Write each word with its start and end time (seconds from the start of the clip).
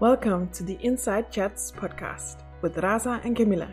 Welcome 0.00 0.48
to 0.48 0.64
the 0.64 0.76
Inside 0.84 1.30
Chats 1.30 1.70
podcast 1.70 2.42
with 2.62 2.74
Raza 2.78 3.24
and 3.24 3.36
Camilla. 3.36 3.68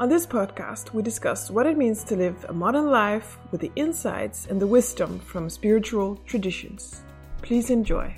On 0.00 0.08
this 0.08 0.26
podcast, 0.26 0.92
we 0.92 1.00
discuss 1.00 1.48
what 1.48 1.64
it 1.64 1.78
means 1.78 2.02
to 2.04 2.16
live 2.16 2.44
a 2.48 2.52
modern 2.52 2.90
life 2.90 3.38
with 3.52 3.60
the 3.60 3.70
insights 3.76 4.46
and 4.46 4.60
the 4.60 4.66
wisdom 4.66 5.20
from 5.20 5.48
spiritual 5.48 6.16
traditions. 6.26 7.02
Please 7.40 7.70
enjoy. 7.70 8.12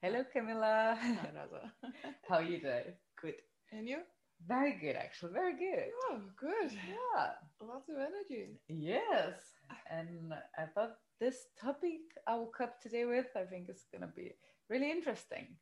Hello, 0.00 0.24
Camilla. 0.32 0.98
Hi, 0.98 1.30
Raza. 1.36 1.70
How 2.28 2.36
are 2.36 2.42
you 2.42 2.60
doing? 2.62 2.94
Good. 3.20 3.34
And 3.72 3.86
you? 3.86 3.98
Very 4.46 4.72
good, 4.80 4.96
actually. 4.96 5.32
Very 5.32 5.54
good. 5.54 5.84
Oh, 6.10 6.20
good. 6.36 6.72
Yeah. 6.72 7.30
Lots 7.60 7.88
of 7.88 7.96
energy. 7.96 8.58
Yes. 8.68 9.40
And 9.90 10.34
I 10.58 10.66
thought 10.66 10.96
this 11.20 11.46
topic 11.60 12.00
I 12.26 12.34
will 12.36 12.46
come 12.56 12.70
today 12.82 13.04
with, 13.06 13.26
I 13.36 13.44
think 13.44 13.70
is 13.70 13.86
going 13.90 14.02
to 14.02 14.14
be 14.14 14.32
really 14.68 14.90
interesting. 14.90 15.56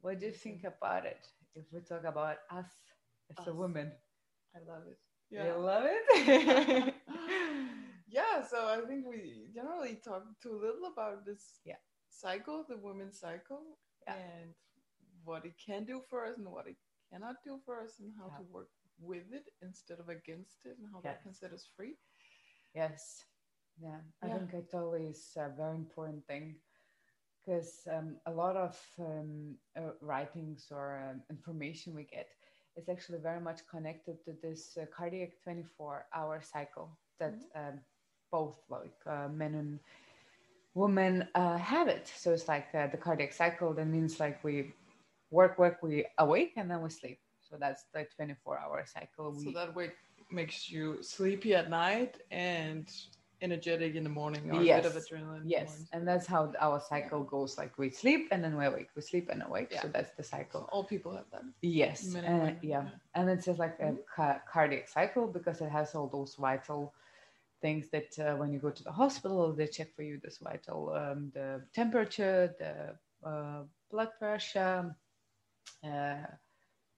What 0.00 0.18
do 0.20 0.26
you 0.26 0.32
think 0.32 0.64
about 0.64 1.06
it 1.06 1.20
if 1.54 1.64
we 1.72 1.80
talk 1.80 2.04
about 2.04 2.38
us 2.50 2.66
as 3.38 3.46
a 3.46 3.54
woman? 3.54 3.92
I 4.54 4.58
love 4.70 4.82
it. 4.88 4.98
You 5.30 5.40
love 5.58 5.84
it? 5.86 6.94
yeah, 8.08 8.44
so 8.50 8.66
I 8.66 8.80
think 8.86 9.06
we 9.06 9.46
generally 9.54 9.98
talk 10.04 10.24
too 10.42 10.58
little 10.60 10.90
about 10.92 11.24
this 11.24 11.60
Yeah. 11.64 11.80
cycle, 12.10 12.64
the 12.68 12.76
women's 12.76 13.18
cycle, 13.20 13.78
Yeah. 14.06 14.14
and 14.16 14.54
what 15.24 15.46
it 15.46 15.54
can 15.64 15.84
do 15.84 16.02
for 16.10 16.26
us 16.26 16.36
and 16.36 16.48
what 16.50 16.66
it 16.66 16.76
cannot 17.12 17.36
do 17.44 17.60
for 17.64 17.80
us, 17.80 18.00
and 18.00 18.12
how 18.18 18.28
Yeah. 18.28 18.38
to 18.38 18.42
work 18.42 18.70
with 19.00 19.32
it 19.32 19.50
instead 19.62 20.00
of 20.00 20.08
against 20.08 20.66
it, 20.66 20.78
and 20.78 20.88
how 20.92 21.02
Yeah. 21.04 21.12
that 21.12 21.22
can 21.22 21.34
set 21.34 21.52
us 21.52 21.66
free. 21.76 21.96
Yes. 22.74 23.24
Yeah. 23.80 24.00
I 24.22 24.28
Yeah. 24.28 24.30
think 24.30 24.52
it's 24.54 24.74
always 24.74 25.36
a 25.36 25.48
very 25.56 25.76
important 25.76 26.26
thing 26.26 26.56
because 27.44 27.86
um, 27.92 28.16
a 28.26 28.32
lot 28.32 28.56
of 28.56 28.78
um, 29.00 29.56
uh, 29.76 29.92
writings 30.00 30.68
or 30.70 30.98
um, 31.10 31.22
information 31.30 31.94
we 31.94 32.04
get 32.04 32.28
is 32.76 32.88
actually 32.88 33.18
very 33.18 33.40
much 33.40 33.60
connected 33.68 34.22
to 34.24 34.32
this 34.42 34.76
uh, 34.80 34.86
cardiac 34.96 35.42
24 35.42 36.06
hour 36.14 36.40
cycle 36.42 36.98
that 37.18 37.38
um, 37.54 37.80
both 38.30 38.58
like 38.70 38.96
uh, 39.06 39.28
men 39.28 39.54
and 39.54 39.80
women 40.74 41.28
uh, 41.34 41.56
have 41.58 41.88
it. 41.88 42.06
So 42.14 42.32
it's 42.32 42.48
like 42.48 42.68
uh, 42.74 42.88
the 42.88 42.98
cardiac 42.98 43.32
cycle 43.32 43.74
that 43.74 43.86
means 43.86 44.20
like 44.20 44.42
we 44.44 44.72
work, 45.32 45.58
work, 45.58 45.78
we 45.82 46.06
awake, 46.18 46.52
and 46.56 46.70
then 46.70 46.82
we 46.82 46.90
sleep. 46.90 47.18
So 47.40 47.56
that's 47.58 47.84
the 47.92 48.06
24 48.16 48.58
hour 48.58 48.84
cycle. 48.86 49.34
So 49.34 49.50
that 49.52 49.74
way 49.74 49.92
makes 50.30 50.70
you 50.70 51.02
sleepy 51.02 51.54
at 51.54 51.68
night 51.68 52.18
and 52.30 52.90
energetic 53.42 53.96
in 53.96 54.04
the 54.04 54.10
morning, 54.10 54.50
or 54.50 54.60
a 54.60 54.64
Yes. 54.64 54.84
bit 54.84 54.96
of 54.96 55.02
adrenaline. 55.02 55.42
Yes, 55.44 55.88
and 55.92 56.06
that's 56.06 56.26
how 56.26 56.52
our 56.60 56.80
cycle 56.80 57.24
goes. 57.24 57.58
Like 57.58 57.76
we 57.78 57.90
sleep 57.90 58.28
and 58.30 58.44
then 58.44 58.56
we 58.56 58.64
awake. 58.64 58.90
We 58.94 59.02
sleep 59.02 59.28
and 59.30 59.42
awake. 59.42 59.72
So 59.82 59.88
that's 59.88 60.12
the 60.16 60.22
cycle. 60.22 60.68
all 60.72 60.84
people 60.84 61.12
have 61.16 61.26
that. 61.32 61.42
Yes, 61.62 62.14
and 62.14 62.56
yeah, 62.62 62.82
yeah. 62.84 62.88
and 63.14 63.28
it's 63.30 63.46
just 63.46 63.58
like 63.58 63.78
a 63.80 63.94
ca- 64.14 64.40
cardiac 64.50 64.88
cycle 64.88 65.26
because 65.26 65.60
it 65.60 65.70
has 65.70 65.94
all 65.94 66.08
those 66.08 66.36
vital 66.36 66.94
things 67.60 67.88
that 67.90 68.18
uh, 68.18 68.36
when 68.36 68.52
you 68.52 68.58
go 68.58 68.70
to 68.70 68.82
the 68.82 68.92
hospital, 68.92 69.52
they 69.52 69.66
check 69.66 69.94
for 69.94 70.02
you 70.02 70.18
this 70.22 70.38
vital, 70.38 70.92
um, 70.94 71.30
the 71.34 71.62
temperature, 71.72 72.54
the 72.58 73.28
uh, 73.28 73.62
blood 73.90 74.10
pressure. 74.18 74.94
Uh, 75.84 76.26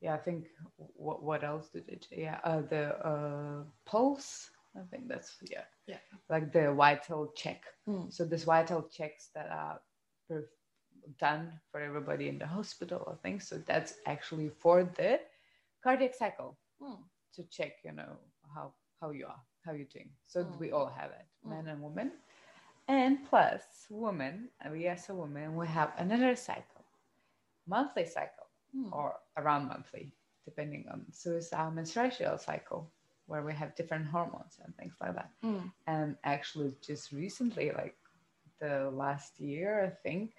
yeah, 0.00 0.14
I 0.14 0.18
think 0.18 0.46
what 0.76 1.22
what 1.22 1.44
else 1.44 1.68
did 1.68 1.88
it? 1.88 2.06
Yeah, 2.10 2.38
uh, 2.44 2.62
the 2.62 2.96
uh, 3.06 3.62
pulse. 3.86 4.50
I 4.76 4.82
think 4.90 5.08
that's 5.08 5.36
yeah, 5.50 5.64
Yeah. 5.86 5.98
like 6.28 6.52
the 6.52 6.72
vital 6.72 7.32
check. 7.36 7.62
Mm. 7.88 8.12
So 8.12 8.24
these 8.24 8.44
vital 8.44 8.82
checks 8.88 9.30
that 9.34 9.48
are 9.50 9.80
per- 10.28 10.48
done 11.18 11.52
for 11.70 11.80
everybody 11.80 12.28
in 12.28 12.38
the 12.38 12.46
hospital, 12.46 13.08
I 13.10 13.16
think. 13.22 13.42
So 13.42 13.58
that's 13.58 13.94
actually 14.06 14.48
for 14.48 14.84
the 14.84 15.20
cardiac 15.82 16.14
cycle 16.14 16.58
Mm. 16.80 16.98
to 17.34 17.42
check, 17.44 17.72
you 17.84 17.92
know, 17.92 18.18
how 18.54 18.74
how 19.00 19.10
you 19.10 19.26
are, 19.26 19.40
how 19.64 19.72
you're 19.72 19.86
doing. 19.92 20.10
So 20.26 20.44
Mm. 20.44 20.58
we 20.58 20.72
all 20.72 20.88
have 20.88 21.10
it, 21.10 21.26
men 21.44 21.66
and 21.68 21.82
women. 21.82 22.12
And 22.88 23.24
plus 23.28 23.86
women, 23.90 24.50
we 24.70 24.86
as 24.86 25.08
a 25.08 25.14
woman, 25.14 25.56
we 25.56 25.66
have 25.66 25.92
another 25.96 26.34
cycle, 26.36 26.84
monthly 27.66 28.04
cycle 28.06 28.33
Mm. 28.76 28.90
or 28.92 29.14
around 29.36 29.68
monthly, 29.68 30.12
depending 30.44 30.84
on. 30.92 31.06
So 31.12 31.32
it's 31.32 31.52
our 31.52 31.70
menstrual 31.70 32.38
cycle 32.38 32.90
where 33.26 33.42
we 33.42 33.52
have 33.54 33.74
different 33.76 34.06
hormones 34.06 34.58
and 34.64 34.74
things 34.76 34.94
like 35.00 35.14
that 35.14 35.30
Mm. 35.42 35.70
and 35.86 36.16
actually 36.24 36.74
just 36.86 37.12
recently 37.12 37.70
like 37.72 37.96
the 38.60 38.90
last 38.90 39.40
year 39.40 39.84
i 39.84 39.90
think 40.02 40.32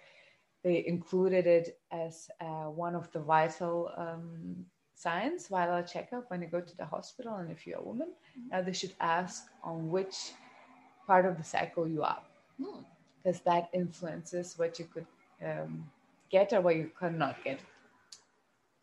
they 0.63 0.85
included 0.87 1.45
it 1.47 1.79
as 1.91 2.29
uh, 2.41 2.69
one 2.69 2.95
of 2.95 3.11
the 3.11 3.19
vital 3.19 3.91
um, 3.97 4.65
signs 4.95 5.47
vital 5.47 5.81
checkup 5.83 6.29
when 6.29 6.41
you 6.41 6.47
go 6.47 6.61
to 6.61 6.75
the 6.77 6.85
hospital 6.85 7.35
and 7.35 7.51
if 7.51 7.65
you're 7.65 7.79
a 7.79 7.83
woman 7.83 8.07
now 8.51 8.61
they 8.61 8.73
should 8.73 8.93
ask 8.99 9.45
on 9.63 9.89
which 9.89 10.31
part 11.07 11.25
of 11.25 11.37
the 11.37 11.43
cycle 11.43 11.87
you 11.87 12.01
are 12.03 12.21
Mm. 12.61 12.85
because 13.23 13.41
that 13.41 13.69
influences 13.73 14.57
what 14.57 14.79
you 14.79 14.85
could 14.85 15.07
um, 15.43 15.89
get 16.29 16.53
or 16.53 16.61
what 16.61 16.75
you 16.75 16.89
cannot 16.99 17.43
get 17.43 17.59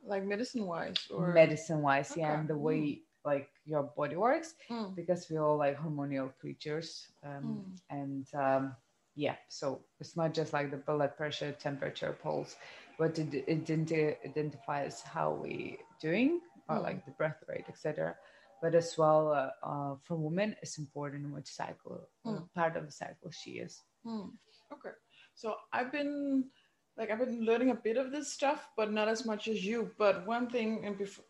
Like 0.05 0.25
medicine 0.25 0.67
wise, 0.67 0.99
or 1.11 1.33
medicine 1.33 1.83
wise 1.83 2.13
yeah 2.17 2.39
and 2.41 2.49
the 2.49 2.57
way 2.57 3.03
like 3.25 3.49
your 3.65 3.85
body 3.97 4.17
works 4.17 4.55
Mm. 4.71 4.95
because 4.97 5.27
we're 5.31 5.43
all 5.45 5.57
like 5.59 5.79
hormonal 5.79 6.31
creatures 6.41 7.07
um, 7.25 7.45
Mm. 7.45 7.65
and 7.91 8.27
um, 8.35 8.77
yeah 9.15 9.37
so 9.49 9.81
it's 10.01 10.17
not 10.17 10.35
just 10.35 10.53
like 10.53 10.71
the 10.71 10.77
blood 10.77 11.17
pressure 11.17 11.53
temperature 11.53 12.13
pulse 12.23 12.57
but 12.99 13.19
it, 13.19 13.33
it 13.35 13.65
identi- 13.67 14.17
identifies 14.25 15.03
how 15.03 15.31
we 15.33 15.79
doing 16.01 16.41
or 16.69 16.77
Mm. 16.79 16.83
like 16.83 17.05
the 17.05 17.13
breath 17.13 17.43
rate 17.49 17.67
etc 17.69 18.17
but 18.61 18.75
as 18.75 18.97
well 18.99 19.33
uh, 19.33 19.51
uh, 19.67 19.95
for 20.03 20.17
women 20.17 20.57
it's 20.63 20.79
important 20.79 21.33
which 21.33 21.47
cycle 21.47 22.09
uh, 22.27 22.31
Mm. 22.31 22.49
part 22.55 22.77
of 22.77 22.87
the 22.87 22.93
cycle 22.93 23.31
she 23.31 23.53
is. 23.63 23.81
Okay. 24.73 24.95
So 25.35 25.55
I've 25.73 25.93
been 25.93 26.51
like 26.97 27.11
I've 27.11 27.19
been 27.19 27.45
learning 27.45 27.71
a 27.71 27.75
bit 27.75 27.97
of 27.97 28.11
this 28.11 28.33
stuff, 28.33 28.69
but 28.77 28.93
not 28.93 29.09
as 29.09 29.25
much 29.25 29.49
as 29.49 29.65
you. 29.65 29.91
But 29.99 30.27
one 30.27 30.49
thing, 30.49 30.85
and 30.85 30.97
before 30.99 31.25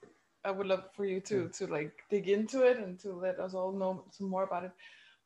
I 0.44 0.50
would 0.50 0.66
love 0.66 0.84
for 0.92 1.04
you 1.04 1.20
to 1.20 1.48
to 1.48 1.66
like 1.66 1.92
dig 2.10 2.28
into 2.28 2.62
it 2.62 2.78
and 2.78 2.98
to 3.00 3.12
let 3.12 3.38
us 3.38 3.54
all 3.54 3.72
know 3.72 4.04
some 4.10 4.28
more 4.28 4.44
about 4.44 4.64
it. 4.64 4.72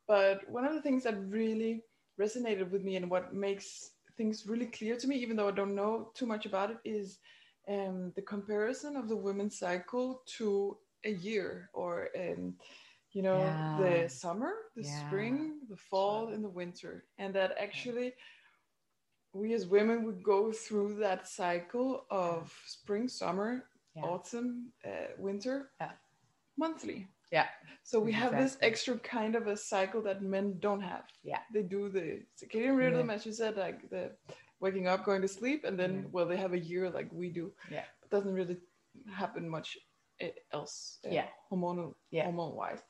But 0.06 0.48
one 0.48 0.64
of 0.64 0.75
the 0.75 0.82
things 0.82 1.04
that 1.04 1.16
really 1.28 1.82
resonated 2.20 2.70
with 2.70 2.82
me 2.84 2.96
and 2.96 3.10
what 3.10 3.34
makes 3.34 3.91
things 4.16 4.46
really 4.46 4.66
clear 4.66 4.96
to 4.96 5.06
me, 5.08 5.16
even 5.16 5.36
though 5.36 5.48
I 5.48 5.52
don't 5.52 5.75
know 5.75 6.10
too 6.14 6.26
much 6.26 6.46
about 6.46 6.70
it, 6.70 6.78
is 6.84 7.19
um, 7.69 8.12
the 8.14 8.22
comparison 8.22 8.96
of 8.96 9.08
the 9.08 9.16
women's 9.16 9.58
cycle 9.58 10.22
to 10.38 10.76
a 11.04 11.10
year 11.10 11.70
or 11.72 12.08
um, 12.19 12.54
you 13.12 13.22
know 13.22 13.58
Yeah. 13.58 13.76
the 13.76 14.08
summer 14.08 14.52
the 14.76 14.82
Yeah. 14.82 14.84
spring 14.84 15.60
the 15.69 15.76
fall 15.76 16.28
and 16.32 16.44
the 16.44 16.48
winter 16.48 17.04
and 17.19 17.34
that 17.34 17.54
actually 17.58 18.14
we 19.41 19.54
as 19.54 19.66
women 19.66 19.98
would 20.06 20.22
go 20.22 20.52
through 20.52 20.94
that 21.06 21.26
cycle 21.28 22.06
of 22.10 22.52
spring 22.66 23.08
summer 23.08 23.50
Yeah. 23.97 24.04
autumn 24.12 24.48
uh, 24.91 25.08
winter 25.26 25.56
Yeah. 25.80 25.92
monthly 26.56 26.98
yeah 27.32 27.48
so 27.91 27.94
we 28.08 28.12
have 28.12 28.32
this 28.42 28.56
extra 28.70 28.94
kind 29.16 29.34
of 29.41 29.44
a 29.46 29.56
cycle 29.56 30.02
that 30.08 30.22
men 30.22 30.46
don't 30.66 30.84
have 30.92 31.04
Yeah. 31.32 31.42
they 31.54 31.62
do 31.76 31.88
the 31.96 32.06
circadian 32.38 32.76
rhythm 32.82 33.06
Yeah. 33.08 33.14
as 33.16 33.26
you 33.26 33.32
said 33.32 33.56
like 33.56 33.88
the 33.94 34.04
waking 34.60 34.86
up 34.92 35.04
going 35.04 35.22
to 35.22 35.28
sleep 35.28 35.60
and 35.69 35.76
then 35.78 35.92
Yeah. 35.94 36.08
well 36.12 36.26
they 36.30 36.36
have 36.44 36.54
a 36.54 36.64
year 36.70 36.84
like 36.98 37.08
we 37.22 37.28
do 37.41 37.44
Yeah. 37.70 37.86
it 38.04 38.10
doesn't 38.10 38.34
really 38.41 38.58
happen 39.22 39.48
much 39.48 39.69
e- 40.20 40.38
else 40.52 40.98
uh, 41.06 41.10
Yeah. 41.19 41.28
hormonal 41.50 41.94
Yeah. 42.11 42.25
hormone 42.25 42.55
wise 42.62 42.82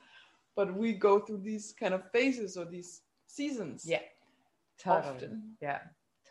but 0.59 0.69
we 0.83 0.89
go 1.09 1.21
through 1.21 1.43
these 1.51 1.67
kind 1.81 1.95
of 1.95 2.03
phases 2.13 2.57
or 2.57 2.65
these 2.77 2.91
seasons 3.27 3.85
yeah 3.95 4.03
totally 4.79 5.15
often 5.15 5.57
yeah 5.61 5.81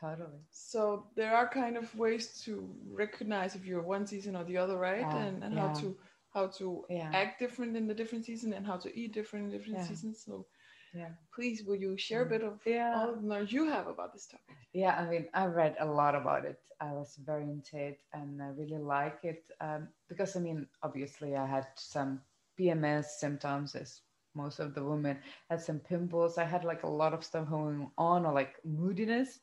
totally 0.06 0.42
so 0.52 1.08
there 1.16 1.36
are 1.36 1.48
kind 1.48 1.78
of 1.78 1.96
ways 1.98 2.42
to 2.44 2.70
recognize 2.92 3.56
if 3.56 3.66
you're 3.66 3.82
one 3.82 4.06
season 4.08 4.36
or 4.36 4.44
the 4.46 4.58
other 4.58 4.78
right 4.78 5.14
Yeah, 5.14 5.16
and, 5.16 5.44
and 5.44 5.58
how 5.58 5.70
to 5.70 5.98
how 6.34 6.48
to 6.48 6.86
Yeah. 6.90 7.12
act 7.14 7.40
different 7.40 7.76
in 7.76 7.88
the 7.88 7.94
different 7.96 8.26
season 8.26 8.54
and 8.54 8.66
how 8.66 8.78
to 8.78 8.90
eat 8.98 9.14
different 9.14 9.46
in 9.46 9.52
different 9.52 9.82
Yeah. 9.82 9.88
seasons 9.88 10.24
so 10.26 10.46
yeah 10.94 11.12
please 11.34 11.64
will 11.64 11.76
you 11.76 11.98
share 11.98 12.24
a 12.24 12.26
Mm. 12.26 12.30
bit 12.30 12.44
of 12.44 12.60
Yeah. 12.66 12.94
all 12.94 13.16
the 13.16 13.22
knowledge 13.22 13.54
you 13.54 13.68
have 13.68 13.88
about 13.88 14.14
this 14.14 14.28
topic 14.28 14.58
Yeah, 14.74 14.96
I 14.96 15.10
mean, 15.10 15.28
I 15.34 15.46
read 15.46 15.76
a 15.80 15.86
lot 15.86 16.16
about 16.16 16.46
it. 16.46 16.60
I 16.80 16.92
was 16.94 17.16
very 17.26 17.44
into 17.44 17.78
it 17.78 18.00
and 18.14 18.42
I 18.42 18.48
really 18.50 18.78
like 18.82 19.20
it 19.24 19.44
um, 19.62 19.90
because, 20.10 20.36
I 20.36 20.40
mean, 20.40 20.68
obviously, 20.84 21.36
I 21.36 21.46
had 21.46 21.68
some 21.76 22.22
PMS 22.58 23.20
symptoms, 23.20 23.76
as 23.76 24.02
most 24.36 24.60
of 24.60 24.74
the 24.76 24.84
women 24.84 25.18
had 25.50 25.62
some 25.62 25.80
pimples. 25.80 26.38
I 26.38 26.46
had 26.46 26.64
like 26.64 26.84
a 26.84 26.90
lot 26.90 27.14
of 27.14 27.24
stuff 27.24 27.50
going 27.50 27.90
on, 27.98 28.26
or 28.26 28.34
like 28.34 28.56
moodiness. 28.66 29.40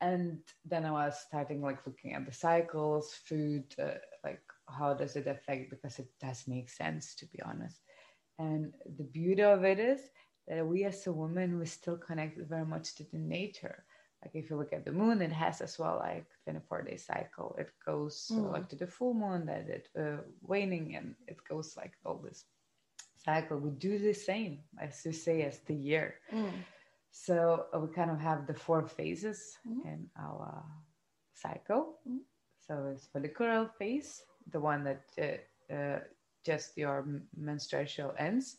And 0.00 0.38
then 0.64 0.84
I 0.84 0.92
was 0.92 1.20
starting 1.26 1.60
like 1.60 1.86
looking 1.86 2.14
at 2.14 2.24
the 2.24 2.32
cycles, 2.32 3.20
food, 3.26 3.64
uh, 3.78 3.98
like 4.24 4.42
how 4.66 4.94
does 4.94 5.16
it 5.16 5.26
affect 5.26 5.70
because 5.70 5.98
it 5.98 6.08
does 6.20 6.44
make 6.46 6.70
sense 6.70 7.14
to 7.16 7.26
be 7.26 7.40
honest. 7.42 7.80
And 8.38 8.72
the 8.96 9.04
beauty 9.04 9.42
of 9.42 9.64
it 9.64 9.78
is 9.78 10.00
that 10.48 10.66
we 10.66 10.84
as 10.84 11.06
a 11.06 11.12
woman 11.12 11.58
we 11.58 11.66
still 11.66 11.98
connect 11.98 12.38
very 12.48 12.64
much 12.64 12.94
to 12.96 13.04
the 13.12 13.18
nature. 13.18 13.84
Like 14.22 14.34
if 14.34 14.50
you 14.50 14.56
look 14.56 14.72
at 14.72 14.84
the 14.84 14.92
moon 14.92 15.20
it 15.20 15.32
has 15.32 15.60
as 15.60 15.78
well 15.78 15.96
like 15.98 16.26
24 16.44 16.82
day 16.82 16.96
cycle. 16.96 17.54
It 17.58 17.70
goes 17.84 18.30
mm. 18.32 18.52
like 18.52 18.68
to 18.70 18.76
the 18.76 18.86
full 18.86 19.14
moon 19.14 19.46
that 19.46 19.68
it 19.68 19.88
uh, 19.98 20.22
waning 20.40 20.96
and 20.96 21.14
it 21.26 21.38
goes 21.48 21.76
like 21.76 21.92
all 22.04 22.16
this 22.16 22.44
cycle. 23.24 23.58
We 23.58 23.70
do 23.70 23.98
the 23.98 24.14
same 24.14 24.60
as 24.80 25.04
you 25.04 25.12
say 25.12 25.42
as 25.42 25.58
the 25.60 25.74
year. 25.74 26.14
Mm. 26.32 26.52
So 27.10 27.66
uh, 27.74 27.78
we 27.78 27.92
kind 27.92 28.10
of 28.10 28.20
have 28.20 28.46
the 28.46 28.54
four 28.54 28.86
phases 28.86 29.58
mm. 29.66 29.84
in 29.84 30.06
our 30.18 30.64
cycle 31.34 31.98
mm. 32.08 32.18
so 32.66 32.90
it's 32.92 33.06
follicular 33.06 33.68
phase 33.78 34.22
the 34.52 34.60
one 34.60 34.84
that 34.84 35.04
uh, 35.20 35.74
uh, 35.74 35.98
just 36.44 36.76
your 36.76 37.06
menstrual 37.36 38.14
ends 38.18 38.56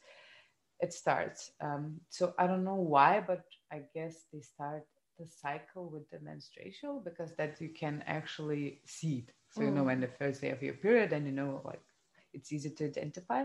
it 0.79 0.93
starts 0.93 1.51
um, 1.61 1.99
so 2.09 2.33
i 2.37 2.45
don't 2.45 2.63
know 2.63 2.75
why 2.75 3.23
but 3.25 3.43
i 3.71 3.81
guess 3.93 4.25
they 4.33 4.41
start 4.41 4.85
the 5.19 5.25
cycle 5.25 5.89
with 5.89 6.09
the 6.09 6.19
menstrual 6.19 6.99
because 7.03 7.33
that 7.35 7.59
you 7.61 7.69
can 7.69 8.03
actually 8.07 8.81
see 8.85 9.25
it 9.27 9.33
so 9.51 9.61
mm. 9.61 9.65
you 9.65 9.71
know 9.71 9.83
when 9.83 10.01
the 10.01 10.07
first 10.07 10.41
day 10.41 10.49
of 10.49 10.61
your 10.61 10.73
period 10.73 11.13
and 11.13 11.25
you 11.25 11.31
know 11.31 11.61
like 11.63 11.81
it's 12.33 12.51
easy 12.51 12.69
to 12.69 12.85
identify 12.85 13.43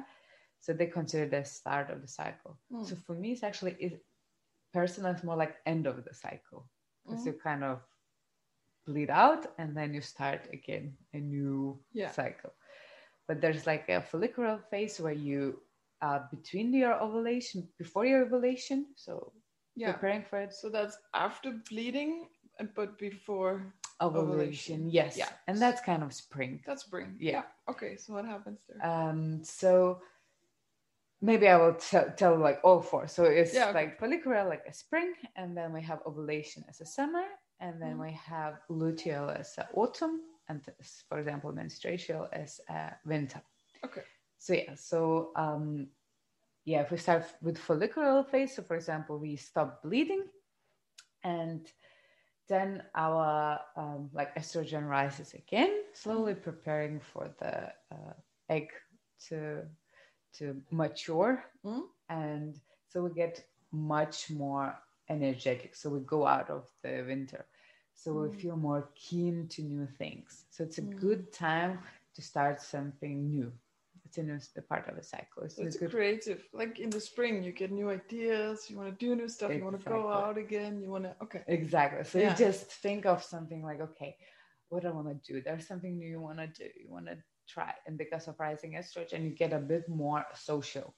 so 0.61 0.73
they 0.73 0.87
consider 0.87 1.27
the 1.29 1.45
start 1.45 1.91
of 1.91 2.01
the 2.01 2.09
cycle 2.09 2.59
mm. 2.73 2.87
so 2.87 2.97
for 3.07 3.15
me 3.15 3.33
it's 3.33 3.43
actually 3.43 3.77
it, 3.79 4.03
personal 4.77 5.15
is 5.17 5.25
more 5.25 5.39
like 5.43 5.55
end 5.65 5.87
of 5.87 5.97
the 6.05 6.15
cycle 6.25 6.69
because 7.03 7.23
mm. 7.23 7.27
you 7.29 7.35
kind 7.49 7.65
of 7.65 7.77
bleed 8.87 9.11
out 9.25 9.43
and 9.59 9.77
then 9.79 9.95
you 9.97 10.03
start 10.15 10.43
again 10.53 10.93
a 11.15 11.21
new 11.37 11.79
yeah. 11.93 12.11
cycle 12.11 12.53
but 13.27 13.41
there's 13.41 13.67
like 13.67 13.89
a 13.89 14.01
follicular 14.11 14.59
phase 14.71 15.01
where 15.01 15.19
you 15.31 15.41
uh, 16.03 16.21
between 16.31 16.69
your 16.83 16.95
ovulation 17.07 17.67
before 17.79 18.05
your 18.05 18.23
ovulation 18.27 18.87
so 18.95 19.33
yeah. 19.75 19.93
preparing 19.93 20.25
for 20.29 20.39
it 20.45 20.53
so 20.53 20.69
that's 20.69 20.99
after 21.15 21.51
bleeding 21.71 22.13
but 22.75 22.99
before 22.99 23.73
ovulation, 24.03 24.35
ovulation. 24.35 24.81
yes 24.91 25.17
yeah 25.17 25.33
and 25.49 25.57
that's 25.61 25.81
kind 25.81 26.03
of 26.03 26.13
spring 26.13 26.61
that's 26.67 26.85
spring 26.89 27.17
yeah. 27.19 27.33
yeah. 27.33 27.73
okay 27.73 27.97
so 27.97 28.13
what 28.13 28.27
happens 28.27 28.61
there 28.69 28.81
um 28.91 29.43
so 29.43 30.01
maybe 31.23 31.49
i 31.49 31.57
will 31.57 31.75
t- 31.75 31.99
tell 32.17 32.37
like 32.37 32.61
all 32.63 32.81
four 32.81 33.07
so 33.09 33.25
it's 33.25 33.55
yeah, 33.55 33.67
okay. 33.67 33.73
like 33.75 33.99
follicular 33.99 34.49
like 34.49 34.63
a 34.69 34.73
spring 34.73 35.13
and 35.37 35.57
then 35.57 35.73
we 35.73 35.83
have 35.83 36.01
ovulation 36.07 36.65
as 36.69 36.81
a 36.81 36.87
summer 36.87 37.25
and 37.61 37.81
then 37.81 37.93
mm-hmm. 37.93 38.03
we 38.03 38.13
have 38.13 38.55
luteal 38.71 39.35
as 39.39 39.57
a 39.59 39.69
autumn 39.75 40.21
and 40.49 40.63
for 41.09 41.19
example 41.19 41.53
menstrual 41.53 42.29
as 42.33 42.61
a 42.69 42.93
winter 43.05 43.41
okay 43.85 44.03
so 44.39 44.53
yeah 44.53 44.75
so 44.75 45.31
um 45.37 45.87
yeah 46.65 46.81
if 46.81 46.91
we 46.91 46.99
start 46.99 47.25
with 47.43 47.57
follicular 47.57 48.23
phase 48.25 48.55
so 48.55 48.63
for 48.63 48.77
example 48.77 49.19
we 49.19 49.37
stop 49.37 49.83
bleeding 49.83 50.25
and 51.25 51.73
then 52.49 52.83
our 52.95 53.59
um, 53.77 54.09
like 54.13 54.35
estrogen 54.37 54.89
rises 54.89 55.35
again 55.35 55.83
slowly 55.95 56.35
preparing 56.35 57.01
for 57.01 57.29
the 57.41 57.73
uh, 57.93 58.13
egg 58.49 58.69
to 59.29 59.63
to 60.39 60.57
mature 60.71 61.45
mm. 61.65 61.83
and 62.09 62.61
so 62.89 63.03
we 63.03 63.11
get 63.11 63.45
much 63.73 64.31
more 64.31 64.75
energetic 65.09 65.75
so 65.75 65.89
we 65.91 66.01
go 66.01 66.27
out 66.27 66.51
of 66.51 66.69
the 66.83 67.05
winter 67.07 67.45
so 67.95 68.13
mm. 68.13 68.31
we 68.31 68.37
feel 68.37 68.57
more 68.57 68.89
keen 68.95 69.47
to 69.49 69.63
new 69.63 69.87
things 69.99 70.45
so 70.51 70.65
it's 70.65 70.79
a 70.79 70.83
mm. 70.83 70.99
good 71.01 71.33
time 71.33 71.79
to 72.15 72.23
start 72.23 72.61
something 72.61 73.29
new 73.29 73.53
it's 74.05 74.19
a 74.19 74.23
new 74.23 74.39
part 74.69 74.89
of 74.89 74.97
a 74.97 75.03
cycle 75.03 75.43
it's, 75.43 75.59
it's 75.59 75.77
good... 75.77 75.91
creative 75.91 76.43
like 76.53 76.79
in 76.79 76.91
the 76.91 77.01
spring 77.01 77.43
you 77.43 77.53
get 77.53 77.71
new 77.71 77.91
ideas 77.91 78.71
you 78.71 78.77
want 78.77 78.89
to 78.89 79.05
do 79.05 79.15
new 79.15 79.29
stuff 79.29 79.51
exactly. 79.51 79.59
you 79.59 79.65
want 79.65 79.85
to 79.85 79.91
go 79.91 80.09
out 80.09 80.39
again 80.39 80.81
you 80.81 80.91
want 80.91 81.05
to 81.05 81.15
okay 81.23 81.43
exactly 81.49 82.05
so 82.05 82.19
yeah. 82.19 82.31
you 82.31 82.37
just 82.37 82.67
think 82.67 83.05
of 83.05 83.23
something 83.23 83.63
like 83.63 83.81
okay 83.81 84.17
what 84.69 84.85
i 84.85 84.91
want 84.91 85.09
to 85.09 85.33
do 85.33 85.41
there's 85.41 85.67
something 85.67 85.97
new 85.99 86.09
you 86.09 86.21
want 86.21 86.39
to 86.39 86.47
do 86.47 86.65
you 86.81 86.91
want 86.91 87.07
to 87.07 87.17
try 87.49 87.73
and 87.87 87.97
because 87.99 88.29
of 88.29 88.39
rising 88.39 88.73
estrogen 88.73 89.25
you 89.25 89.31
get 89.31 89.53
a 89.53 89.59
bit 89.59 89.89
more 89.89 90.25
social 90.35 90.95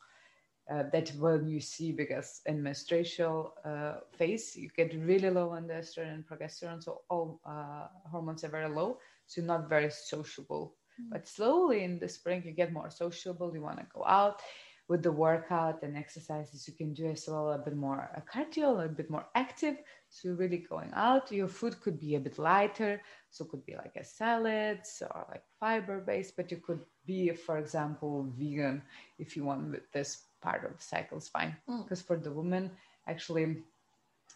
uh, 0.71 0.85
that 0.93 1.09
when 1.19 1.49
you 1.49 1.61
see 1.61 1.93
because 1.93 2.41
in 2.47 2.63
menstrual 2.63 3.55
uh, 3.65 3.95
phase 4.17 4.55
you 4.57 4.69
get 4.77 4.95
really 4.95 5.31
low 5.31 5.51
on 5.51 5.67
the 5.67 5.75
estrogen 5.75 6.15
and 6.15 6.27
progesterone 6.27 6.83
so 6.83 7.03
all 7.09 7.41
uh, 7.47 7.87
hormones 8.11 8.45
are 8.45 8.49
very 8.49 8.69
low 8.69 8.99
so 9.27 9.41
you're 9.41 9.47
not 9.47 9.69
very 9.69 9.91
sociable 9.91 10.75
mm. 11.01 11.07
but 11.11 11.27
slowly 11.27 11.85
in 11.85 11.99
the 11.99 12.09
spring 12.09 12.43
you 12.45 12.53
get 12.53 12.73
more 12.73 12.91
sociable 12.91 13.53
you 13.55 13.63
want 13.63 13.79
to 13.79 13.87
go 13.95 14.05
out 14.05 14.43
with 14.89 15.03
the 15.03 15.13
workout 15.13 15.83
and 15.83 15.97
exercises 15.97 16.67
you 16.67 16.75
can 16.75 16.95
do 16.95 17.07
as 17.07 17.27
well 17.29 17.53
a 17.53 17.59
bit 17.59 17.77
more 17.77 18.11
a 18.17 18.21
cardio 18.21 18.85
a 18.85 18.89
bit 18.89 19.11
more 19.11 19.27
active 19.35 19.77
so 20.11 20.29
you're 20.29 20.37
really 20.37 20.65
going 20.69 20.91
out 20.95 21.31
your 21.31 21.49
food 21.49 21.81
could 21.81 22.01
be 22.01 22.15
a 22.15 22.21
bit 22.21 22.39
lighter 22.39 23.01
so 23.31 23.45
it 23.45 23.51
could 23.51 23.65
be 23.65 23.77
like 23.77 23.95
a 23.97 24.05
salads 24.05 25.03
or 25.11 25.27
like 25.29 25.43
fiber 25.61 26.01
based 26.01 26.37
but 26.37 26.51
you 26.51 26.57
could 26.57 26.81
be 27.07 27.31
for 27.31 27.59
example 27.59 28.27
vegan 28.37 28.83
if 29.19 29.37
you 29.37 29.45
want 29.45 29.71
with 29.71 29.91
this 29.93 30.25
part 30.41 30.65
of 30.65 30.77
the 30.77 30.83
cycle 30.83 31.19
is 31.19 31.29
fine 31.29 31.57
because 31.83 32.03
mm. 32.03 32.07
for 32.07 32.17
the 32.17 32.31
woman 32.31 32.71
actually 33.07 33.59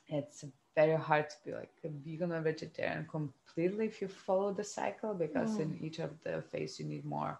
it's 0.08 0.44
very 0.74 0.96
hard 0.96 1.28
to 1.28 1.36
be 1.44 1.52
like 1.52 1.72
a 1.84 1.88
vegan 1.88 2.32
or 2.32 2.40
vegetarian 2.40 3.06
completely 3.10 3.86
if 3.86 4.00
you 4.00 4.08
follow 4.08 4.52
the 4.52 4.64
cycle 4.64 5.14
because 5.14 5.56
mm. 5.56 5.60
in 5.60 5.78
each 5.80 5.98
of 5.98 6.10
the 6.24 6.42
phase 6.42 6.78
you 6.78 6.86
need 6.86 7.04
more 7.04 7.38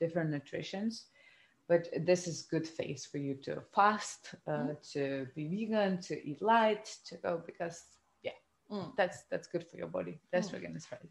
different 0.00 0.30
nutritions 0.30 1.06
but 1.68 1.88
this 2.06 2.26
is 2.26 2.42
good 2.42 2.66
phase 2.66 3.06
for 3.06 3.18
you 3.18 3.34
to 3.34 3.62
fast 3.74 4.34
uh, 4.46 4.50
mm. 4.50 4.92
to 4.92 5.26
be 5.34 5.48
vegan 5.48 6.00
to 6.00 6.14
eat 6.26 6.42
light 6.42 6.96
to 7.04 7.16
go 7.16 7.42
because 7.46 7.84
yeah 8.22 8.32
mm. 8.70 8.90
that's 8.96 9.24
that's 9.30 9.46
good 9.46 9.64
for 9.68 9.76
your 9.76 9.86
body 9.86 10.20
that's 10.32 10.48
mm. 10.48 10.52
vegan 10.52 10.76
is 10.76 10.86
right 10.90 11.10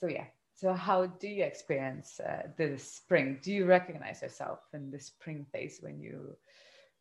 so 0.00 0.06
yeah 0.06 0.26
so, 0.56 0.72
how 0.72 1.06
do 1.06 1.26
you 1.26 1.42
experience 1.42 2.20
uh, 2.20 2.46
the 2.56 2.78
spring? 2.78 3.40
Do 3.42 3.52
you 3.52 3.66
recognize 3.66 4.22
yourself 4.22 4.60
in 4.72 4.90
the 4.90 5.00
spring 5.00 5.44
phase 5.52 5.78
when 5.80 6.00
you 6.00 6.36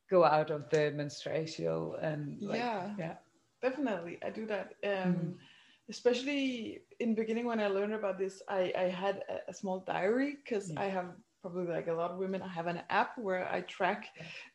go 0.10 0.26
out 0.26 0.50
of 0.50 0.70
the 0.72 0.92
menstrual 0.92 1.96
and 2.02 2.42
like, 2.42 2.58
yeah, 2.58 2.90
yeah, 2.98 3.16
definitely, 3.62 4.18
I 4.26 4.32
do 4.32 4.48
that. 4.48 4.74
Um, 4.84 4.92
mm. 4.92 5.34
Especially 5.88 6.82
in 7.00 7.14
beginning 7.14 7.46
when 7.46 7.60
I 7.60 7.68
learned 7.68 7.94
about 7.94 8.18
this, 8.18 8.42
I 8.50 8.74
I 8.76 8.84
had 8.90 9.24
a, 9.30 9.52
a 9.52 9.54
small 9.54 9.80
diary 9.86 10.38
because 10.44 10.72
yeah. 10.72 10.82
I 10.82 10.86
have 10.86 11.12
probably 11.44 11.72
like 11.72 11.88
a 11.88 11.94
lot 11.94 12.10
of 12.10 12.18
women. 12.18 12.42
I 12.42 12.48
have 12.48 12.68
an 12.68 12.82
app 12.90 13.18
where 13.18 13.48
I 13.52 13.62
track 13.62 14.08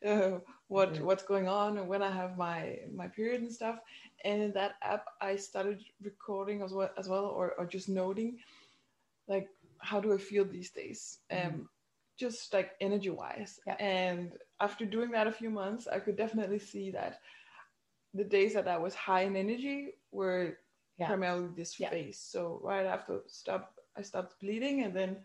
uh, 0.05 0.39
what 0.67 0.95
yeah. 0.95 1.01
what's 1.01 1.23
going 1.23 1.47
on 1.47 1.77
and 1.77 1.87
when 1.87 2.01
I 2.01 2.11
have 2.11 2.37
my 2.37 2.79
my 2.93 3.07
period 3.07 3.41
and 3.41 3.53
stuff. 3.53 3.77
And 4.25 4.41
in 4.41 4.51
that 4.53 4.73
app, 4.81 5.05
I 5.21 5.37
started 5.37 5.85
recording 6.03 6.61
as 6.63 6.73
well 6.73 6.89
as 6.97 7.07
well, 7.07 7.25
or, 7.25 7.53
or 7.57 7.65
just 7.65 7.87
noting 7.87 8.39
like 9.27 9.47
how 9.77 10.01
do 10.01 10.11
I 10.13 10.17
feel 10.17 10.43
these 10.43 10.71
days? 10.71 11.19
Um, 11.31 11.37
mm-hmm. 11.37 11.61
just 12.17 12.53
like 12.53 12.71
energy 12.81 13.11
wise. 13.11 13.59
Yeah. 13.65 13.77
And 13.79 14.33
after 14.59 14.83
doing 14.83 15.11
that 15.11 15.27
a 15.27 15.31
few 15.31 15.49
months, 15.49 15.87
I 15.87 15.99
could 15.99 16.17
definitely 16.17 16.59
see 16.59 16.91
that 16.91 17.21
the 18.13 18.25
days 18.25 18.55
that 18.55 18.67
I 18.67 18.77
was 18.77 18.95
high 18.95 19.21
in 19.21 19.35
energy 19.35 19.93
were 20.11 20.57
yeah. 20.97 21.07
primarily 21.07 21.49
this 21.55 21.79
yeah. 21.79 21.91
phase. 21.91 22.19
So 22.19 22.59
right 22.63 22.85
after 22.85 23.21
stop, 23.27 23.75
I 23.95 24.01
stopped 24.01 24.39
bleeding, 24.41 24.81
and 24.81 24.93
then 24.93 25.17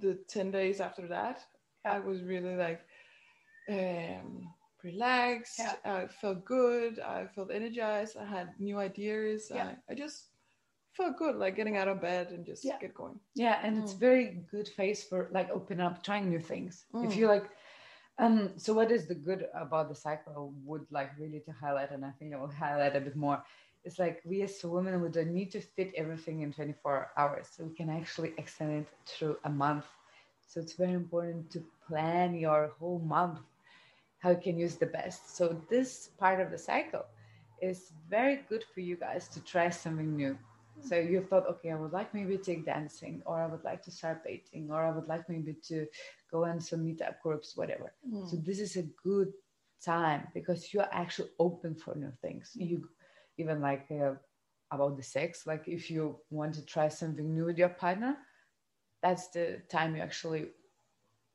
the 0.00 0.18
ten 0.28 0.50
days 0.50 0.80
after 0.80 1.06
that, 1.08 1.42
yeah. 1.84 1.92
I 1.94 1.98
was 2.00 2.22
really 2.22 2.56
like 2.56 2.80
um, 3.68 4.48
relaxed. 4.82 5.60
I 5.84 6.06
felt 6.06 6.44
good. 6.44 7.00
I 7.00 7.26
felt 7.26 7.50
energized. 7.52 8.16
I 8.16 8.24
had 8.24 8.50
new 8.58 8.78
ideas. 8.78 9.50
I, 9.54 9.76
I 9.88 9.94
just 9.94 10.30
felt 10.96 11.16
good 11.16 11.36
like 11.36 11.56
getting 11.56 11.76
out 11.76 11.88
of 11.88 12.00
bed 12.00 12.30
and 12.30 12.44
just 12.44 12.64
yeah. 12.64 12.78
get 12.80 12.94
going 12.94 13.18
yeah 13.34 13.60
and 13.62 13.76
mm. 13.76 13.82
it's 13.82 13.92
very 13.92 14.42
good 14.50 14.68
phase 14.68 15.04
for 15.04 15.30
like 15.32 15.48
open 15.50 15.80
up 15.80 16.02
trying 16.02 16.28
new 16.28 16.40
things 16.40 16.84
mm. 16.94 17.06
if 17.06 17.16
you 17.16 17.26
like 17.26 17.48
um 18.18 18.50
so 18.56 18.74
what 18.74 18.90
is 18.90 19.06
the 19.06 19.14
good 19.14 19.46
about 19.54 19.88
the 19.88 19.94
cycle 19.94 20.32
I 20.36 20.68
would 20.68 20.86
like 20.90 21.10
really 21.18 21.40
to 21.46 21.52
highlight 21.52 21.90
and 21.92 22.04
i 22.04 22.10
think 22.18 22.34
i 22.34 22.40
will 22.40 22.50
highlight 22.50 22.96
a 22.96 23.00
bit 23.00 23.16
more 23.16 23.42
it's 23.84 23.98
like 23.98 24.20
we 24.24 24.42
as 24.42 24.62
women 24.64 25.00
we 25.00 25.08
don't 25.08 25.32
need 25.32 25.50
to 25.50 25.60
fit 25.60 25.92
everything 25.96 26.42
in 26.42 26.52
24 26.52 27.10
hours 27.16 27.48
so 27.50 27.64
we 27.64 27.74
can 27.74 27.88
actually 27.88 28.32
extend 28.38 28.72
it 28.72 28.88
through 29.06 29.36
a 29.44 29.50
month 29.50 29.86
so 30.46 30.60
it's 30.60 30.74
very 30.74 30.92
important 30.92 31.50
to 31.50 31.62
plan 31.86 32.34
your 32.34 32.72
whole 32.78 32.98
month 33.00 33.40
how 34.18 34.30
you 34.30 34.40
can 34.42 34.58
use 34.58 34.76
the 34.76 34.86
best 34.86 35.36
so 35.36 35.60
this 35.70 36.10
part 36.18 36.40
of 36.40 36.50
the 36.50 36.58
cycle 36.58 37.06
is 37.60 37.92
very 38.08 38.40
good 38.48 38.64
for 38.74 38.80
you 38.80 38.96
guys 38.96 39.28
to 39.28 39.40
try 39.40 39.68
something 39.68 40.16
new 40.16 40.36
so 40.82 40.96
you 40.96 41.20
thought, 41.20 41.46
okay, 41.46 41.70
I 41.70 41.74
would 41.74 41.92
like 41.92 42.14
maybe 42.14 42.36
to 42.36 42.42
take 42.42 42.64
dancing, 42.64 43.22
or 43.26 43.40
I 43.40 43.46
would 43.46 43.64
like 43.64 43.82
to 43.84 43.90
start 43.90 44.24
painting, 44.24 44.70
or 44.70 44.84
I 44.84 44.90
would 44.90 45.08
like 45.08 45.28
maybe 45.28 45.54
to 45.68 45.86
go 46.30 46.44
in 46.44 46.60
some 46.60 46.80
meetup 46.80 47.20
groups, 47.22 47.56
whatever. 47.56 47.92
Mm. 48.08 48.28
So 48.28 48.36
this 48.36 48.60
is 48.60 48.76
a 48.76 48.82
good 49.04 49.32
time 49.84 50.28
because 50.34 50.72
you're 50.72 50.88
actually 50.92 51.30
open 51.38 51.74
for 51.74 51.94
new 51.94 52.12
things. 52.22 52.52
You 52.54 52.88
even 53.40 53.60
like 53.60 53.86
uh, 53.90 54.12
about 54.70 54.96
the 54.96 55.02
sex, 55.02 55.46
like 55.46 55.66
if 55.66 55.90
you 55.90 56.16
want 56.30 56.54
to 56.54 56.64
try 56.64 56.88
something 56.88 57.34
new 57.34 57.46
with 57.46 57.58
your 57.58 57.70
partner, 57.70 58.16
that's 59.02 59.28
the 59.28 59.62
time 59.68 59.96
you 59.96 60.02
actually 60.02 60.46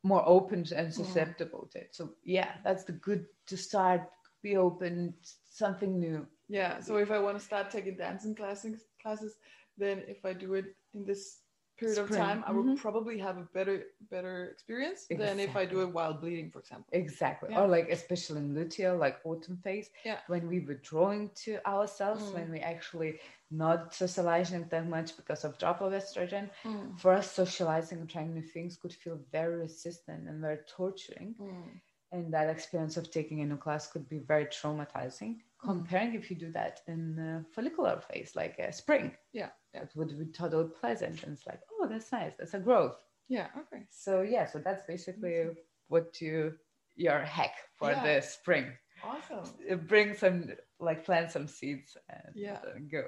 more 0.03 0.23
open 0.27 0.65
and 0.75 0.93
susceptible 0.93 1.67
to 1.71 1.79
it. 1.79 1.89
So 1.91 2.11
yeah, 2.23 2.51
that's 2.63 2.83
the 2.83 2.93
good 2.93 3.25
to 3.47 3.57
start. 3.57 4.01
Be 4.43 4.55
open, 4.57 5.15
something 5.49 5.99
new. 5.99 6.27
Yeah. 6.47 6.79
So 6.79 6.97
if 6.97 7.09
I 7.09 7.17
want 7.17 7.39
to 7.39 7.43
start 7.43 7.71
taking 7.71 7.97
dancing 7.97 8.35
classes, 8.35 8.85
classes, 9.01 9.37
then 9.77 10.03
if 10.07 10.23
I 10.23 10.33
do 10.33 10.53
it 10.53 10.75
in 10.93 11.05
this 11.05 11.39
period 11.77 11.95
Spring. 11.97 12.19
of 12.21 12.25
time, 12.27 12.43
I 12.47 12.51
would 12.51 12.65
Mhm. 12.65 12.77
probably 12.77 13.17
have 13.19 13.37
a 13.37 13.47
better 13.57 13.83
better 14.09 14.45
experience 14.53 15.07
than 15.07 15.39
if 15.39 15.55
I 15.55 15.65
do 15.65 15.81
it 15.81 15.89
while 15.97 16.13
bleeding, 16.13 16.49
for 16.51 16.59
example. 16.59 16.89
Exactly. 16.91 17.49
Yeah. 17.51 17.61
Or 17.61 17.67
like 17.67 17.89
especially 17.89 18.39
in 18.43 18.53
luteal, 18.55 18.97
like 19.05 19.17
autumn 19.25 19.57
phase, 19.57 19.89
Yeah. 20.03 20.19
when 20.27 20.47
we 20.47 20.59
were 20.67 20.79
drawing 20.91 21.29
to 21.43 21.51
ourselves, 21.75 22.23
Mm. 22.23 22.33
when 22.33 22.51
we 22.51 22.59
actually 22.59 23.19
not 23.51 23.93
socializing 23.93 24.63
that 24.69 24.85
much 24.87 25.15
because 25.17 25.43
of 25.45 25.57
drop 25.57 25.81
of 25.81 25.91
estrogen. 25.93 26.49
Mm. 26.63 26.99
For 26.99 27.11
us, 27.13 27.31
socializing 27.31 27.99
and 28.01 28.09
trying 28.09 28.33
new 28.33 28.41
things 28.55 28.77
could 28.77 28.93
feel 28.93 29.17
very 29.31 29.55
resistant 29.57 30.27
and 30.29 30.41
very 30.41 30.59
torturing. 30.77 31.35
Mm. 31.39 31.81
And 32.11 32.33
that 32.33 32.49
experience 32.49 32.95
of 32.97 33.11
taking 33.11 33.41
a 33.41 33.45
new 33.45 33.57
class 33.57 33.91
could 33.91 34.07
be 34.07 34.19
very 34.19 34.45
traumatizing. 34.45 35.41
Comparing 35.59 36.13
if 36.13 36.29
you 36.29 36.35
do 36.37 36.51
that 36.51 36.81
in 36.87 37.45
follicular 37.53 37.99
phase, 37.99 38.35
like 38.35 38.59
uh, 38.59 38.71
spring, 38.71 39.05
Yeah. 39.33 39.49
It 39.83 39.91
would 39.95 40.17
be 40.17 40.25
totally 40.31 40.69
pleasant. 40.79 41.23
And 41.23 41.33
it's 41.33 41.47
like, 41.47 41.61
oh, 41.73 41.87
that's 41.87 42.11
nice. 42.11 42.33
That's 42.37 42.53
a 42.53 42.59
growth. 42.59 42.97
Yeah. 43.27 43.47
Okay. 43.57 43.83
So 43.89 44.21
yeah, 44.21 44.45
so 44.45 44.59
that's 44.59 44.83
basically 44.87 45.47
what 45.87 46.19
you 46.21 46.53
your 46.95 47.19
hack 47.19 47.55
for 47.77 47.91
Yeah. 47.91 48.03
the 48.03 48.21
spring. 48.21 48.71
Awesome. 49.03 49.43
Bring 49.87 50.13
some 50.15 50.51
like 50.79 51.03
plant 51.05 51.31
some 51.31 51.47
seeds 51.47 51.97
and 52.09 52.33
Yeah. 52.35 52.59
uh, 52.65 52.79
go. 52.91 53.03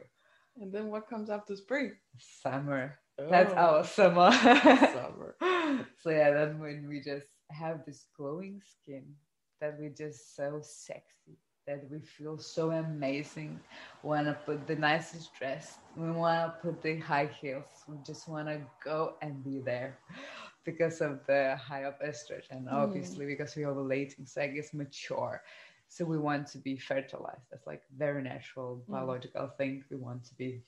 And 0.57 0.73
then 0.73 0.87
what 0.89 1.07
comes 1.07 1.29
after 1.29 1.55
spring? 1.55 1.93
Summer. 2.17 2.99
That's 3.17 3.53
Oh, 3.53 3.57
our 3.57 3.83
summer. 3.83 4.31
summer. 4.97 5.35
so 6.01 6.09
yeah, 6.09 6.31
then 6.31 6.59
when 6.59 6.87
we 6.87 6.99
just 7.01 7.27
have 7.51 7.85
this 7.85 8.05
glowing 8.15 8.61
skin 8.65 9.05
that 9.61 9.79
we 9.79 9.89
just 9.89 10.35
so 10.35 10.59
sexy, 10.61 11.37
that 11.67 11.89
we 11.91 11.99
feel 11.99 12.37
so 12.37 12.71
amazing. 12.71 13.59
We 14.03 14.09
Wanna 14.09 14.33
put 14.45 14.67
the 14.67 14.75
nicest 14.75 15.33
dress. 15.35 15.79
We 15.95 16.11
wanna 16.11 16.55
put 16.61 16.81
the 16.81 16.97
high 16.99 17.27
heels. 17.41 17.83
We 17.87 17.97
just 18.05 18.27
wanna 18.27 18.61
go 18.83 19.15
and 19.21 19.43
be 19.43 19.59
there 19.59 19.99
because 20.65 21.01
of 21.01 21.19
the 21.27 21.57
high 21.57 21.83
of 21.83 21.95
estrogen, 22.05 22.71
obviously, 22.71 23.25
because 23.25 23.55
we're 23.55 23.67
ovulating. 23.67 24.27
So 24.27 24.41
I 24.41 24.47
guess 24.47 24.73
mature. 24.73 25.41
So 25.89 26.05
we 26.05 26.17
want 26.17 26.47
to 26.49 26.59
be 26.59 26.77
fertilized. 26.77 27.47
That's 27.51 27.67
like 27.67 27.83
very 27.95 28.23
natural 28.23 28.83
Mm. 28.87 28.91
biological 28.91 29.47
thing. 29.57 29.83
We 29.89 29.97
want 29.97 30.23
to 30.25 30.35
be, 30.35 30.63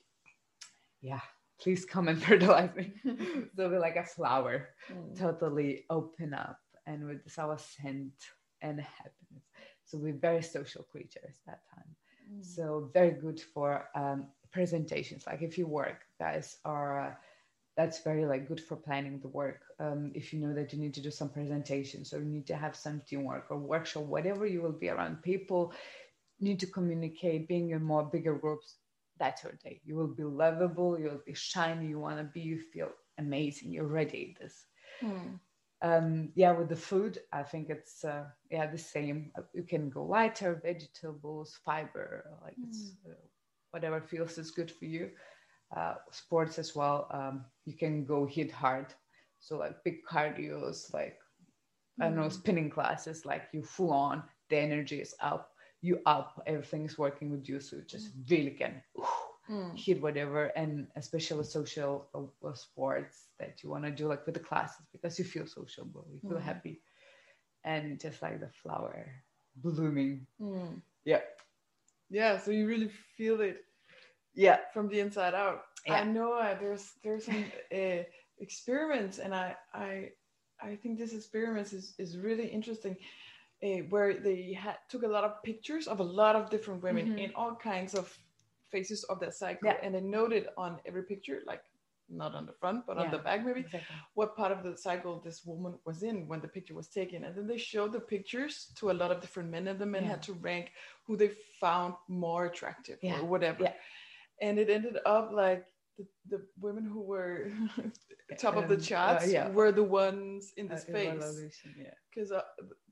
yeah, 1.00 1.20
please 1.60 1.84
come 1.84 2.08
and 2.08 2.22
fertilize 2.24 2.74
me. 2.76 2.92
so 3.56 3.68
we're 3.68 3.80
like 3.80 3.96
a 3.96 4.04
flower 4.04 4.68
Mm. 4.90 5.16
totally 5.18 5.84
open 5.90 6.34
up 6.34 6.60
and 6.86 7.06
with 7.06 7.24
this 7.24 7.38
our 7.38 7.58
scent 7.58 8.12
and 8.62 8.80
happiness. 8.80 9.19
So 9.90 9.98
we're 9.98 10.14
very 10.14 10.42
social 10.42 10.84
creatures 10.84 11.40
that 11.46 11.62
time. 11.74 11.96
Mm. 12.32 12.44
So 12.44 12.90
very 12.94 13.12
good 13.12 13.40
for 13.40 13.88
um, 13.94 14.28
presentations. 14.52 15.26
Like 15.26 15.42
if 15.42 15.58
you 15.58 15.66
work, 15.66 16.02
guys, 16.18 16.58
are 16.64 17.00
uh, 17.00 17.14
that's 17.76 18.02
very 18.02 18.26
like 18.26 18.48
good 18.48 18.60
for 18.60 18.76
planning 18.76 19.20
the 19.20 19.28
work. 19.28 19.62
Um, 19.80 20.12
if 20.14 20.32
you 20.32 20.40
know 20.40 20.54
that 20.54 20.72
you 20.72 20.78
need 20.78 20.94
to 20.94 21.02
do 21.02 21.10
some 21.10 21.30
presentations 21.30 22.12
or 22.12 22.18
you 22.20 22.26
need 22.30 22.46
to 22.48 22.56
have 22.56 22.76
some 22.76 23.02
teamwork 23.06 23.46
or 23.50 23.58
workshop, 23.58 24.04
whatever 24.04 24.46
you 24.46 24.62
will 24.62 24.72
be 24.72 24.88
around 24.90 25.22
people, 25.22 25.72
need 26.40 26.60
to 26.60 26.66
communicate, 26.66 27.48
being 27.48 27.70
in 27.70 27.82
more 27.82 28.04
bigger 28.04 28.34
groups. 28.34 28.76
That's 29.18 29.44
your 29.44 29.52
day. 29.62 29.80
You 29.84 29.96
will 29.96 30.14
be 30.14 30.24
lovable. 30.24 30.98
You'll 30.98 31.22
be 31.26 31.34
shiny. 31.34 31.88
You 31.88 31.98
want 32.00 32.18
to 32.18 32.24
be. 32.24 32.40
You 32.40 32.58
feel 32.58 32.90
amazing. 33.18 33.72
You're 33.72 33.86
ready. 33.86 34.36
This 34.40 34.66
Mm. 35.02 35.40
Um 35.82 36.30
yeah 36.34 36.52
with 36.52 36.68
the 36.68 36.76
food 36.76 37.18
i 37.32 37.42
think 37.42 37.68
it's 37.70 38.04
uh, 38.04 38.24
yeah 38.50 38.66
the 38.70 38.78
same. 38.78 39.30
You 39.54 39.62
can 39.64 39.90
go 39.90 40.04
lighter 40.04 40.60
vegetables 40.62 41.58
fiber 41.64 42.24
like 42.42 42.56
it's 42.62 42.94
uh, 43.06 43.14
whatever 43.70 44.00
feels 44.00 44.38
is 44.38 44.50
good 44.50 44.70
for 44.70 44.84
you. 44.86 45.10
Uh, 45.76 45.94
sports 46.10 46.58
as 46.58 46.74
well 46.74 47.06
um 47.12 47.44
you 47.64 47.74
can 47.74 48.04
go 48.04 48.26
hit 48.26 48.50
hard. 48.52 48.94
So 49.40 49.58
like 49.58 49.82
big 49.84 49.98
cardios 50.10 50.92
like 50.92 51.18
i 52.00 52.06
don't 52.06 52.16
know 52.16 52.28
Mm. 52.28 52.30
spinning 52.30 52.70
classes 52.70 53.24
like 53.26 53.42
you 53.52 53.62
full 53.62 53.92
on 53.92 54.22
the 54.48 54.56
energy 54.56 55.00
is 55.00 55.14
up 55.20 55.50
you 55.80 56.00
up 56.06 56.42
everything 56.46 56.84
is 56.84 56.98
working 56.98 57.30
with 57.30 57.48
you. 57.48 57.60
So 57.60 57.76
you 57.76 57.82
just 57.88 58.10
really 58.30 58.50
can 58.52 58.82
Mm. 59.50 59.74
hit 59.74 60.02
whatever 60.02 60.46
and 60.56 60.88
especially 60.96 61.44
social 61.44 62.08
uh, 62.14 62.48
uh, 62.48 62.54
sports 62.54 63.28
that 63.38 63.62
you 63.62 63.70
want 63.70 63.84
to 63.84 63.90
do 63.90 64.08
like 64.08 64.26
with 64.26 64.34
the 64.34 64.40
classes 64.40 64.86
because 64.92 65.18
you 65.18 65.24
feel 65.24 65.46
sociable 65.46 66.06
you 66.12 66.20
feel 66.26 66.38
Mhm. 66.38 66.40
happy 66.40 66.80
and 67.64 68.00
just 68.00 68.22
like 68.22 68.40
the 68.40 68.48
flower 68.48 69.06
blooming 69.56 70.26
Mm. 70.40 70.82
yeah 71.04 71.20
Yeah. 72.10 72.38
So 72.38 72.50
you 72.50 72.66
really 72.66 72.88
feel 72.88 73.40
it 73.40 73.64
yeah 74.34 74.58
from 74.72 74.88
the 74.88 75.00
inside 75.00 75.34
out. 75.34 75.62
Yeah. 75.86 76.00
I 76.00 76.04
know 76.04 76.34
uh, 76.34 76.58
there's 76.58 76.92
there's 77.02 77.24
some 77.24 77.52
uh, 77.72 78.02
experiments, 78.38 79.18
and 79.18 79.34
I 79.34 79.56
I 79.74 80.10
I 80.62 80.76
think 80.76 80.98
this 80.98 81.14
experiment 81.14 81.72
is 81.72 81.94
is 81.98 82.18
really 82.18 82.46
interesting, 82.48 82.96
uh, 83.62 83.82
where 83.90 84.14
they 84.20 84.52
had 84.52 84.76
took 84.88 85.02
a 85.02 85.08
lot 85.08 85.24
of 85.24 85.42
pictures 85.42 85.86
of 85.88 86.00
a 86.00 86.04
lot 86.04 86.36
of 86.36 86.50
different 86.50 86.82
women 86.82 87.08
Mhm. 87.08 87.16
in 87.16 87.32
all 87.34 87.56
kinds 87.56 87.94
of 87.94 88.16
phases 88.72 89.04
of 89.04 89.20
their 89.20 89.32
cycle, 89.32 89.68
Yeah. 89.68 89.78
and 89.82 89.94
they 89.94 90.00
noted 90.00 90.44
on 90.56 90.70
every 90.86 91.02
picture, 91.12 91.40
like 91.46 91.62
not 92.12 92.34
on 92.34 92.44
the 92.44 92.52
front 92.60 92.84
but 92.88 92.98
on 92.98 93.08
the 93.12 93.18
back 93.18 93.44
maybe, 93.46 93.60
exactly 93.60 93.94
what 94.14 94.36
part 94.36 94.50
of 94.50 94.64
the 94.64 94.76
cycle 94.76 95.20
this 95.20 95.44
woman 95.44 95.72
was 95.88 96.02
in 96.02 96.26
when 96.26 96.40
the 96.40 96.48
picture 96.48 96.74
was 96.74 96.88
taken. 96.88 97.22
And 97.24 97.32
then 97.36 97.46
they 97.46 97.56
showed 97.72 97.92
the 97.92 98.00
pictures 98.00 98.72
to 98.78 98.90
a 98.90 98.96
lot 99.00 99.10
of 99.12 99.20
different 99.20 99.48
men, 99.54 99.68
and 99.68 99.78
the 99.78 99.86
men 99.86 100.02
Yeah. 100.04 100.10
had 100.14 100.22
to 100.24 100.32
rank 100.48 100.72
who 101.06 101.16
they 101.16 101.30
found 101.60 101.94
more 102.08 102.46
attractive 102.46 102.98
Yeah. 103.00 103.20
or 103.20 103.24
whatever. 103.32 103.62
Yeah. 103.64 103.74
And 104.46 104.58
it 104.58 104.68
ended 104.70 104.96
up 105.06 105.26
like 105.44 105.64
the, 105.98 106.04
the 106.32 106.40
women 106.58 106.84
who 106.84 107.00
were 107.12 107.52
top 108.44 108.56
of 108.56 108.66
the 108.68 108.74
Um, 108.74 108.80
uh, 108.80 108.90
charts 108.90 109.32
yeah. 109.32 109.48
were 109.58 109.70
the 109.80 109.84
ones 110.04 110.52
in 110.56 110.66
Uh, 110.66 110.70
this 110.74 110.84
phase 110.84 111.62
yeah 111.76 111.94
because 112.08 112.32
uh, 112.32 112.42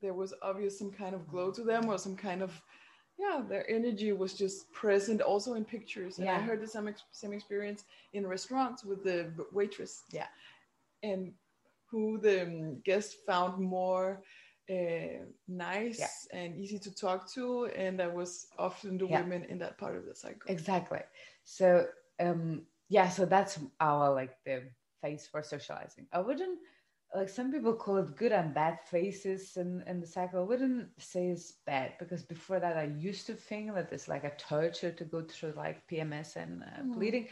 there 0.01 0.13
was 0.21 0.31
obvious 0.49 0.73
some 0.81 0.91
kind 1.01 1.13
of 1.17 1.21
glow 1.27 1.51
to 1.51 1.63
them 1.71 1.83
or 1.91 1.97
some 1.97 2.15
kind 2.15 2.41
of 2.47 2.51
yeah 3.19 3.41
their 3.47 3.69
energy 3.69 4.11
was 4.13 4.33
just 4.33 4.71
present 4.73 5.21
also 5.21 5.53
in 5.55 5.65
pictures. 5.65 6.19
And 6.19 6.29
i 6.29 6.39
heard 6.39 6.61
the 6.61 6.67
same, 6.67 6.87
ex- 6.87 7.03
same 7.11 7.33
experience 7.33 7.85
in 8.13 8.27
restaurants 8.27 8.83
with 8.85 9.03
the 9.03 9.31
waitress. 9.53 10.03
Yeah. 10.11 10.27
and 11.03 11.33
who 11.91 12.19
the 12.19 12.43
um, 12.43 12.79
guest 12.85 13.17
found 13.25 13.59
more 13.59 14.21
uh, 14.69 15.23
nice 15.47 15.99
Yeah. 15.99 16.39
and 16.39 16.55
easy 16.57 16.79
to 16.79 16.91
talk 16.95 17.31
to. 17.33 17.65
And 17.75 17.99
that 17.99 18.13
was 18.13 18.47
often 18.57 18.97
the 18.97 19.07
Yeah. 19.07 19.21
women 19.21 19.43
in 19.45 19.59
that 19.59 19.77
part 19.77 19.95
of 19.97 20.05
the 20.05 20.15
cycle. 20.15 20.49
Exactly. 20.49 21.01
So 21.43 21.87
um 22.19 22.65
yeah 22.89 23.09
so 23.09 23.25
that's 23.25 23.59
our 23.79 24.13
like 24.13 24.37
the 24.45 24.63
phase 25.01 25.27
for 25.31 25.41
socializing. 25.43 26.07
I 26.13 26.19
wouldn't 26.19 26.59
like 27.15 27.29
some 27.29 27.51
people 27.51 27.73
call 27.73 27.97
it 27.97 28.15
good 28.15 28.31
and 28.31 28.53
bad 28.53 28.79
phases 28.85 29.57
in, 29.57 29.83
in 29.87 29.99
the 29.99 30.07
cycle 30.07 30.39
i 30.39 30.43
wouldn't 30.43 30.87
say 30.99 31.27
it's 31.29 31.53
bad 31.65 31.93
because 31.99 32.23
before 32.23 32.59
that 32.59 32.77
i 32.77 32.83
used 32.83 33.25
to 33.27 33.33
think 33.33 33.73
that 33.73 33.91
it's 33.91 34.07
like 34.07 34.23
a 34.23 34.35
torture 34.37 34.91
to 34.91 35.05
go 35.05 35.21
through 35.21 35.53
like 35.55 35.87
pms 35.87 36.35
and 36.35 36.63
uh, 36.63 36.83
Mm. 36.83 36.93
bleeding 36.93 37.27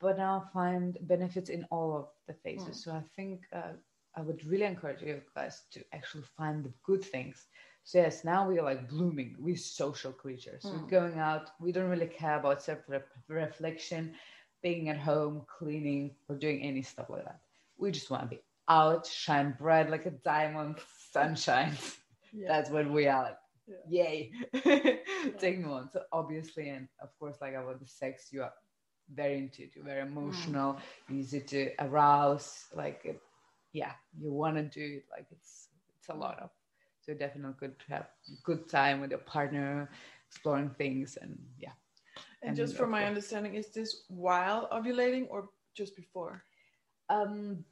but 0.00 0.16
now 0.18 0.44
I 0.46 0.52
find 0.52 0.96
benefits 1.02 1.50
in 1.50 1.64
all 1.70 1.96
of 1.96 2.08
the 2.26 2.34
phases 2.34 2.76
Mm. 2.76 2.82
so 2.84 2.92
i 2.92 3.02
think 3.16 3.42
uh, 3.52 3.72
i 4.16 4.22
would 4.22 4.44
really 4.46 4.64
encourage 4.66 5.02
you 5.02 5.20
guys 5.34 5.62
to 5.72 5.80
actually 5.92 6.24
find 6.36 6.64
the 6.64 6.72
good 6.84 7.02
things 7.04 7.46
so 7.84 7.98
yes, 7.98 8.24
now 8.24 8.48
we 8.48 8.58
are 8.58 8.64
like 8.64 8.88
blooming. 8.88 9.36
We're 9.38 9.56
social 9.56 10.12
creatures. 10.12 10.68
Mm. 10.68 10.72
We're 10.72 10.88
going 11.00 11.18
out. 11.18 11.50
We 11.60 11.72
don't 11.72 11.90
really 11.90 12.06
care 12.06 12.38
about 12.38 12.62
self-reflection, 12.62 14.14
being 14.62 14.88
at 14.88 14.98
home, 14.98 15.42
cleaning, 15.58 16.16
or 16.28 16.36
doing 16.36 16.62
any 16.62 16.82
stuff 16.82 17.10
like 17.10 17.24
that. 17.24 17.40
We 17.78 17.90
just 17.90 18.10
want 18.10 18.24
to 18.24 18.28
be 18.28 18.43
out, 18.68 19.06
shine 19.06 19.54
bright 19.58 19.90
like 19.90 20.06
a 20.06 20.10
diamond, 20.10 20.78
sunshine. 21.12 21.76
yeah 22.32 22.48
That's 22.48 22.70
what 22.70 22.90
we 22.90 23.06
are. 23.06 23.24
Like, 23.24 23.38
Yeah. 23.66 23.76
Yay! 23.88 24.32
Take 25.38 25.58
me 25.58 25.64
on. 25.64 25.88
So 25.90 26.02
obviously, 26.12 26.68
and 26.68 26.88
of 27.00 27.10
course, 27.18 27.38
like 27.40 27.54
about 27.54 27.80
the 27.80 27.86
sex, 27.86 28.28
you 28.30 28.42
are 28.42 28.52
very 29.12 29.38
into 29.38 29.62
it. 29.62 29.70
You're 29.74 29.84
very 29.84 30.02
emotional, 30.02 30.78
easy 31.10 31.40
to 31.40 31.70
arouse. 31.78 32.66
Like, 32.74 33.00
it, 33.04 33.20
yeah, 33.72 33.92
you 34.20 34.32
want 34.32 34.56
to 34.56 34.62
do 34.64 34.96
it. 34.98 35.04
Like 35.10 35.26
it's 35.30 35.68
it's 35.98 36.08
a 36.08 36.14
lot 36.14 36.38
of. 36.40 36.50
So 37.00 37.14
definitely 37.14 37.54
good 37.58 37.78
to 37.80 37.86
have 37.94 38.08
good 38.44 38.68
time 38.68 39.00
with 39.00 39.10
your 39.10 39.20
partner, 39.20 39.90
exploring 40.28 40.70
things, 40.76 41.18
and 41.20 41.38
yeah. 41.58 41.72
and, 42.42 42.48
and 42.48 42.56
just 42.56 42.76
from 42.76 42.90
my 42.90 43.04
understanding 43.04 43.54
is 43.54 43.68
this 43.68 44.04
while 44.08 44.68
ovulating 44.72 45.26
or 45.30 45.48
just 45.74 45.96
before 45.96 46.44
Um, 47.10 47.64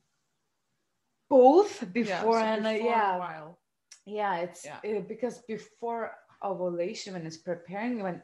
both 1.36 1.72
before 1.92 2.38
so 2.40 2.46
and 2.54 2.66
uh, 2.66 2.72
before 2.72 2.90
yeah, 2.90 3.18
while 3.24 3.58
yeah 4.06 4.34
it's 4.44 4.64
Yeah. 4.64 4.80
uh, 4.88 5.00
because 5.12 5.36
before 5.54 6.02
ovulation 6.42 7.14
when 7.14 7.26
it's 7.26 7.38
preparing 7.50 8.02
when 8.06 8.22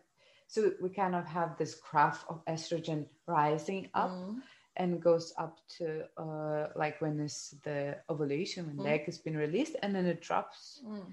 so 0.55 0.59
we 0.83 0.88
kind 1.03 1.15
of 1.15 1.25
have 1.38 1.50
this 1.57 1.75
graph 1.87 2.21
of 2.29 2.38
estrogen 2.55 3.00
rising 3.27 3.83
up 3.95 4.11
Mm. 4.11 4.43
and 4.81 5.03
goes 5.03 5.27
up 5.45 5.55
to 5.79 5.85
uh, 6.25 6.65
like 6.83 6.97
when 7.03 7.21
is 7.29 7.55
the 7.67 7.81
ovulation 8.09 8.67
when 8.67 8.77
Mm. 8.77 8.85
the 8.85 8.91
egg 8.97 9.05
has 9.11 9.19
been 9.27 9.37
released 9.47 9.77
and 9.83 9.91
then 9.95 10.07
it 10.15 10.21
drops 10.29 10.83
Mm. 10.85 11.07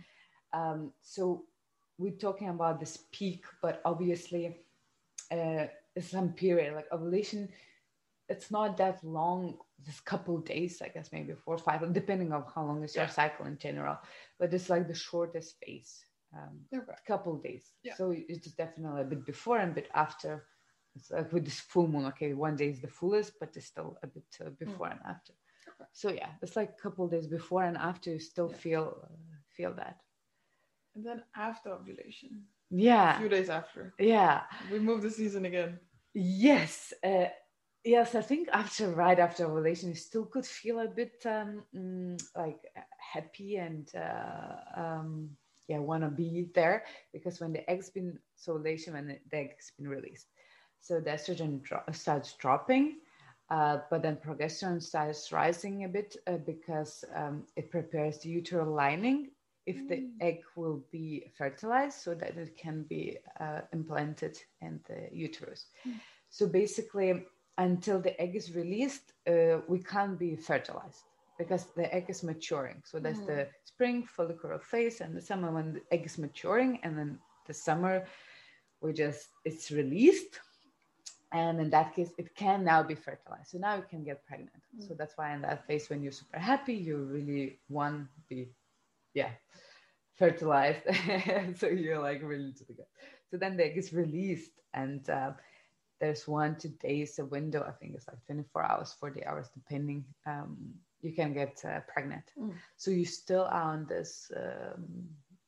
um, 0.60 0.80
so 1.02 1.24
we're 2.00 2.20
talking 2.28 2.50
about 2.50 2.80
this 2.80 2.96
peak 3.12 3.44
but 3.62 3.82
obviously 3.86 4.44
uh, 5.32 5.66
some 6.02 6.30
period 6.34 6.74
like 6.76 6.92
ovulation 6.92 7.50
it's 8.30 8.50
not 8.52 8.78
that 8.78 9.04
long 9.04 9.58
this 9.86 10.00
couple 10.00 10.38
days 10.40 10.82
i 10.82 10.88
guess 10.88 11.10
maybe 11.12 11.34
four 11.34 11.56
or 11.56 11.58
five 11.60 11.82
depending 11.94 12.32
on 12.34 12.44
how 12.54 12.64
long 12.66 12.84
is 12.84 12.96
your 12.96 13.08
cycle 13.08 13.46
in 13.46 13.58
general 13.58 13.98
but 14.40 14.54
it's 14.54 14.70
like 14.70 14.88
the 14.88 14.94
shortest 14.96 15.56
phase 15.64 16.06
um, 16.36 16.60
Okay. 16.74 16.94
couple 17.08 17.38
days. 17.38 17.74
Yeah. 17.84 17.94
So 17.96 18.14
it's 18.16 18.52
definitely 18.52 19.02
a 19.02 19.06
bit 19.06 19.26
before 19.26 19.58
and 19.58 19.72
a 19.72 19.76
bit 19.76 19.90
after. 19.94 20.46
It's 20.96 21.12
like 21.12 21.32
with 21.32 21.46
this 21.46 21.60
full 21.60 21.88
moon, 21.88 22.06
okay, 22.08 22.34
one 22.34 22.56
day 22.56 22.70
is 22.70 22.82
the 22.82 22.88
fullest, 22.88 23.34
but 23.40 23.56
it's 23.56 23.68
still 23.68 23.98
a 24.04 24.08
bit 24.08 24.24
uh, 24.46 24.50
before 24.60 24.88
and 24.88 25.00
after. 25.08 25.34
Okay. 25.68 25.90
So 25.94 26.10
yeah, 26.10 26.30
it's 26.42 26.56
like 26.56 26.72
a 26.78 26.82
couple 26.82 27.08
days 27.08 27.28
before 27.28 27.64
and 27.64 27.78
after. 27.78 28.12
You 28.12 28.20
still 28.20 28.50
Yeah. 28.50 28.58
feel 28.58 28.98
uh, 29.04 29.08
feel 29.50 29.74
that. 29.76 30.02
And 30.96 31.06
then 31.06 31.24
after 31.36 31.70
ovulation, 31.72 32.44
yeah 32.70 33.12
a 33.12 33.14
Yeah, 33.14 33.20
few 33.20 33.30
days 33.30 33.50
after, 33.50 33.94
yeah, 34.00 34.42
we 34.72 34.80
move 34.80 35.02
the 35.02 35.12
season 35.12 35.46
again. 35.46 35.80
yes, 36.14 36.94
uh, 37.04 37.26
yes. 37.86 38.16
I 38.16 38.22
think 38.22 38.50
after 38.54 38.90
right 38.90 39.20
after 39.20 39.46
ovulation, 39.46 39.90
you 39.90 39.96
still 39.96 40.26
could 40.26 40.46
feel 40.46 40.80
a 40.80 40.88
bit 40.88 41.24
um, 41.26 41.64
mm, 41.76 42.22
like 42.36 42.60
uh, 42.78 42.82
happy 43.14 43.58
and 43.58 43.90
uh, 43.96 44.82
um, 44.82 45.30
yeah, 45.68 45.80
want 45.80 46.04
to 46.04 46.10
be 46.10 46.50
there 46.54 46.84
because 47.14 47.40
when 47.40 47.54
the 47.54 47.70
egg's 47.70 47.90
been 47.90 48.20
so 48.36 48.54
ovulation 48.54 48.94
when 48.94 49.08
the, 49.08 49.20
the 49.32 49.38
egg's 49.38 49.72
been 49.78 49.88
released, 49.88 50.28
so 50.82 51.00
the 51.00 51.12
estrogen 51.12 51.62
dro- 51.64 51.84
starts 51.92 52.34
dropping. 52.34 52.98
Uh, 53.50 53.78
but 53.92 54.02
then 54.02 54.18
progesterone 54.18 54.82
starts 54.82 55.32
rising 55.32 55.84
a 55.84 55.88
bit 55.88 56.16
uh, 56.28 56.38
because 56.38 57.06
um, 57.16 57.44
it 57.56 57.70
prepares 57.70 58.20
the 58.20 58.30
uterine 58.30 58.72
lining 58.72 59.30
if 59.68 59.88
the 59.88 59.96
Mm. 59.96 60.12
egg 60.22 60.40
will 60.56 60.84
be 60.92 61.26
fertilized 61.38 62.00
so 62.00 62.16
that 62.16 62.38
it 62.38 62.58
can 62.58 62.84
be 62.84 63.18
uh, 63.40 63.62
implanted 63.74 64.38
in 64.62 64.80
the 64.88 65.10
uterus. 65.12 65.68
Mm. 65.88 66.00
So 66.30 66.48
basically, 66.48 67.26
until 67.58 68.00
the 68.00 68.20
egg 68.22 68.36
is 68.36 68.54
released, 68.56 69.14
uh, 69.28 69.60
we 69.68 69.80
can't 69.80 70.18
be 70.20 70.36
fertilized 70.36 71.04
because 71.38 71.68
the 71.76 71.94
egg 71.94 72.06
is 72.10 72.24
maturing. 72.24 72.82
So 72.86 73.00
that's 73.00 73.22
Mm. 73.22 73.26
the 73.26 73.48
spring 73.64 74.04
follicular 74.06 74.60
phase 74.60 75.02
and 75.02 75.16
the 75.16 75.22
summer 75.22 75.52
when 75.52 75.74
the 75.74 75.82
egg 75.92 76.06
is 76.06 76.18
maturing, 76.18 76.80
and 76.84 76.98
then 76.98 77.20
the 77.46 77.54
summer 77.54 78.06
we 78.82 78.94
just 78.94 79.30
it's 79.46 79.72
released. 79.72 80.40
And 81.32 81.60
in 81.60 81.70
that 81.72 81.94
case, 81.96 82.12
it 82.18 82.36
can 82.36 82.64
now 82.64 82.84
be 82.84 82.96
fertilized. 82.96 83.50
So 83.50 83.58
now 83.58 83.76
you 83.76 83.84
can 83.90 84.04
get 84.04 84.26
pregnant. 84.26 84.64
So 84.80 84.94
Mm. 84.94 84.98
that's 84.98 85.18
why 85.18 85.34
in 85.34 85.42
that 85.42 85.66
phase, 85.66 85.90
when 85.90 86.02
you're 86.02 86.12
super 86.12 86.40
happy, 86.40 86.74
you 86.74 86.98
really 87.04 87.60
want 87.70 88.08
to 88.16 88.22
be, 88.30 88.50
yeah, 89.14 89.32
fertilized. 90.14 90.82
so 91.58 91.68
you're 91.68 92.00
like 92.02 92.22
really 92.24 92.54
to 92.54 92.66
the 92.66 92.74
gut. 92.74 92.88
So 93.30 93.38
then 93.38 93.58
the 93.58 93.66
egg 93.66 93.78
is 93.78 93.94
released, 93.94 94.52
and 94.74 95.08
uh, 95.10 95.32
there's 96.00 96.28
one 96.28 96.56
two 96.58 96.74
days 96.82 97.20
a 97.20 97.26
window. 97.26 97.64
I 97.68 97.72
think 97.72 97.96
it's 97.96 98.08
like 98.08 98.24
24 98.26 98.64
hours, 98.64 98.96
40 99.00 99.26
hours, 99.26 99.50
depending. 99.54 100.06
Um, 100.26 100.58
you 101.02 101.14
can 101.14 101.34
get 101.34 101.62
uh, 101.64 101.80
pregnant. 101.88 102.24
Mm. 102.40 102.54
So 102.78 102.92
you 102.92 103.06
still 103.06 103.44
are 103.44 103.72
on 103.74 103.86
this, 103.88 104.32
um, 104.36 105.08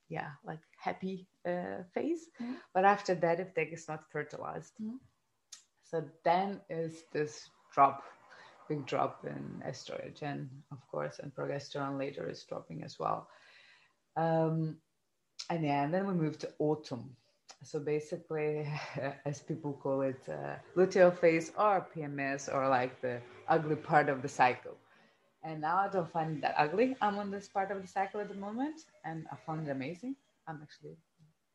yeah, 0.09 0.29
like 0.45 0.59
happy 0.79 1.27
uh, 1.47 1.83
phase. 1.93 2.29
Mm. 2.41 2.55
But 2.73 2.85
after 2.85 3.15
that, 3.15 3.39
if 3.39 3.57
egg 3.57 3.73
is 3.73 3.87
not 3.87 4.03
fertilized, 4.11 4.73
Mm. 4.81 4.99
so 5.83 6.03
then 6.23 6.61
is 6.69 7.03
this 7.11 7.49
drop, 7.73 8.03
big 8.69 8.85
drop 8.85 9.25
in 9.25 9.63
estrogen, 9.67 10.47
of 10.71 10.79
course, 10.91 11.19
and 11.19 11.33
progesterone 11.33 11.97
later 11.97 12.29
is 12.29 12.43
dropping 12.43 12.83
as 12.83 12.99
well. 12.99 13.27
Um, 14.15 14.77
and 15.49 15.63
yeah, 15.63 15.83
and 15.83 15.93
then 15.93 16.07
we 16.07 16.13
move 16.13 16.37
to 16.39 16.49
autumn. 16.59 17.15
So 17.63 17.79
basically, 17.79 18.67
as 19.25 19.41
people 19.41 19.73
call 19.73 20.01
it, 20.01 20.21
uh, 20.29 20.55
luteal 20.75 21.13
phase 21.15 21.51
or 21.57 21.87
PMS 21.93 22.49
or 22.49 22.67
like 22.69 23.01
the 23.01 23.21
ugly 23.47 23.75
part 23.75 24.09
of 24.09 24.21
the 24.21 24.27
cycle. 24.29 24.77
And 25.43 25.61
now 25.61 25.77
I 25.77 25.87
don't 25.89 26.09
find 26.11 26.37
it 26.37 26.41
that 26.41 26.55
ugly. 26.57 26.95
I'm 27.01 27.17
on 27.17 27.31
this 27.31 27.47
part 27.47 27.71
of 27.71 27.81
the 27.81 27.87
cycle 27.87 28.19
at 28.21 28.29
the 28.29 28.35
moment, 28.35 28.81
and 29.05 29.25
I 29.31 29.35
found 29.35 29.67
it 29.67 29.71
amazing. 29.71 30.15
I'm 30.47 30.59
actually 30.61 30.97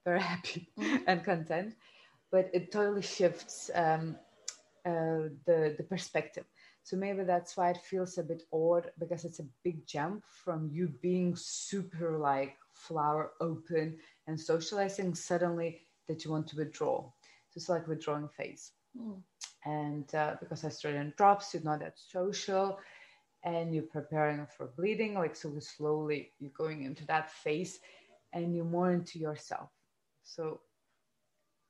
very 0.04 0.20
happy 0.32 0.68
Mhm. 0.78 1.02
and 1.06 1.24
content. 1.24 1.74
But 2.30 2.50
it 2.52 2.72
totally 2.72 3.02
shifts 3.02 3.70
um, 3.74 4.16
uh, 4.84 5.28
the 5.46 5.74
the 5.76 5.84
perspective. 5.84 6.44
So 6.84 6.96
maybe 6.96 7.24
that's 7.24 7.56
why 7.56 7.70
it 7.70 7.78
feels 7.78 8.18
a 8.18 8.22
bit 8.22 8.42
odd 8.52 8.90
because 8.98 9.24
it's 9.24 9.40
a 9.40 9.48
big 9.64 9.86
jump 9.86 10.24
from 10.44 10.68
you 10.72 10.88
being 11.02 11.36
super 11.36 12.18
like 12.18 12.56
flower 12.72 13.32
open 13.40 13.98
and 14.26 14.38
socializing 14.40 15.14
suddenly 15.14 15.80
that 16.08 16.24
you 16.24 16.30
want 16.30 16.46
to 16.48 16.56
withdraw. 16.56 17.00
So 17.50 17.58
it's 17.58 17.68
like 17.68 17.86
withdrawing 17.88 18.28
phase 18.28 18.72
Mm. 18.98 19.22
and 19.64 20.14
uh, 20.14 20.34
because 20.40 20.62
estrogen 20.62 21.14
drops 21.16 21.54
you're 21.54 21.62
not 21.62 21.80
that 21.80 21.98
social 21.98 22.78
and 23.44 23.74
you're 23.74 23.84
preparing 23.84 24.46
for 24.46 24.66
bleeding 24.76 25.14
like 25.14 25.34
so 25.36 25.52
slowly 25.60 26.32
you're 26.38 26.50
going 26.56 26.82
into 26.84 27.06
that 27.06 27.30
phase 27.30 27.80
and 28.32 28.54
you're 28.54 28.64
more 28.64 28.92
into 28.92 29.18
yourself 29.18 29.70
so 30.22 30.60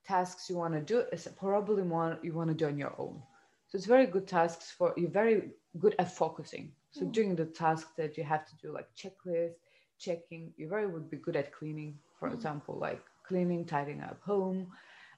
tasks 0.05 0.49
you 0.51 0.57
want 0.57 0.75
to 0.75 0.81
do 0.81 1.01
is 1.13 1.29
probably 1.39 1.83
more 1.83 2.19
you 2.23 2.33
want 2.33 2.49
to 2.49 2.55
do 2.55 2.67
on 2.67 2.79
your 2.79 2.95
own 2.99 3.23
so 3.67 3.77
it's 3.77 3.87
very 3.87 4.07
good 4.07 4.27
tasks 4.27 4.71
for 4.71 4.93
you're 4.97 5.11
very 5.11 5.51
good 5.79 5.95
at 5.99 6.11
focusing 6.11 6.73
so 6.91 7.05
Mm. 7.05 7.13
doing 7.13 7.37
the 7.37 7.47
tasks 7.47 7.93
that 7.97 8.17
you 8.17 8.25
have 8.25 8.45
to 8.47 8.57
do 8.63 8.73
like 8.73 8.89
checklist 8.95 9.55
checking 9.99 10.53
you 10.57 10.69
very 10.69 10.87
would 10.87 11.11
be 11.11 11.17
good 11.17 11.37
at 11.37 11.53
cleaning 11.53 11.99
for 12.19 12.31
Mm. 12.31 12.35
example 12.35 12.79
like 12.79 13.03
cleaning 13.25 13.65
tidying 13.65 14.01
up 14.01 14.21
home 14.23 14.69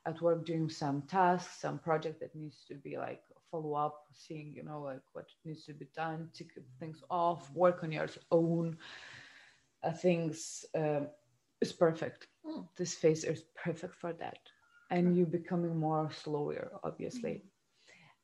at 0.06 0.20
work 0.20 0.44
doing 0.44 0.68
some 0.68 1.02
tasks, 1.02 1.60
some 1.60 1.78
project 1.78 2.20
that 2.20 2.34
needs 2.34 2.64
to 2.68 2.74
be 2.74 2.96
like 2.96 3.22
follow 3.50 3.74
up, 3.74 4.06
seeing, 4.12 4.52
you 4.54 4.62
know, 4.62 4.82
like 4.82 5.00
what 5.12 5.26
needs 5.44 5.64
to 5.64 5.72
be 5.72 5.86
done, 5.94 6.28
tick 6.34 6.50
things 6.80 7.02
off, 7.10 7.50
work 7.52 7.82
on 7.82 7.92
your 7.92 8.08
own 8.30 8.76
uh, 9.84 9.92
things 9.92 10.64
um, 10.74 11.06
is 11.60 11.72
perfect. 11.72 12.26
Mm. 12.46 12.66
This 12.76 12.94
phase 12.94 13.24
is 13.24 13.44
perfect 13.54 13.94
for 13.94 14.12
that. 14.14 14.38
And 14.90 15.16
you're 15.16 15.26
becoming 15.26 15.76
more 15.76 16.10
slower, 16.12 16.72
obviously. 16.82 17.42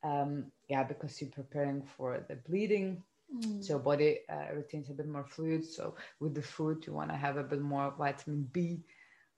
Um, 0.02 0.46
yeah, 0.68 0.82
because 0.84 1.20
you're 1.20 1.30
preparing 1.30 1.82
for 1.96 2.24
the 2.28 2.36
bleeding. 2.36 3.02
Mm. 3.34 3.62
So 3.62 3.78
body 3.78 4.20
uh, 4.28 4.54
retains 4.54 4.90
a 4.90 4.94
bit 4.94 5.08
more 5.08 5.24
fluid. 5.24 5.64
So 5.64 5.94
with 6.18 6.34
the 6.34 6.42
food, 6.42 6.84
you 6.86 6.92
want 6.92 7.10
to 7.10 7.16
have 7.16 7.36
a 7.36 7.44
bit 7.44 7.60
more 7.60 7.94
vitamin 7.96 8.48
B. 8.52 8.80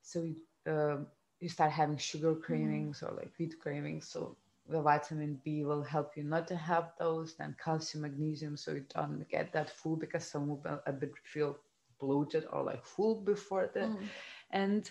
So 0.02 0.22
you, 0.24 0.36
um, 0.72 1.06
you 1.40 1.48
start 1.48 1.72
having 1.72 1.98
sugar 1.98 2.34
cravings 2.34 3.02
or 3.02 3.12
like 3.12 3.32
wheat 3.38 3.58
cravings. 3.60 4.08
So 4.08 4.36
the 4.68 4.82
vitamin 4.82 5.40
B 5.44 5.64
will 5.64 5.82
help 5.82 6.16
you 6.16 6.24
not 6.24 6.48
to 6.48 6.56
have 6.56 6.92
those. 6.98 7.34
Then 7.36 7.56
calcium, 7.62 8.02
magnesium, 8.02 8.56
so 8.56 8.72
you 8.72 8.84
don't 8.94 9.28
get 9.30 9.52
that 9.52 9.70
full 9.70 9.96
because 9.96 10.24
some 10.26 10.48
will 10.48 10.62
a 10.86 10.92
bit 10.92 11.12
feel 11.24 11.58
bloated 12.00 12.46
or 12.52 12.62
like 12.64 12.84
full 12.84 13.16
before 13.22 13.70
the 13.74 13.90
Mm. 13.90 14.10
end. 14.52 14.90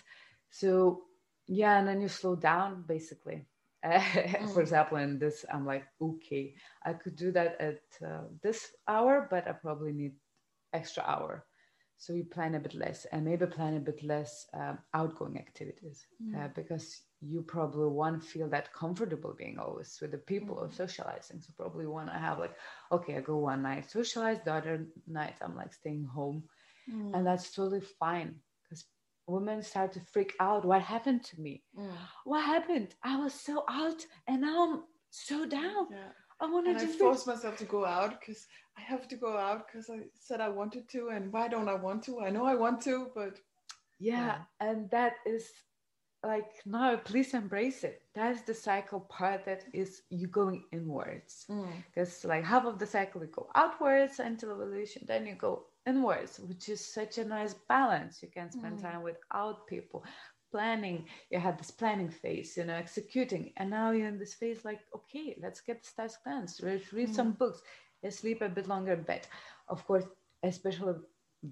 So 0.50 1.02
yeah, 1.46 1.78
and 1.78 1.88
then 1.88 2.00
you 2.00 2.08
slow 2.08 2.36
down 2.36 2.84
basically. 2.86 3.46
For 4.52 4.60
example, 4.62 4.98
in 4.98 5.18
this, 5.18 5.44
I'm 5.52 5.66
like, 5.66 5.84
okay, 6.00 6.54
I 6.84 6.92
could 6.94 7.16
do 7.16 7.32
that 7.32 7.60
at 7.60 7.82
uh, 8.06 8.24
this 8.42 8.72
hour, 8.88 9.26
but 9.30 9.48
I 9.48 9.52
probably 9.52 9.92
need 9.92 10.14
extra 10.72 11.02
hour. 11.06 11.44
So 12.02 12.12
you 12.14 12.24
plan 12.24 12.54
a 12.56 12.60
bit 12.60 12.74
less 12.74 13.06
and 13.12 13.24
maybe 13.24 13.46
plan 13.46 13.76
a 13.76 13.80
bit 13.80 14.02
less 14.02 14.46
um, 14.60 14.78
outgoing 14.92 15.38
activities 15.38 16.06
uh, 16.36 16.48
because 16.54 17.02
you 17.20 17.42
probably 17.42 17.88
won't 17.88 18.24
feel 18.24 18.48
that 18.50 18.72
comfortable 18.72 19.34
being 19.38 19.58
always 19.58 19.98
with 20.00 20.10
the 20.10 20.18
people 20.32 20.56
or 20.58 20.70
socializing. 20.70 21.40
So 21.40 21.52
probably 21.56 21.86
want 21.86 22.08
to 22.10 22.18
have 22.18 22.38
like, 22.38 22.56
okay, 22.90 23.16
I 23.16 23.20
go 23.20 23.36
one 23.38 23.62
night 23.62 23.90
socialize, 23.90 24.38
the 24.44 24.54
other 24.54 24.86
night 25.06 25.36
I'm 25.42 25.56
like 25.56 25.72
staying 25.74 26.06
home, 26.06 26.44
Mm. 26.90 27.14
and 27.14 27.26
that's 27.26 27.52
totally 27.54 27.80
fine 27.80 28.40
because 28.62 28.84
women 29.26 29.62
start 29.62 29.92
to 29.92 30.00
freak 30.00 30.34
out. 30.40 30.64
What 30.64 30.82
happened 30.82 31.22
to 31.24 31.40
me? 31.40 31.62
Mm. 31.78 31.92
What 32.24 32.44
happened? 32.44 32.94
I 33.02 33.16
was 33.16 33.34
so 33.34 33.64
out 33.68 34.06
and 34.26 34.42
now 34.42 34.58
I'm 34.72 34.82
so 35.10 35.46
down. 35.46 35.86
Yeah. 35.90 36.12
I 36.42 36.46
want 36.46 36.66
And 36.66 36.76
to 36.76 36.82
I 36.82 36.86
just 36.86 36.98
force 36.98 37.26
myself 37.26 37.56
to 37.58 37.64
go 37.64 37.84
out 37.86 38.20
because 38.20 38.46
I 38.76 38.82
have 38.82 39.08
to 39.08 39.16
go 39.16 39.36
out 39.38 39.66
because 39.66 39.88
I 39.90 40.00
said 40.14 40.40
I 40.40 40.48
wanted 40.48 40.88
to, 40.90 41.08
and 41.10 41.32
why 41.32 41.48
don't 41.48 41.68
I 41.68 41.74
want 41.74 42.02
to? 42.04 42.20
I 42.20 42.30
know 42.30 42.44
I 42.46 42.54
want 42.56 42.82
to, 42.82 43.08
but 43.14 43.38
yeah 44.00 44.36
and 44.60 44.90
that 44.90 45.14
is 45.26 45.50
like 46.24 46.50
no 46.66 46.98
please 47.04 47.34
embrace 47.34 47.84
it. 47.84 48.02
That's 48.14 48.42
the 48.42 48.54
cycle 48.54 49.00
part 49.00 49.44
that 49.46 49.64
is 49.72 50.02
you 50.10 50.28
going 50.28 50.64
inwards. 50.72 51.46
Because 51.94 52.24
like 52.24 52.44
half 52.44 52.64
of 52.64 52.78
the 52.78 52.86
cycle 52.86 53.22
you 53.22 53.28
go 53.28 53.48
outwards 53.54 54.18
until 54.20 54.52
ovulation 54.52 55.02
then 55.06 55.26
you 55.26 55.34
go 55.34 55.66
inwards 55.86 56.38
which 56.40 56.68
is 56.68 56.84
such 56.94 57.18
a 57.18 57.24
nice 57.24 57.54
balance. 57.68 58.22
You 58.22 58.28
can 58.28 58.50
spend 58.50 58.78
Mm. 58.78 58.82
time 58.82 59.02
without 59.02 59.66
people 59.66 60.04
planning 60.52 61.04
you 61.30 61.38
had 61.38 61.58
this 61.58 61.70
planning 61.70 62.10
phase 62.10 62.56
you 62.56 62.64
know 62.64 62.74
executing 62.74 63.52
and 63.56 63.70
now 63.70 63.90
you're 63.90 64.08
in 64.08 64.18
this 64.18 64.34
phase 64.34 64.64
like 64.64 64.80
okay 64.94 65.36
let's 65.42 65.60
get 65.60 65.82
this 65.82 65.92
task 65.92 66.22
done 66.24 66.46
let's 66.62 66.92
read 66.92 67.08
mm. 67.08 67.14
some 67.14 67.32
books 67.32 67.62
let's 68.02 68.18
sleep 68.18 68.42
a 68.42 68.48
bit 68.48 68.68
longer 68.68 68.92
in 68.92 69.02
bed. 69.02 69.26
Of 69.68 69.86
course 69.86 70.04
especially 70.42 70.94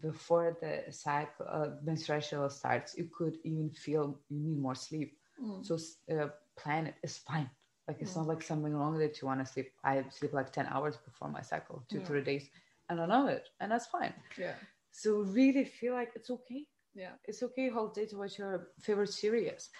before 0.01 0.57
the 0.61 0.93
cycle 0.93 1.47
uh, 1.49 1.69
menstruation 1.85 2.49
starts 2.51 2.97
you 2.97 3.09
could 3.17 3.39
even 3.45 3.71
feel 3.71 4.19
you 4.29 4.39
need 4.39 4.59
more 4.59 4.75
sleep. 4.75 5.17
Mm. 5.43 5.65
so 5.65 5.79
uh, 6.15 6.29
plan 6.57 6.89
it. 6.89 6.95
Is 7.03 7.19
fine. 7.19 7.49
Like 7.89 7.99
it's 8.01 8.13
mm. 8.13 8.19
not 8.19 8.27
like 8.27 8.43
something 8.43 8.75
wrong 8.75 8.99
that 8.99 9.21
you 9.21 9.27
want 9.27 9.41
to 9.45 9.51
sleep. 9.51 9.73
I 9.85 10.05
sleep 10.11 10.33
like 10.33 10.53
10 10.53 10.67
hours 10.67 10.97
before 11.05 11.29
my 11.29 11.43
cycle 11.43 11.85
two 11.89 12.01
three 12.01 12.23
days 12.23 12.49
and 12.89 13.01
i 13.01 13.07
love 13.07 13.29
it 13.29 13.49
and 13.61 13.71
that's 13.71 13.87
fine. 13.87 14.15
Yeah. 14.39 14.55
So 14.91 15.21
really 15.21 15.65
feel 15.65 15.95
like 15.95 16.13
it's 16.17 16.31
okay 16.31 16.67
yeah 16.95 17.13
it's 17.25 17.43
okay 17.43 17.69
whole 17.69 17.89
day 17.89 18.07
to 18.07 18.17
watch 18.17 18.39
your 18.39 18.69
favorite 18.81 19.13
series 19.13 19.71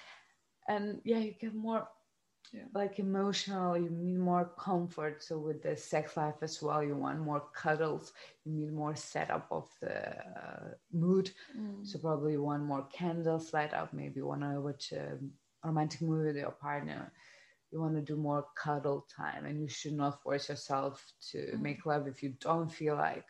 and 0.69 1.01
yeah 1.05 1.19
you 1.19 1.33
get 1.41 1.55
more 1.55 1.89
yeah. 2.53 2.65
like 2.75 2.99
emotional 2.99 3.77
you 3.77 3.91
need 3.91 4.19
more 4.19 4.51
comfort 4.59 5.23
so 5.23 5.39
with 5.39 5.63
the 5.63 5.77
sex 5.77 6.17
life 6.17 6.35
as 6.43 6.61
well 6.61 6.83
you 6.83 6.97
want 6.97 7.21
more 7.21 7.45
cuddles 7.55 8.13
you 8.45 8.53
need 8.53 8.73
more 8.73 8.97
setup 8.97 9.47
of 9.51 9.69
the 9.81 10.19
uh, 10.19 10.69
mood 10.93 11.31
mm. 11.57 11.87
so 11.87 11.99
probably 11.99 12.33
you 12.33 12.43
want 12.43 12.63
more 12.63 12.87
candles 12.93 13.53
light 13.53 13.73
up 13.73 13.93
maybe 13.93 14.15
you 14.17 14.27
want 14.27 14.41
to 14.41 14.61
watch 14.61 14.93
a 14.93 15.19
romantic 15.65 16.03
movie 16.03 16.29
with 16.29 16.37
your 16.37 16.51
partner 16.51 17.13
you 17.71 17.81
want 17.81 17.95
to 17.95 18.03
do 18.03 18.17
more 18.17 18.47
cuddle 18.57 19.07
time 19.17 19.45
and 19.47 19.61
you 19.61 19.69
should 19.69 19.93
not 19.93 20.21
force 20.23 20.49
yourself 20.49 21.05
to 21.31 21.39
mm. 21.39 21.61
make 21.61 21.87
love 21.87 22.09
if 22.09 22.23
you 22.23 22.35
don't 22.41 22.73
feel 22.73 22.97
like 22.97 23.27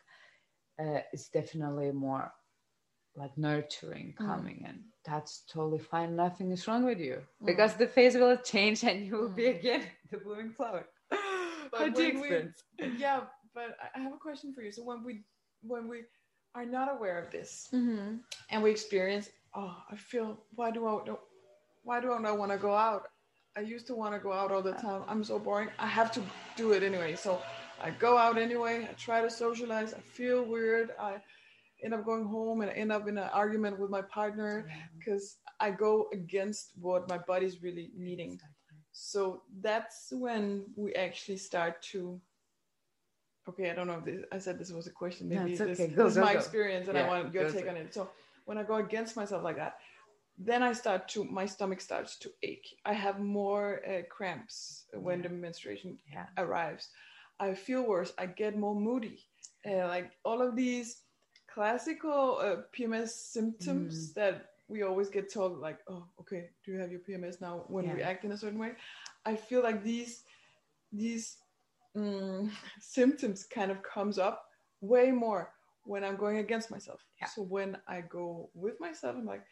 uh, 0.79 1.01
it's 1.13 1.29
definitely 1.29 1.91
more 1.91 2.31
like 3.15 3.37
nurturing 3.37 4.13
mm. 4.19 4.25
coming 4.25 4.63
and 4.67 4.79
that's 5.05 5.43
totally 5.51 5.79
fine. 5.79 6.15
Nothing 6.15 6.51
is 6.51 6.67
wrong 6.67 6.85
with 6.85 6.99
you. 6.99 7.21
Mm. 7.41 7.45
because 7.45 7.75
the 7.75 7.87
phase 7.87 8.15
will 8.15 8.37
change 8.37 8.83
and 8.83 9.05
you 9.05 9.15
will 9.15 9.29
be 9.29 9.43
mm. 9.43 9.59
again 9.59 9.83
the 10.11 10.17
blooming 10.17 10.51
flower 10.51 10.85
but 11.71 11.87
experience 11.87 12.63
we, 12.79 12.87
yeah 12.97 13.21
but 13.53 13.75
i 13.95 13.99
have 13.99 14.13
a 14.13 14.17
question 14.17 14.53
for 14.53 14.61
you. 14.61 14.71
So 14.71 14.83
when 14.83 15.03
we 15.03 15.23
when 15.61 15.87
we 15.87 16.03
are 16.55 16.65
not 16.65 16.91
aware 16.91 17.17
of 17.23 17.31
this 17.31 17.69
mm-hmm. 17.73 18.17
and 18.49 18.63
we 18.63 18.71
experience 18.71 19.29
oh 19.55 19.75
i 19.89 19.95
feel 19.95 20.37
why 20.55 20.71
do 20.71 20.85
i 20.87 21.15
why 21.83 21.99
do 21.99 22.13
i 22.13 22.19
not 22.19 22.37
want 22.37 22.51
to 22.51 22.57
go 22.57 22.73
out? 22.73 23.07
I 23.57 23.61
used 23.61 23.87
to 23.87 23.95
want 23.95 24.13
to 24.13 24.19
go 24.19 24.31
out 24.31 24.51
all 24.51 24.61
the 24.61 24.73
time. 24.73 25.03
I'm 25.07 25.23
so 25.23 25.37
boring. 25.37 25.69
I 25.77 25.87
have 25.87 26.11
to 26.13 26.21
do 26.55 26.71
it 26.71 26.83
anyway. 26.83 27.15
So 27.15 27.41
i 27.81 27.89
go 27.89 28.17
out 28.17 28.37
anyway. 28.37 28.87
I 28.89 28.93
try 28.93 29.21
to 29.21 29.29
socialize. 29.29 29.93
I 29.93 29.99
feel 29.99 30.43
weird. 30.43 30.91
I 30.99 31.15
end 31.83 31.93
up 31.93 32.05
going 32.05 32.25
home 32.25 32.61
and 32.61 32.71
I 32.71 32.73
end 32.73 32.91
up 32.91 33.07
in 33.07 33.17
an 33.17 33.29
argument 33.33 33.79
with 33.79 33.89
my 33.89 34.01
partner 34.03 34.69
because 34.97 35.37
I 35.59 35.71
go 35.71 36.07
against 36.13 36.71
what 36.79 37.09
my 37.09 37.17
body's 37.17 37.61
really 37.61 37.91
needing. 37.95 38.39
So 38.91 39.43
that's 39.61 40.11
when 40.11 40.65
we 40.75 40.93
actually 40.93 41.37
start 41.37 41.81
to. 41.93 42.19
Okay, 43.49 43.71
I 43.71 43.73
don't 43.73 43.87
know 43.87 43.97
if 43.97 44.05
this, 44.05 44.23
I 44.31 44.37
said 44.37 44.59
this 44.59 44.71
was 44.71 44.87
a 44.87 44.91
question. 44.91 45.27
Maybe 45.29 45.51
no, 45.51 45.65
this, 45.65 45.79
okay. 45.79 45.87
go, 45.87 45.87
this 45.87 45.95
go, 45.95 46.05
is 46.07 46.17
my 46.17 46.33
go. 46.33 46.39
experience, 46.39 46.87
and 46.87 46.97
yeah, 46.97 47.05
I 47.05 47.09
want 47.09 47.33
your 47.33 47.49
take 47.49 47.67
on 47.67 47.75
it. 47.75 47.93
So 47.93 48.09
when 48.45 48.57
I 48.57 48.63
go 48.63 48.75
against 48.75 49.15
myself 49.15 49.43
like 49.43 49.55
that, 49.55 49.77
then 50.37 50.61
I 50.61 50.73
start 50.73 51.07
to 51.09 51.23
my 51.23 51.45
stomach 51.45 51.81
starts 51.81 52.17
to 52.19 52.29
ache. 52.43 52.67
I 52.85 52.93
have 52.93 53.19
more 53.19 53.81
uh, 53.87 54.01
cramps 54.09 54.85
when 54.93 55.21
yeah. 55.21 55.29
the 55.29 55.33
menstruation 55.33 55.97
arrives. 56.37 56.89
I 57.39 57.55
feel 57.55 57.83
worse. 57.83 58.13
I 58.19 58.27
get 58.27 58.57
more 58.57 58.75
moody. 58.75 59.25
Uh, 59.67 59.87
like 59.87 60.11
all 60.23 60.41
of 60.41 60.55
these 60.55 61.01
classical 61.53 62.39
uh, 62.39 62.55
PMS 62.77 63.09
symptoms 63.09 64.11
mm. 64.11 64.13
that 64.15 64.51
we 64.67 64.83
always 64.83 65.09
get 65.09 65.31
told, 65.31 65.59
like, 65.59 65.79
oh, 65.89 66.05
okay, 66.19 66.49
do 66.65 66.71
you 66.71 66.79
have 66.79 66.91
your 66.91 67.01
PMS 67.01 67.41
now? 67.41 67.65
When 67.67 67.85
yeah. 67.85 67.93
we 67.93 68.01
act 68.01 68.23
in 68.23 68.31
a 68.31 68.37
certain 68.37 68.59
way, 68.59 68.71
I 69.25 69.35
feel 69.35 69.61
like 69.61 69.83
these 69.83 70.23
these 70.93 71.37
um, 71.95 72.51
symptoms 72.79 73.43
kind 73.43 73.71
of 73.71 73.83
comes 73.83 74.17
up 74.17 74.45
way 74.81 75.11
more 75.11 75.51
when 75.83 76.03
I'm 76.03 76.15
going 76.15 76.37
against 76.37 76.71
myself. 76.71 77.03
Yeah. 77.19 77.27
So 77.27 77.41
when 77.41 77.77
I 77.87 78.01
go 78.01 78.49
with 78.53 78.79
myself, 78.79 79.15
I'm 79.17 79.25
like, 79.25 79.43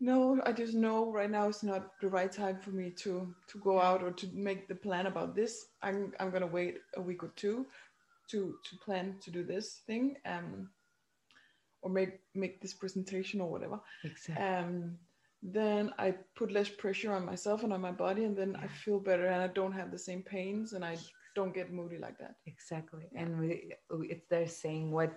no, 0.00 0.40
I 0.44 0.52
just 0.52 0.74
know 0.74 1.12
right 1.12 1.30
now 1.30 1.48
it's 1.48 1.62
not 1.62 1.92
the 2.00 2.08
right 2.08 2.32
time 2.32 2.58
for 2.58 2.70
me 2.70 2.90
to 3.02 3.34
to 3.48 3.58
go 3.58 3.80
out 3.80 4.02
or 4.02 4.10
to 4.12 4.26
make 4.32 4.68
the 4.68 4.74
plan 4.74 5.06
about 5.06 5.34
this. 5.34 5.66
I'm 5.82 6.12
I'm 6.20 6.30
gonna 6.30 6.46
wait 6.46 6.78
a 6.96 7.00
week 7.00 7.22
or 7.22 7.32
two 7.36 7.66
to 8.30 8.54
to 8.64 8.76
plan 8.78 9.16
to 9.22 9.30
do 9.30 9.44
this 9.44 9.82
thing. 9.86 10.16
Um, 10.24 10.70
or 11.82 11.90
make 11.90 12.20
make 12.34 12.60
this 12.60 12.74
presentation 12.74 13.40
or 13.40 13.50
whatever. 13.50 13.80
Exactly. 14.04 14.44
um 14.44 14.98
then 15.42 15.90
i 15.98 16.14
put 16.36 16.52
less 16.52 16.68
pressure 16.68 17.14
on 17.14 17.24
myself 17.24 17.62
and 17.64 17.72
on 17.72 17.80
my 17.80 17.90
body 17.90 18.24
and 18.24 18.36
then 18.36 18.50
yeah. 18.50 18.62
i 18.62 18.66
feel 18.68 19.00
better 19.00 19.24
and 19.24 19.40
i 19.42 19.46
don't 19.46 19.72
have 19.72 19.90
the 19.90 19.98
same 19.98 20.22
pains 20.22 20.74
and 20.74 20.84
i 20.84 20.94
don't 21.34 21.54
get 21.54 21.72
moody 21.72 21.98
like 21.98 22.18
that. 22.18 22.36
Exactly. 22.46 23.04
Yeah. 23.12 23.22
and 23.22 23.38
we, 23.38 23.72
it's 24.08 24.26
they're 24.28 24.46
saying 24.46 24.90
what 24.90 25.12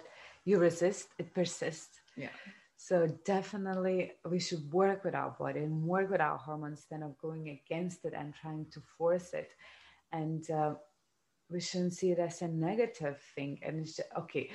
you 0.45 0.58
resist 0.60 1.08
it 1.17 1.34
persists. 1.34 1.99
Yeah. 2.17 2.30
So 2.78 3.08
definitely 3.26 4.12
we 4.30 4.39
should 4.39 4.71
work 4.71 5.04
with 5.04 5.15
our 5.15 5.36
body 5.39 5.62
and 5.62 5.84
work 5.84 6.10
with 6.10 6.21
our 6.21 6.38
hormones 6.38 6.80
instead 6.80 7.02
of 7.02 7.17
going 7.17 7.49
against 7.49 8.04
it 8.06 8.13
and 8.15 8.34
trying 8.34 8.65
to 8.73 8.82
force 8.97 9.34
it. 9.34 9.52
And 10.12 10.49
uh, 10.52 10.73
we 11.49 11.62
shouldn't 11.62 11.93
see 11.93 12.12
it 12.12 12.19
as 12.19 12.41
a 12.41 12.47
negative 12.47 13.21
thing. 13.36 13.60
And 13.63 13.80
it's 13.80 13.95
just, 13.95 14.10
okay 14.17 14.52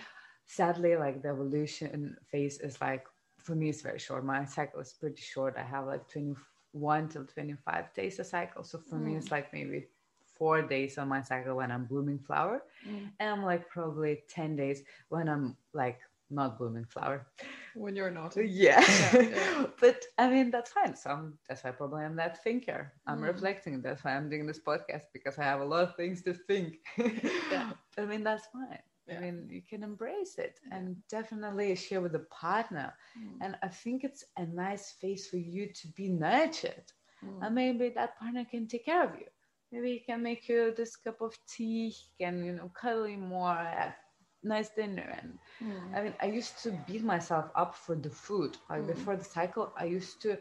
sadly 0.49 0.97
like 0.97 1.23
the 1.23 1.29
ovulation 1.29 2.17
phase 2.31 2.59
is 2.59 2.81
like 2.81 3.07
for 3.39 3.55
me 3.55 3.69
it's 3.69 3.83
very 3.83 3.99
short. 3.99 4.25
My 4.25 4.45
cycle 4.45 4.81
is 4.81 4.93
pretty 4.93 5.23
short. 5.23 5.55
I 5.57 5.63
have 5.63 5.87
like 5.87 6.09
21 6.09 7.09
till 7.09 7.25
25 7.25 7.95
days 7.95 8.19
a 8.19 8.25
cycle. 8.25 8.65
So 8.65 8.79
for 8.79 8.97
mm. 8.97 9.05
me 9.05 9.17
it's 9.17 9.31
like 9.31 9.53
maybe 9.53 9.87
four 10.35 10.63
days 10.63 10.99
on 10.99 11.09
my 11.09 11.21
cycle 11.21 11.57
when 11.57 11.71
i'm 11.71 11.85
blooming 11.85 12.19
flower. 12.19 12.63
Mm. 12.89 13.11
and 13.19 13.31
I'm 13.31 13.45
like 13.45 13.69
probably 13.69 14.23
10 14.29 14.57
days 14.57 14.83
when 15.09 15.29
i'm 15.29 15.57
like 15.73 15.99
not 16.31 16.59
blooming 16.59 16.85
flower. 16.85 17.27
When 17.75 17.97
you're 17.97 18.11
not. 18.11 18.37
Yeah, 18.65 18.85
yeah, 19.15 19.21
yeah. 19.21 19.67
but 19.81 20.05
i 20.19 20.29
mean 20.29 20.51
that's 20.51 20.71
fine. 20.71 20.95
So 20.95 21.11
I'm, 21.11 21.39
that's 21.49 21.65
why 21.65 21.71
probably 21.73 22.05
i'm 22.05 22.17
that 22.17 22.43
thinker. 22.45 22.93
I'm 23.07 23.21
mm. 23.21 23.29
reflecting. 23.29 23.83
That's 23.83 24.05
why 24.05 24.15
i'm 24.17 24.29
doing 24.31 24.47
this 24.47 24.61
podcast 24.61 25.05
because 25.13 25.39
i 25.39 25.45
have 25.45 25.61
a 25.61 25.65
lot 25.65 25.83
of 25.89 25.97
things 25.97 26.23
to 26.23 26.35
think. 26.35 26.79
Yeah. 27.51 27.71
i 27.97 28.05
mean 28.05 28.23
that's 28.23 28.47
fine 28.53 28.88
yeah. 29.09 29.19
I 29.19 29.21
mean, 29.21 29.49
you 29.51 29.63
can 29.69 29.83
embrace 29.83 30.39
it 30.39 30.61
and 30.71 30.97
definitely 31.09 31.75
share 31.77 32.01
with 32.01 32.15
a 32.15 32.27
partner. 32.31 32.93
Mm. 33.19 33.39
And 33.41 33.57
I 33.63 33.69
think 33.69 34.05
it's 34.05 34.25
a 34.37 34.47
nice 34.47 34.95
phase 35.01 35.27
for 35.27 35.37
you 35.37 35.73
to 35.73 35.89
be 35.89 36.09
nurtured. 36.09 36.93
Mm. 37.25 37.47
And 37.47 37.55
maybe 37.55 37.89
that 37.91 38.19
partner 38.19 38.45
can 38.45 38.67
take 38.67 38.85
care 38.85 39.05
of 39.05 39.15
you. 39.19 39.27
Maybe 39.73 39.93
he 39.93 39.99
can 40.01 40.23
make 40.23 40.49
you 40.49 40.73
this 40.77 40.97
cup 40.97 41.21
of 41.21 41.37
tea, 41.47 41.91
he 41.91 42.25
can, 42.25 42.45
you 42.45 42.53
know, 42.53 42.71
cuddle 42.81 43.09
you 43.09 43.19
more, 43.19 43.55
have 43.55 43.95
nice 44.43 44.71
dinner. 44.71 45.15
And 45.21 45.39
mm. 45.63 45.97
I 45.97 46.03
mean, 46.03 46.15
I 46.23 46.27
used 46.27 46.63
to 46.63 46.71
beat 46.87 47.05
myself 47.05 47.51
up 47.55 47.75
for 47.75 47.95
the 47.95 48.11
food. 48.11 48.57
Like 48.71 48.83
mm. 48.83 48.89
before 48.89 49.17
the 49.17 49.25
cycle, 49.25 49.73
I 49.77 49.85
used 49.85 50.23
to 50.23 50.39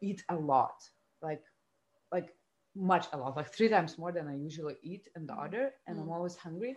eat 0.00 0.22
a 0.28 0.36
lot, 0.36 0.74
like, 1.22 1.42
like 2.12 2.28
much 2.76 3.06
a 3.12 3.16
lot, 3.16 3.36
like 3.36 3.52
three 3.52 3.68
times 3.68 3.98
more 3.98 4.12
than 4.12 4.28
I 4.28 4.36
usually 4.36 4.76
eat 4.82 5.08
in 5.16 5.26
the 5.26 5.32
mm. 5.32 5.38
order. 5.38 5.70
And 5.86 5.98
I'm 5.98 6.06
mm. 6.06 6.12
always 6.14 6.36
hungry 6.36 6.76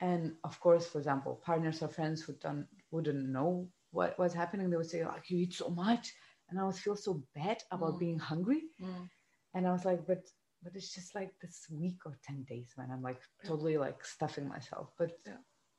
and 0.00 0.32
of 0.44 0.58
course 0.60 0.86
for 0.86 0.98
example 0.98 1.40
partners 1.44 1.82
or 1.82 1.88
friends 1.88 2.22
who 2.22 2.32
don't 2.40 2.66
wouldn't 2.90 3.28
know 3.28 3.68
what 3.90 4.18
was 4.18 4.34
happening 4.34 4.68
they 4.68 4.76
would 4.76 4.90
say 4.90 5.04
like 5.04 5.30
you 5.30 5.38
eat 5.38 5.54
so 5.54 5.68
much 5.68 6.12
and 6.48 6.58
i 6.58 6.64
would 6.64 6.74
feel 6.74 6.96
so 6.96 7.22
bad 7.34 7.62
about 7.70 7.94
mm. 7.94 8.00
being 8.00 8.18
hungry 8.18 8.62
mm. 8.82 9.08
and 9.54 9.66
i 9.66 9.72
was 9.72 9.84
like 9.84 10.06
but 10.06 10.26
but 10.62 10.74
it's 10.74 10.94
just 10.94 11.14
like 11.14 11.32
this 11.40 11.66
week 11.70 11.98
or 12.06 12.18
10 12.26 12.44
days 12.48 12.72
when 12.76 12.90
i'm 12.90 13.02
like 13.02 13.20
totally 13.44 13.76
like 13.76 14.04
stuffing 14.04 14.48
myself 14.48 14.90
but 14.98 15.12
yeah. 15.26 15.34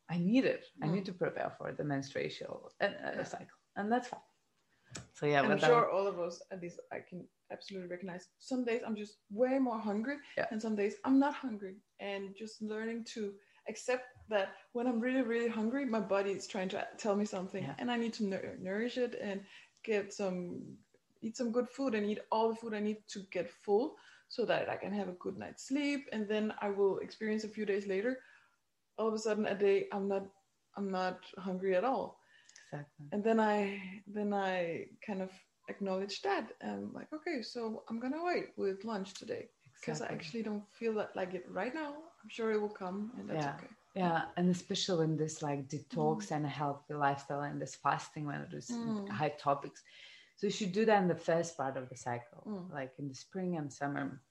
i 0.10 0.17
need 0.17 0.45
it 0.45 0.65
mm. 0.82 0.88
i 0.88 0.91
need 0.91 1.04
mm. 1.04 1.06
to 1.06 1.13
prepare 1.13 1.51
for 1.58 1.71
the 1.73 1.84
menstrual 1.84 2.71
uh, 2.82 2.88
yeah. 2.88 3.23
cycle 3.23 3.60
and 3.75 3.91
that's 3.91 4.08
fine 4.08 4.19
so 5.13 5.25
yeah 5.25 5.41
i'm 5.41 5.60
sure 5.60 5.89
all 5.91 6.08
of 6.08 6.19
us 6.19 6.41
at 6.51 6.62
least 6.62 6.80
i 6.93 6.99
can 6.99 7.25
absolutely 7.51 7.89
recognize 7.89 8.30
some 8.39 8.63
days 8.63 8.82
i'm 8.86 8.95
just 8.95 9.17
way 9.30 9.60
more 9.60 9.80
hungry 9.80 10.15
yeah. 10.38 10.45
and 10.51 10.62
some 10.62 10.75
days 10.75 10.95
i'm 11.04 11.19
not 11.19 11.34
hungry 11.34 11.75
and 11.99 12.34
just 12.38 12.62
learning 12.62 13.04
to 13.04 13.34
accept 13.67 14.06
that 14.30 14.49
when 14.73 14.88
I'm 14.88 14.99
really, 14.99 15.21
really 15.21 15.49
hungry, 15.49 15.86
my 15.86 15.99
body 15.99 16.32
is 16.32 16.47
trying 16.47 16.69
to 16.69 16.88
tell 16.97 17.15
me 17.15 17.25
something, 17.25 17.63
yeah. 17.63 17.75
and 17.80 17.91
I 17.91 17.97
need 17.97 18.13
to 18.13 18.25
nourish 18.62 18.97
it 18.97 19.17
and 19.21 19.41
get 19.84 20.13
some, 20.13 20.62
eat 21.21 21.38
some 21.38 21.51
good 21.51 21.69
food 21.69 21.95
and 21.95 22.06
eat 22.10 22.19
all 22.32 22.49
the 22.49 22.56
food 22.56 22.73
I 22.73 22.80
need 22.80 22.97
to 23.10 23.19
get 23.32 23.49
full, 23.49 23.95
so 24.28 24.45
that 24.45 24.69
I 24.69 24.75
can 24.75 24.91
have 24.93 25.08
a 25.08 25.13
good 25.13 25.38
night's 25.38 25.67
sleep, 25.67 26.08
and 26.12 26.28
then 26.28 26.54
I 26.62 26.69
will 26.69 26.97
experience 26.99 27.43
a 27.43 27.49
few 27.49 27.65
days 27.65 27.88
later, 27.88 28.19
all 28.97 29.08
of 29.08 29.13
a 29.13 29.19
sudden 29.19 29.45
a 29.45 29.56
day 29.56 29.88
I'm 29.91 30.08
not, 30.08 30.25
I'm 30.78 30.89
not 30.89 31.19
hungry 31.38 31.75
at 31.75 31.84
all. 31.84 32.19
Exactly. 32.71 33.06
And 33.12 33.23
then 33.23 33.39
I, 33.39 33.80
then 34.08 34.34
I 34.34 34.88
kind 35.06 35.21
of 35.21 35.32
acknowledge 35.69 36.21
that 36.21 36.51
and 36.62 36.93
like, 36.93 37.08
okay, 37.13 37.41
so 37.41 37.84
I'm 37.89 37.99
gonna 37.99 38.23
wait 38.23 38.49
with 38.58 38.84
lunch 38.84 39.13
today 39.13 39.49
because 39.80 39.99
exactly. 39.99 40.15
I 40.15 40.17
actually 40.17 40.43
don't 40.43 40.63
feel 40.71 40.93
that 40.95 41.15
like 41.15 41.34
it 41.34 41.45
right 41.49 41.73
now. 41.73 41.93
I'm 42.25 42.29
sure 42.29 42.51
it 42.51 42.59
will 42.59 42.69
come, 42.69 43.11
and 43.19 43.29
that's 43.29 43.45
yeah. 43.45 43.53
okay. 43.57 43.67
Yeah, 43.93 44.21
and 44.35 44.49
especially 44.49 45.05
in 45.05 45.15
this 45.15 45.43
like 45.43 45.69
detox 45.69 46.27
mm. 46.27 46.31
and 46.38 46.47
healthy 46.47 46.95
lifestyle 46.95 47.41
and 47.41 47.61
this 47.61 47.75
fasting 47.75 48.25
when 48.25 48.41
it 48.41 48.53
is 48.53 48.69
mm. 48.71 49.07
high 49.09 49.29
topics, 49.38 49.83
So 50.38 50.47
you 50.47 50.51
should 50.51 50.73
do 50.73 50.85
that 50.85 51.01
in 51.03 51.07
the 51.07 51.15
first 51.15 51.55
part 51.55 51.77
of 51.77 51.88
the 51.89 51.95
cycle, 51.95 52.43
Mm. 52.47 52.73
like 52.73 52.93
in 52.99 53.07
the 53.07 53.15
spring 53.15 53.57
and 53.57 53.71
summer, 53.71 54.21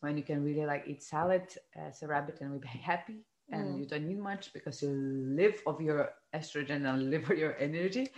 when 0.00 0.16
you 0.18 0.24
can 0.24 0.42
really 0.44 0.66
like 0.66 0.84
eat 0.88 1.02
salad 1.04 1.46
as 1.76 2.02
a 2.02 2.08
rabbit 2.08 2.40
and 2.40 2.52
we 2.52 2.58
be 2.58 2.68
happy, 2.68 3.24
and 3.52 3.64
Mm. 3.76 3.78
you 3.78 3.86
don't 3.86 4.08
need 4.08 4.18
much 4.18 4.52
because 4.52 4.82
you 4.82 4.90
live 4.90 5.62
of 5.66 5.80
your 5.80 6.12
estrogen 6.34 6.84
and 6.90 7.10
live 7.12 7.30
of 7.30 7.38
your 7.38 7.56
energy, 7.58 8.10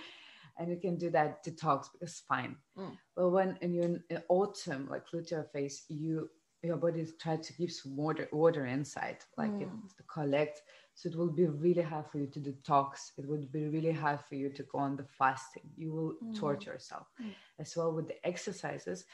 and 0.58 0.70
you 0.70 0.78
can 0.80 0.96
do 0.96 1.10
that 1.10 1.44
detox 1.44 1.92
because 1.92 2.10
it's 2.16 2.20
fine. 2.20 2.56
Mm. 2.76 2.96
But 3.14 3.28
when 3.30 3.58
in 3.60 3.74
your 3.74 3.90
in 4.10 4.22
autumn, 4.28 4.88
like 4.88 5.06
luteal 5.12 5.46
phase, 5.52 5.84
you 5.88 6.30
your 6.62 6.76
body 6.76 7.06
tries 7.20 7.46
to 7.48 7.68
some 7.68 7.96
water 7.96 8.28
water 8.32 8.66
inside, 8.66 9.18
like 9.36 9.54
it 9.60 9.70
Mm. 9.70 9.88
to 9.96 10.02
collect. 10.04 10.62
So 10.94 11.08
it 11.08 11.16
will 11.16 11.30
be 11.32 11.46
really 11.46 11.82
hard 11.82 12.06
for 12.10 12.18
you 12.18 12.26
to 12.28 12.40
detox. 12.40 13.12
It 13.18 13.26
would 13.28 13.50
be 13.52 13.66
really 13.68 13.92
hard 13.92 14.20
for 14.20 14.34
you 14.34 14.50
to 14.50 14.62
go 14.64 14.78
on 14.78 14.96
the 14.96 15.04
fasting. 15.04 15.70
You 15.76 15.92
will 15.92 16.14
Mm. 16.22 16.32
torture 16.34 16.72
yourself. 16.72 17.06
Mm. 17.20 17.34
As 17.58 17.74
well 17.76 17.92
with 17.92 18.08
the 18.08 18.26
exercises. 18.26 19.04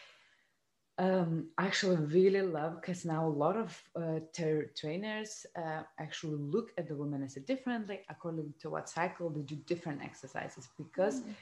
Um, 0.98 1.48
I 1.58 1.66
actually 1.66 1.96
really 1.96 2.42
love 2.42 2.80
because 2.80 3.04
now 3.04 3.26
a 3.26 3.28
lot 3.44 3.56
of 3.56 3.82
uh, 3.96 4.20
ter- 4.32 4.70
trainers 4.76 5.44
uh, 5.56 5.82
actually 5.98 6.36
look 6.38 6.70
at 6.78 6.86
the 6.88 6.94
women 6.96 7.22
as 7.22 7.36
a 7.36 7.40
differently 7.40 8.00
according 8.08 8.54
to 8.60 8.70
what 8.70 8.88
cycle 8.88 9.30
they 9.30 9.42
do 9.42 9.56
different 9.56 10.02
exercises 10.02 10.68
because 10.76 11.22
Mm. 11.22 11.34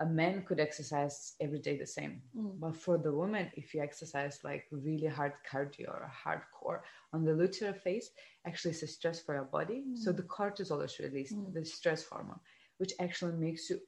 A 0.00 0.06
man 0.06 0.42
could 0.46 0.60
exercise 0.60 1.34
every 1.40 1.58
day 1.58 1.76
the 1.78 1.86
same 1.86 2.22
Mm. 2.36 2.58
but 2.60 2.76
for 2.76 2.96
the 2.98 3.12
woman 3.12 3.50
if 3.54 3.74
you 3.74 3.80
exercise 3.82 4.40
like 4.44 4.64
really 4.70 5.06
hard 5.18 5.32
cardio 5.50 5.88
or 5.88 6.10
hardcore 6.24 6.80
on 7.12 7.24
the 7.24 7.32
luteal 7.32 7.74
phase 7.84 8.10
actually 8.46 8.72
it's 8.72 8.82
a 8.82 8.86
stress 8.86 9.20
for 9.20 9.34
your 9.34 9.44
body 9.58 9.84
so 9.94 10.12
Mm. 10.12 10.16
the 10.16 10.22
cortisol 10.36 10.84
is 10.84 10.98
released 10.98 11.38
Mm. 11.38 11.52
the 11.54 11.64
stress 11.64 12.04
hormone 12.04 12.40
which 12.78 12.92
actually 13.00 13.32
makes 13.46 13.70
you 13.70 13.78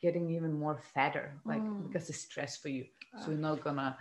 getting 0.00 0.30
even 0.30 0.52
more 0.52 0.78
fatter 0.94 1.40
like 1.44 1.62
Mm. 1.62 1.82
because 1.82 2.08
it's 2.10 2.20
stress 2.30 2.56
for 2.56 2.68
you 2.68 2.84
so 3.18 3.30
Ah. 3.30 3.30
you're 3.30 3.40
not 3.50 3.62
gonna 3.62 3.96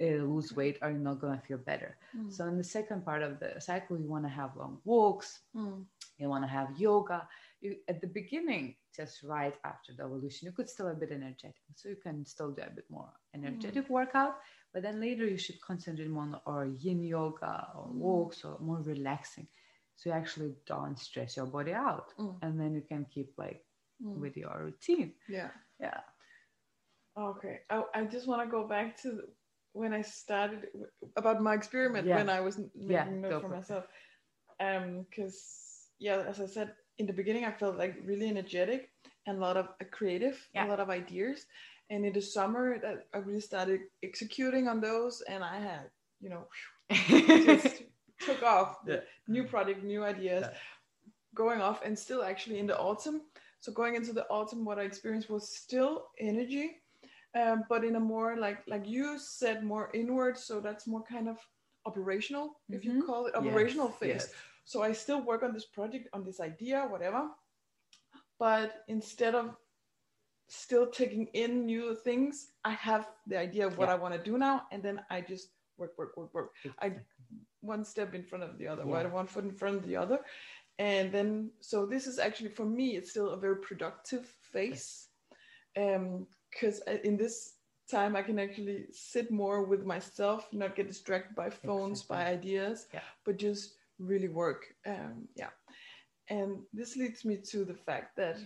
uh, 0.00 0.04
lose 0.32 0.54
weight 0.54 0.78
or 0.82 0.90
you're 0.90 0.98
not 1.10 1.20
gonna 1.20 1.40
feel 1.48 1.58
better 1.58 1.96
Mm. 2.16 2.30
so 2.32 2.46
in 2.46 2.56
the 2.56 2.64
second 2.78 3.04
part 3.04 3.22
of 3.22 3.38
the 3.40 3.60
cycle 3.60 3.98
you 3.98 4.08
want 4.08 4.24
to 4.24 4.30
have 4.40 4.56
long 4.56 4.80
walks 4.84 5.40
Mm. 5.54 5.86
you 6.18 6.28
want 6.28 6.44
to 6.44 6.48
have 6.48 6.78
yoga 6.78 7.28
you, 7.60 7.76
at 7.88 8.00
the 8.00 8.06
beginning 8.06 8.76
just 8.96 9.22
right 9.22 9.56
after 9.64 9.92
the 9.96 10.02
ovulation 10.04 10.46
you 10.46 10.52
could 10.52 10.68
still 10.68 10.88
a 10.88 10.94
bit 10.94 11.10
energetic 11.12 11.62
so 11.74 11.88
you 11.88 11.96
can 11.96 12.24
still 12.24 12.50
do 12.52 12.62
a 12.62 12.70
bit 12.70 12.84
more 12.90 13.10
energetic 13.34 13.88
workout 13.88 14.36
but 14.72 14.82
then 14.82 15.00
later 15.00 15.26
you 15.26 15.38
should 15.38 15.60
concentrate 15.60 16.08
more 16.10 16.22
on 16.22 16.40
or 16.46 16.66
yin 16.66 17.02
yoga 17.02 17.68
or 17.76 17.88
Mm. 17.88 17.98
walks 17.98 18.44
or 18.44 18.58
more 18.60 18.80
relaxing 18.82 19.46
so 19.96 20.10
you 20.10 20.16
actually 20.16 20.54
don't 20.66 20.98
stress 20.98 21.36
your 21.36 21.46
body 21.46 21.72
out 21.72 22.12
Mm. 22.18 22.36
and 22.42 22.60
then 22.60 22.74
you 22.74 22.82
can 22.82 23.04
keep 23.06 23.32
like 23.38 23.64
Mm. 24.02 24.18
with 24.20 24.36
your 24.36 24.56
routine 24.64 25.14
Yeah. 25.28 25.50
yeah 25.80 26.00
Okay. 27.18 27.60
I, 27.70 27.82
I 27.94 28.04
just 28.04 28.26
want 28.26 28.42
to 28.42 28.50
go 28.50 28.66
back 28.66 29.00
to 29.02 29.20
when 29.72 29.92
I 29.92 30.02
started 30.02 30.66
about 31.16 31.40
my 31.42 31.54
experiment 31.54 32.06
Yeah. 32.06 32.16
when 32.16 32.28
I 32.28 32.40
was 32.40 32.58
making 32.74 33.22
Yeah, 33.22 33.40
for 33.40 33.48
myself. 33.48 33.84
Um, 34.60 35.06
because 35.08 35.88
yeah, 35.98 36.22
as 36.28 36.40
I 36.40 36.46
said 36.46 36.72
in 36.98 37.06
the 37.06 37.12
beginning, 37.12 37.44
I 37.44 37.52
felt 37.52 37.76
like 37.76 37.96
really 38.04 38.28
energetic 38.28 38.90
and 39.26 39.38
a 39.38 39.40
lot 39.40 39.56
of 39.56 39.66
uh, 39.80 39.84
creative, 39.90 40.48
Yeah. 40.54 40.66
a 40.66 40.68
lot 40.68 40.80
of 40.80 40.90
ideas. 40.90 41.46
And 41.90 42.04
in 42.06 42.12
the 42.12 42.20
summer, 42.22 42.78
that 42.80 43.06
I 43.14 43.18
really 43.18 43.40
started 43.40 43.80
executing 44.02 44.68
on 44.68 44.80
those, 44.80 45.22
and 45.28 45.42
I 45.44 45.58
had, 45.58 45.90
you 46.20 46.30
know, 46.30 46.46
just 47.44 47.82
took 48.20 48.42
off. 48.42 48.78
Yeah. 48.86 49.00
New 49.28 49.44
project, 49.44 49.82
new 49.84 50.02
ideas, 50.04 50.44
Yeah. 50.44 50.56
going 51.34 51.60
off, 51.60 51.82
and 51.84 51.98
still 51.98 52.22
actually 52.22 52.58
in 52.58 52.66
the 52.66 52.78
autumn. 52.78 53.22
So 53.60 53.72
going 53.72 53.94
into 53.96 54.12
the 54.12 54.26
autumn, 54.28 54.64
what 54.64 54.78
I 54.78 54.82
experienced 54.82 55.30
was 55.30 55.48
still 55.56 56.06
energy, 56.20 56.82
um, 57.34 57.64
but 57.68 57.84
in 57.84 57.96
a 57.96 58.00
more 58.00 58.36
like 58.36 58.62
like 58.66 58.86
you 58.86 59.18
said, 59.18 59.64
more 59.64 59.90
inward. 59.94 60.38
So 60.38 60.60
that's 60.60 60.86
more 60.86 61.02
kind 61.02 61.28
of 61.28 61.38
operational, 61.86 62.60
if 62.70 62.84
you 62.84 62.92
Mhm. 62.92 63.06
call 63.06 63.26
it 63.26 63.34
operational 63.34 63.88
Yes, 63.88 63.98
phase. 63.98 64.10
yes. 64.28 64.34
So 64.64 64.82
I 64.82 64.92
still 64.92 65.20
work 65.22 65.42
on 65.42 65.52
this 65.52 65.66
project, 65.66 66.08
on 66.12 66.24
this 66.24 66.40
idea, 66.40 66.86
whatever. 66.90 67.28
But 68.38 68.84
instead 68.88 69.34
of 69.34 69.56
still 70.48 70.86
taking 70.90 71.26
in 71.34 71.66
new 71.66 71.94
things, 71.94 72.52
I 72.64 72.70
have 72.72 73.08
the 73.26 73.38
idea 73.38 73.66
of 73.66 73.78
what 73.78 73.88
Yeah. 73.88 73.94
I 73.94 73.98
want 73.98 74.14
to 74.14 74.22
do 74.22 74.38
now, 74.38 74.66
and 74.72 74.82
then 74.82 75.04
I 75.10 75.20
just 75.20 75.48
work, 75.76 75.96
work, 75.98 76.16
work, 76.16 76.32
work. 76.34 76.52
I- 76.80 77.00
One 77.60 77.82
step 77.84 78.14
in 78.14 78.22
front 78.22 78.44
of 78.44 78.58
the 78.58 78.68
other, 78.68 78.84
Yeah. 78.84 78.92
right? 78.94 79.10
One 79.10 79.26
foot 79.26 79.44
in 79.44 79.56
front 79.56 79.76
of 79.78 79.86
the 79.86 79.96
other. 79.96 80.22
And 80.78 81.10
then, 81.10 81.50
so 81.60 81.86
this 81.86 82.06
is 82.06 82.18
actually 82.18 82.50
for 82.50 82.66
me, 82.66 82.96
it's 82.96 83.10
still 83.10 83.30
a 83.30 83.38
very 83.38 83.56
productive 83.62 84.26
phase. 84.52 85.08
Um, 85.76 86.26
because 86.50 86.80
in 87.04 87.16
this 87.16 87.56
time, 87.90 88.16
I 88.16 88.22
can 88.22 88.38
actually 88.38 88.86
sit 88.92 89.30
more 89.30 89.64
with 89.64 89.84
myself, 89.86 90.52
not 90.52 90.76
get 90.76 90.88
distracted 90.88 91.34
by 91.34 91.48
phones, 91.48 92.02
by 92.02 92.26
ideas, 92.26 92.86
Yeah. 92.92 93.02
but 93.24 93.38
just 93.38 93.78
really 94.06 94.28
work. 94.28 94.64
Um, 94.86 95.28
yeah. 95.36 95.50
And 96.28 96.62
this 96.72 96.96
leads 96.96 97.24
me 97.24 97.38
to 97.50 97.64
the 97.64 97.74
fact 97.74 98.16
that, 98.16 98.38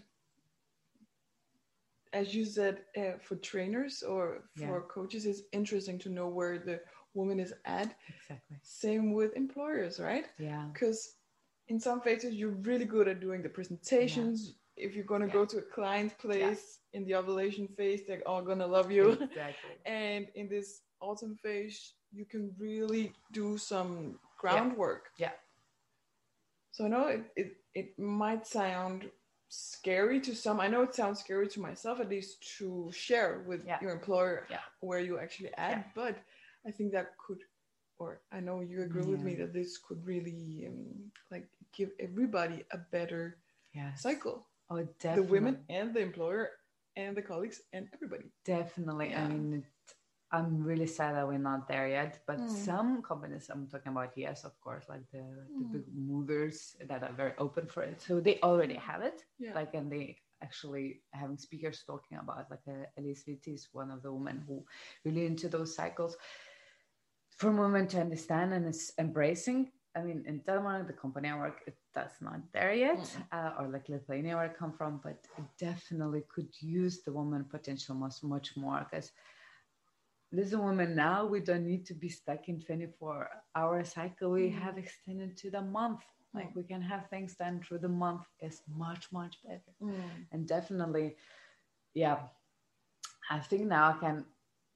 as 2.13 2.35
you 2.35 2.45
said, 2.45 2.85
uh, 2.97 3.19
for 3.21 3.37
trainers 3.37 4.03
or 4.03 4.45
for 4.55 4.81
Yeah. 4.81 4.87
coaches, 4.89 5.27
it's 5.27 5.43
interesting 5.53 5.99
to 6.01 6.09
know 6.11 6.29
where 6.29 6.59
the 6.59 6.81
woman 7.15 7.39
is 7.41 7.55
at. 7.65 7.97
exactly 8.09 8.57
Same 8.63 9.13
with 9.13 9.35
employers, 9.37 10.01
right? 10.01 10.27
yeah 10.39 10.67
Because 10.73 11.17
in 11.69 11.79
some 11.81 12.01
phases, 12.01 12.35
you're 12.35 12.59
really 12.71 12.85
good 12.87 13.09
at 13.09 13.21
doing 13.21 13.43
the 13.43 13.49
presentations. 13.49 14.55
If 14.77 14.95
you're 14.95 15.05
going 15.13 15.23
to 15.23 15.27
Yeah. 15.29 15.33
go 15.41 15.45
to 15.47 15.59
a 15.59 15.63
client 15.77 16.17
place 16.19 16.81
in 16.93 17.05
the 17.05 17.15
ovulation 17.15 17.69
phase, 17.69 18.07
they're 18.07 18.27
all 18.27 18.43
going 18.43 18.59
to 18.61 18.67
love 18.67 18.91
you. 18.91 19.13
exactly 19.13 19.77
and 19.87 20.29
in 20.35 20.49
this 20.49 20.83
autumn 21.01 21.37
phase, 21.37 21.95
you 22.13 22.25
can 22.25 22.55
really 22.59 23.13
do 23.33 23.59
some 23.59 24.19
groundwork. 24.39 25.11
Yeah. 25.19 25.33
So 26.79 26.85
I 26.87 26.89
know 26.89 27.09
it, 27.09 27.25
it, 27.37 27.57
it 27.75 27.99
might 27.99 28.47
sound 28.47 29.11
scary 29.49 30.21
to 30.21 30.33
some. 30.35 30.61
I 30.61 30.69
know 30.69 30.83
it 30.83 30.95
sounds 30.95 31.19
scary 31.19 31.49
to 31.49 31.61
myself, 31.61 31.99
at 31.99 32.09
least 32.09 32.57
to 32.59 32.89
share 32.93 33.43
with 33.49 33.67
Yeah. 33.67 33.79
your 33.83 33.91
employer 33.91 34.47
Yeah. 34.49 34.61
where 34.81 35.01
you 35.01 35.19
actually 35.19 35.51
at. 35.59 35.71
Yeah. 35.79 35.83
But 35.97 36.19
I 36.65 36.71
think 36.71 36.93
that 36.93 37.17
could, 37.19 37.39
or 37.99 38.21
I 38.31 38.39
know 38.41 38.61
you 38.61 38.83
agree 38.83 39.03
with 39.03 39.23
me 39.23 39.35
that 39.37 39.53
this 39.53 39.77
could 39.79 40.07
really 40.07 40.67
um, 40.69 41.11
like 41.33 41.49
give 41.77 41.91
everybody 41.99 42.65
a 42.71 42.79
better 42.79 43.39
yeah 43.75 43.95
cycle. 43.95 44.47
oh 44.71 44.83
definitely. 45.01 45.23
The 45.27 45.33
women 45.33 45.59
and 45.69 45.93
the 45.95 46.01
employer 46.01 46.51
and 46.97 47.17
the 47.17 47.23
colleagues 47.23 47.61
and 47.73 47.89
everybody. 47.93 48.31
Definitely. 48.45 49.11
Yeah. 49.11 49.25
I 49.25 49.29
mean, 49.29 49.53
it, 49.55 49.65
I'm 50.31 50.63
really 50.63 50.87
sad 50.87 51.15
that 51.15 51.27
we're 51.27 51.39
not 51.39 51.69
there 51.69 51.89
yet. 51.89 52.21
But 52.27 52.39
Mm. 52.41 52.49
some 52.51 53.03
companies, 53.03 53.49
I'm 53.51 53.67
talking 53.67 53.93
about, 53.93 54.13
yes, 54.17 54.45
of 54.45 54.61
course, 54.61 54.89
like 54.89 55.05
the, 55.11 55.25
the 55.59 55.65
Mm. 55.65 55.73
big 55.73 55.87
movers 55.95 56.77
that 56.89 57.03
are 57.03 57.13
very 57.17 57.33
open 57.39 57.67
for 57.67 57.83
it. 57.83 58.01
So 58.01 58.21
they 58.21 58.39
already 58.43 58.75
have 58.77 59.03
it. 59.03 59.25
Yeah. 59.39 59.55
Like, 59.55 59.75
and 59.75 59.91
they 59.91 60.19
actually 60.43 61.03
having 61.13 61.39
speakers 61.39 61.83
talking 61.87 62.19
about, 62.19 62.51
like, 62.51 62.67
uh, 62.69 62.85
Alisa 63.01 63.25
Vitti 63.29 63.55
is 63.55 63.69
one 63.73 63.91
of 63.91 64.03
the 64.03 64.13
women 64.13 64.45
who 64.47 64.65
really 65.05 65.27
into 65.27 65.49
those 65.49 65.75
cycles 65.75 66.17
for 67.31 67.51
women 67.51 67.87
to 67.89 68.01
understand 68.01 68.53
and 68.53 68.67
is 68.69 68.93
embracing. 68.99 69.71
I 69.97 70.03
mean, 70.03 70.25
in 70.27 70.41
Denmark, 70.47 70.87
the 70.87 70.93
company 70.93 71.29
I 71.31 71.39
work, 71.39 71.63
it 71.67 71.77
does 71.95 72.13
not 72.21 72.41
there 72.53 72.73
yet, 72.75 72.99
Mm. 72.99 73.27
uh, 73.33 73.53
or 73.59 73.69
like 73.69 73.89
Lithuania, 73.89 74.37
where 74.37 74.45
I 74.45 74.49
come 74.49 74.73
from, 74.73 75.01
but 75.03 75.27
it 75.39 75.45
definitely 75.59 76.23
could 76.29 76.53
use 76.61 77.03
the 77.03 77.13
woman 77.13 77.45
potential 77.45 77.95
much, 77.95 78.23
much 78.23 78.57
more 78.57 78.87
because 78.91 79.11
as 80.37 80.53
a 80.53 80.59
woman 80.59 80.95
now, 80.95 81.25
we 81.27 81.41
don't 81.41 81.67
need 81.67 81.87
to 81.87 81.95
be 81.95 82.09
stuck 82.09 82.49
in 82.49 82.61
24 82.61 83.29
hour 83.55 83.85
cycle. 83.85 84.31
We 84.33 84.51
Mm. 84.51 84.59
have 84.61 84.79
extended 84.79 85.37
to 85.39 85.51
the 85.51 85.63
month. 85.63 86.05
Like 86.35 86.51
Mm. 86.51 86.57
we 86.57 86.63
can 86.65 86.83
have 86.83 87.09
things 87.09 87.35
done 87.37 87.61
through 87.63 87.79
the 87.79 87.89
month 87.89 88.27
is 88.41 88.63
much, 88.69 89.11
much 89.13 89.43
better. 89.43 89.73
Mm. 89.81 90.27
And 90.33 90.47
definitely, 90.47 91.17
yeah, 91.95 92.29
I 93.31 93.41
think 93.41 93.67
now 93.67 93.91
I 93.91 93.99
can 93.99 94.27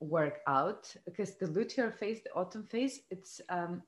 work 0.01 0.41
out 0.47 0.95
because 1.05 1.37
the 1.37 1.47
luteal 1.47 1.93
phase, 1.93 2.23
the 2.23 2.33
autumn 2.35 2.67
phase, 2.67 3.01
it's 3.11 3.41
um, 3.49 3.83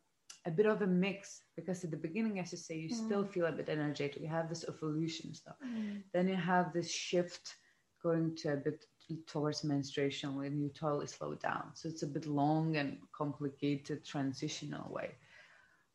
a 0.46 0.50
bit 0.50 0.66
of 0.66 0.82
a 0.82 0.86
mix 0.86 1.42
because 1.56 1.82
at 1.84 1.90
the 1.90 1.96
beginning, 1.96 2.38
as 2.38 2.52
you 2.52 2.58
say, 2.58 2.76
you 2.76 2.90
still 2.90 3.24
Mm. 3.24 3.30
feel 3.32 3.46
a 3.46 3.52
bit 3.52 3.68
energetic. 3.68 4.20
You 4.20 4.28
have 4.28 4.48
this 4.48 4.64
ovulation 4.68 5.34
stuff. 5.34 5.56
Mm. 5.64 6.02
Then 6.12 6.28
you 6.28 6.36
have 6.36 6.72
this 6.72 6.90
shift 6.90 7.56
going 8.02 8.36
to 8.36 8.52
a 8.52 8.56
bit 8.56 8.84
towards 9.26 9.64
menstruation 9.64 10.36
when 10.36 10.58
you 10.60 10.68
totally 10.68 11.06
slow 11.06 11.34
down. 11.34 11.70
So 11.74 11.88
it's 11.88 12.02
a 12.02 12.06
bit 12.06 12.26
long 12.26 12.76
and 12.76 12.98
complicated 13.12 14.04
transitional 14.04 14.92
way. 14.92 15.16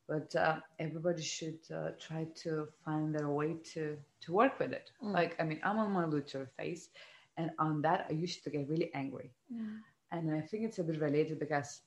But 0.07 0.35
uh, 0.35 0.59
everybody 0.79 1.21
should 1.21 1.59
uh, 1.73 1.91
try 1.99 2.27
to 2.43 2.67
find 2.83 3.13
their 3.13 3.29
way 3.29 3.55
to 3.73 3.97
to 4.21 4.33
work 4.33 4.59
with 4.59 4.71
it. 4.73 4.91
Mm. 5.03 5.13
Like 5.13 5.35
I 5.39 5.43
mean, 5.43 5.59
I'm 5.63 5.77
on 5.77 5.91
my 5.91 6.05
luteal 6.05 6.47
phase, 6.57 6.89
and 7.37 7.51
on 7.59 7.81
that 7.81 8.05
I 8.09 8.13
used 8.13 8.43
to 8.43 8.49
get 8.49 8.67
really 8.69 8.91
angry. 8.93 9.31
Mm. 9.53 9.79
And 10.11 10.31
I 10.33 10.41
think 10.41 10.65
it's 10.65 10.79
a 10.79 10.83
bit 10.83 10.99
related 10.99 11.39
because, 11.39 11.81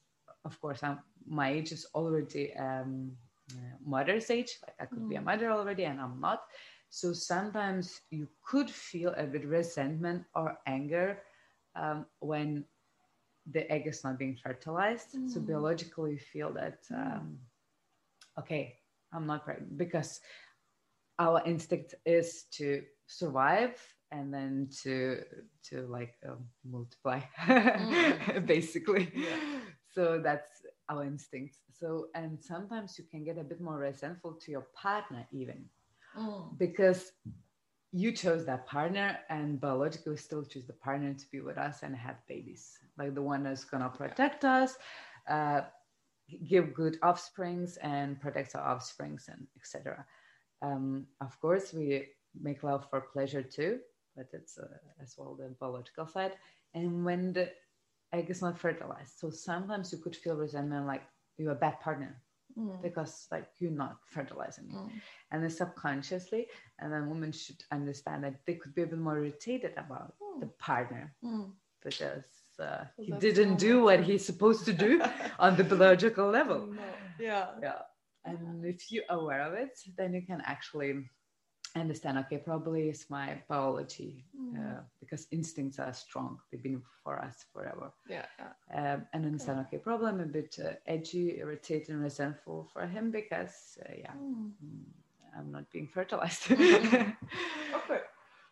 of 0.44 0.60
course, 0.60 0.82
I'm 0.82 1.00
my 1.26 1.50
age 1.50 1.72
is 1.72 1.86
already 1.94 2.54
um, 2.56 3.12
uh, 3.52 3.76
mother's 3.84 4.30
age. 4.30 4.58
Like 4.62 4.76
I 4.80 4.86
could 4.86 5.08
be 5.08 5.16
a 5.16 5.20
Mm. 5.20 5.24
mother 5.24 5.50
already, 5.50 5.84
and 5.84 6.00
I'm 6.00 6.20
not. 6.20 6.42
So 6.92 7.14
sometimes 7.14 8.02
you 8.10 8.28
could 8.44 8.70
feel 8.70 9.14
a 9.16 9.24
bit 9.24 9.46
resentment 9.46 10.24
or 10.34 10.58
anger 10.66 11.22
um, 11.74 12.04
when 12.20 12.66
the 13.50 13.64
egg 13.72 13.86
is 13.86 14.04
not 14.04 14.18
being 14.18 14.36
fertilized. 14.36 15.14
Mm. 15.16 15.30
So 15.30 15.40
biologically, 15.40 16.12
you 16.12 16.18
feel 16.18 16.52
that 16.52 16.84
mm. 16.92 17.00
um, 17.00 17.38
okay, 18.38 18.76
I'm 19.10 19.26
not 19.26 19.42
pregnant 19.46 19.78
because 19.78 20.20
our 21.18 21.42
instinct 21.46 21.94
is 22.04 22.44
to 22.58 22.82
survive 23.06 23.80
and 24.10 24.32
then 24.32 24.68
to 24.82 25.22
to 25.70 25.86
like 25.86 26.14
um, 26.28 26.44
multiply 26.62 27.20
mm. 27.46 28.46
basically 28.54 29.10
yeah. 29.14 29.36
so 29.88 30.20
that's 30.22 30.50
our 30.90 31.04
instinct 31.04 31.56
so 31.72 32.08
and 32.14 32.38
sometimes 32.40 32.98
you 32.98 33.04
can 33.10 33.24
get 33.24 33.38
a 33.38 33.44
bit 33.44 33.60
more 33.60 33.78
resentful 33.78 34.34
to 34.34 34.50
your 34.50 34.66
partner 34.74 35.26
even 35.32 35.64
mm. 36.18 36.58
because 36.58 37.12
you 37.92 38.10
chose 38.12 38.46
that 38.46 38.66
partner 38.66 39.18
and 39.28 39.60
biologically 39.60 40.16
still 40.16 40.44
choose 40.44 40.66
the 40.66 40.72
partner 40.72 41.12
to 41.12 41.26
be 41.30 41.40
with 41.40 41.58
us 41.58 41.82
and 41.82 41.94
have 41.94 42.16
babies 42.26 42.78
like 42.96 43.14
the 43.14 43.22
one 43.22 43.42
that's 43.42 43.64
gonna 43.64 43.88
protect 43.88 44.44
us 44.44 44.76
uh, 45.28 45.60
give 46.48 46.72
good 46.72 46.98
offsprings 47.02 47.76
and 47.78 48.20
protect 48.20 48.54
our 48.54 48.74
offsprings 48.74 49.28
and 49.28 49.46
etc 49.56 50.04
um, 50.62 51.06
of 51.20 51.38
course 51.40 51.72
we 51.72 52.06
make 52.40 52.62
love 52.62 52.88
for 52.88 53.00
pleasure 53.12 53.42
too 53.42 53.78
but 54.16 54.28
it's 54.32 54.58
uh, 54.58 54.66
as 55.00 55.14
well 55.16 55.34
the 55.34 55.54
biological 55.60 56.06
side. 56.06 56.32
And 56.74 57.04
when 57.04 57.32
the 57.32 57.50
egg 58.12 58.30
is 58.30 58.42
not 58.42 58.58
fertilized, 58.58 59.18
so 59.18 59.30
sometimes 59.30 59.92
you 59.92 59.98
could 59.98 60.16
feel 60.16 60.36
resentment 60.36 60.86
like 60.86 61.02
you're 61.38 61.52
a 61.52 61.56
bad 61.56 61.80
partner 61.80 62.22
mm. 62.58 62.82
because 62.82 63.26
like 63.30 63.48
you're 63.58 63.70
not 63.70 63.96
fertilizing 64.04 64.66
mm. 64.66 64.90
and 65.30 65.42
then 65.42 65.50
subconsciously 65.50 66.46
and 66.78 66.92
then 66.92 67.08
women 67.08 67.32
should 67.32 67.62
understand 67.70 68.24
that 68.24 68.34
they 68.46 68.54
could 68.54 68.74
be 68.74 68.82
a 68.82 68.86
bit 68.86 68.98
more 68.98 69.18
irritated 69.18 69.72
about 69.76 70.14
mm. 70.22 70.40
the 70.40 70.46
partner 70.58 71.14
mm. 71.24 71.50
because 71.82 72.24
uh, 72.60 72.84
he 72.98 73.12
didn't 73.12 73.56
do 73.56 73.82
what 73.84 74.02
he's 74.02 74.24
supposed 74.24 74.64
to 74.64 74.72
do 74.72 75.02
on 75.38 75.56
the 75.56 75.64
biological 75.64 76.30
level 76.30 76.66
no. 76.66 76.82
yeah 77.18 77.46
yeah 77.62 77.82
and 78.24 78.64
if 78.64 78.90
you're 78.92 79.04
aware 79.10 79.42
of 79.42 79.54
it 79.54 79.78
then 79.96 80.14
you 80.14 80.22
can 80.22 80.40
actually 80.44 81.04
understand 81.80 82.18
okay 82.18 82.38
probably 82.38 82.88
it's 82.88 83.08
my 83.08 83.40
biology 83.48 84.24
mm. 84.38 84.58
uh, 84.58 84.80
because 85.00 85.26
instincts 85.30 85.78
are 85.78 85.92
strong. 85.92 86.38
They've 86.50 86.62
been 86.62 86.82
for 87.02 87.18
us 87.18 87.44
forever. 87.52 87.92
Yeah, 88.08 88.26
yeah. 88.38 88.94
Um, 88.94 89.06
and 89.12 89.24
understand 89.24 89.60
okay 89.60 89.78
problem 89.78 90.20
a 90.20 90.26
bit 90.26 90.56
uh, 90.64 90.72
edgy 90.86 91.38
irritated 91.38 91.90
and 91.90 92.02
resentful 92.02 92.68
for 92.72 92.86
him 92.86 93.10
because 93.10 93.78
uh, 93.84 93.92
yeah. 93.98 94.12
Mm. 94.12 94.52
i'm 95.36 95.50
not 95.50 95.70
being 95.70 95.88
fertilized. 95.88 96.44
Mm-hmm. 96.44 97.10
okay. 97.76 98.00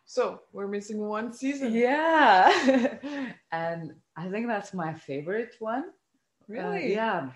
So 0.06 0.40
we're 0.52 0.68
missing 0.68 0.98
one 0.98 1.33
season. 1.33 1.72
Yeah. 1.74 2.50
And 3.52 3.94
i 4.16 4.28
think 4.28 4.46
that's 4.46 4.72
my 4.72 4.94
favorite 4.94 5.54
one. 5.59 5.85
Uh, 5.85 6.54
really? 6.54 6.92
yeah 6.92 7.30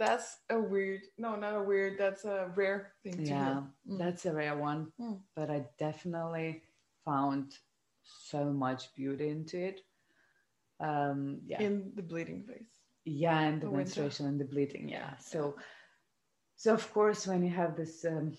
that's 0.00 0.38
a 0.48 0.58
weird 0.58 1.02
no 1.18 1.36
not 1.36 1.54
a 1.54 1.62
weird 1.62 1.98
that's 1.98 2.24
a 2.24 2.50
rare 2.56 2.92
thing 3.04 3.18
to 3.18 3.22
yeah 3.22 3.60
mm. 3.86 3.98
that's 3.98 4.24
a 4.24 4.32
rare 4.32 4.56
one 4.56 4.90
mm. 4.98 5.18
but 5.36 5.50
i 5.50 5.62
definitely 5.78 6.62
found 7.04 7.52
so 8.02 8.46
much 8.46 8.94
beauty 8.94 9.28
into 9.28 9.58
it 9.58 9.82
um 10.80 11.38
yeah 11.46 11.60
in 11.60 11.92
the 11.96 12.02
bleeding 12.02 12.42
phase 12.42 12.72
yeah 13.04 13.40
and 13.40 13.60
the, 13.60 13.66
the 13.66 13.72
menstruation 13.76 14.24
winter. 14.24 14.32
and 14.32 14.40
the 14.40 14.52
bleeding 14.52 14.88
yeah 14.88 15.14
so 15.18 15.54
so 16.56 16.72
of 16.72 16.92
course 16.94 17.26
when 17.26 17.44
you 17.44 17.50
have 17.50 17.76
this 17.76 18.06
um, 18.06 18.32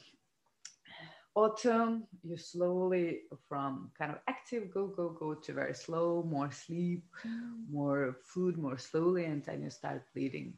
autumn 1.35 2.07
you 2.23 2.37
slowly 2.37 3.21
from 3.47 3.91
kind 3.97 4.11
of 4.11 4.17
active 4.27 4.73
go 4.73 4.87
go 4.87 5.09
go 5.09 5.35
to 5.35 5.53
very 5.53 5.75
slow 5.75 6.23
more 6.27 6.51
sleep 6.51 7.05
mm. 7.23 7.69
more 7.71 8.17
food 8.23 8.57
more 8.57 8.79
slowly 8.79 9.25
and 9.25 9.45
then 9.45 9.61
you 9.61 9.69
start 9.69 10.01
bleeding 10.15 10.57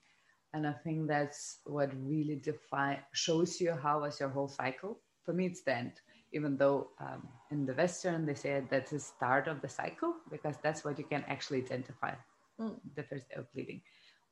and 0.54 0.68
i 0.68 0.72
think 0.72 1.08
that's 1.08 1.60
what 1.66 1.92
really 2.04 2.36
define 2.36 3.00
shows 3.12 3.60
you 3.60 3.74
how 3.74 4.02
was 4.02 4.20
your 4.20 4.30
whole 4.30 4.48
cycle. 4.48 5.00
For 5.24 5.34
me 5.34 5.46
it's 5.46 5.62
the 5.62 5.76
end. 5.76 5.94
Even 6.34 6.58
though 6.58 6.89
um, 7.00 7.28
in 7.52 7.66
the 7.66 7.74
western 7.74 8.26
they 8.26 8.34
say 8.34 8.63
that's 8.70 8.92
the 8.92 9.00
start 9.00 9.48
of 9.48 9.62
the 9.62 9.70
cycle 9.70 10.16
because 10.30 10.56
that's 10.62 10.84
what 10.84 10.98
you 10.98 11.06
can 11.06 11.24
actually 11.28 11.63
identify 11.63 12.13
mm. 12.60 12.76
the 12.96 13.04
first 13.04 13.30
day 13.30 13.36
of 13.36 13.52
bleeding. 13.54 13.82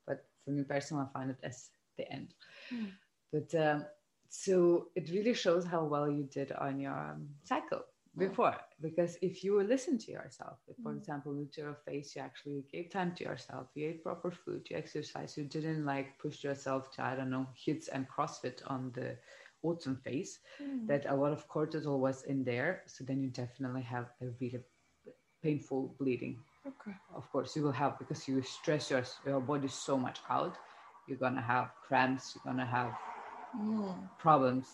But 0.06 0.24
for 0.44 0.50
me 0.50 0.64
personally 0.64 1.06
i 1.08 1.18
find 1.18 1.30
it 1.30 1.38
as 1.42 1.70
the 1.96 2.10
end. 2.12 2.34
Mm. 2.72 2.90
but 3.32 3.54
um, 3.54 3.84
so 4.28 4.88
it 4.96 5.10
really 5.10 5.34
shows 5.34 5.64
how 5.64 5.84
well 5.84 6.10
you 6.10 6.24
did 6.24 6.52
on 6.52 6.80
your 6.80 6.98
um, 6.98 7.28
cycle 7.44 7.82
before 8.18 8.54
because 8.80 9.16
if 9.22 9.42
you 9.42 9.62
listen 9.62 9.96
to 9.96 10.12
yourself 10.12 10.58
if, 10.68 10.76
for 10.82 10.92
mm. 10.92 10.98
example 10.98 11.32
with 11.32 11.56
your 11.56 11.74
face 11.86 12.14
you 12.14 12.20
actually 12.20 12.62
gave 12.70 12.90
time 12.90 13.14
to 13.14 13.24
yourself 13.24 13.68
you 13.74 13.88
ate 13.88 14.02
proper 14.02 14.30
food 14.30 14.66
you 14.68 14.76
exercise 14.76 15.36
you 15.36 15.44
didn't 15.44 15.86
like 15.86 16.18
push 16.18 16.44
yourself 16.44 16.90
to 16.90 17.02
i 17.02 17.16
don't 17.16 17.30
know 17.30 17.46
HIITs 17.56 17.88
and 17.90 18.06
crossfit 18.08 18.60
on 18.66 18.92
the 18.94 19.16
autumn 19.62 19.96
phase 20.04 20.40
mm. 20.62 20.86
that 20.86 21.06
a 21.08 21.14
lot 21.14 21.32
of 21.32 21.48
cortisol 21.48 21.98
was 21.98 22.24
in 22.24 22.44
there 22.44 22.82
so 22.86 23.02
then 23.02 23.22
you 23.22 23.30
definitely 23.30 23.82
have 23.82 24.10
a 24.20 24.26
really 24.40 24.60
painful 25.42 25.94
bleeding 25.98 26.38
okay 26.66 26.94
of 27.14 27.30
course 27.32 27.56
you 27.56 27.62
will 27.62 27.72
have 27.72 27.98
because 27.98 28.28
you 28.28 28.42
stress 28.42 28.90
your, 28.90 29.02
your 29.24 29.40
body 29.40 29.68
so 29.68 29.96
much 29.96 30.18
out 30.28 30.58
you're 31.08 31.18
gonna 31.18 31.40
have 31.40 31.70
cramps 31.86 32.34
you're 32.34 32.52
gonna 32.52 32.66
have 32.66 32.92
mm. 33.58 33.96
problems 34.18 34.66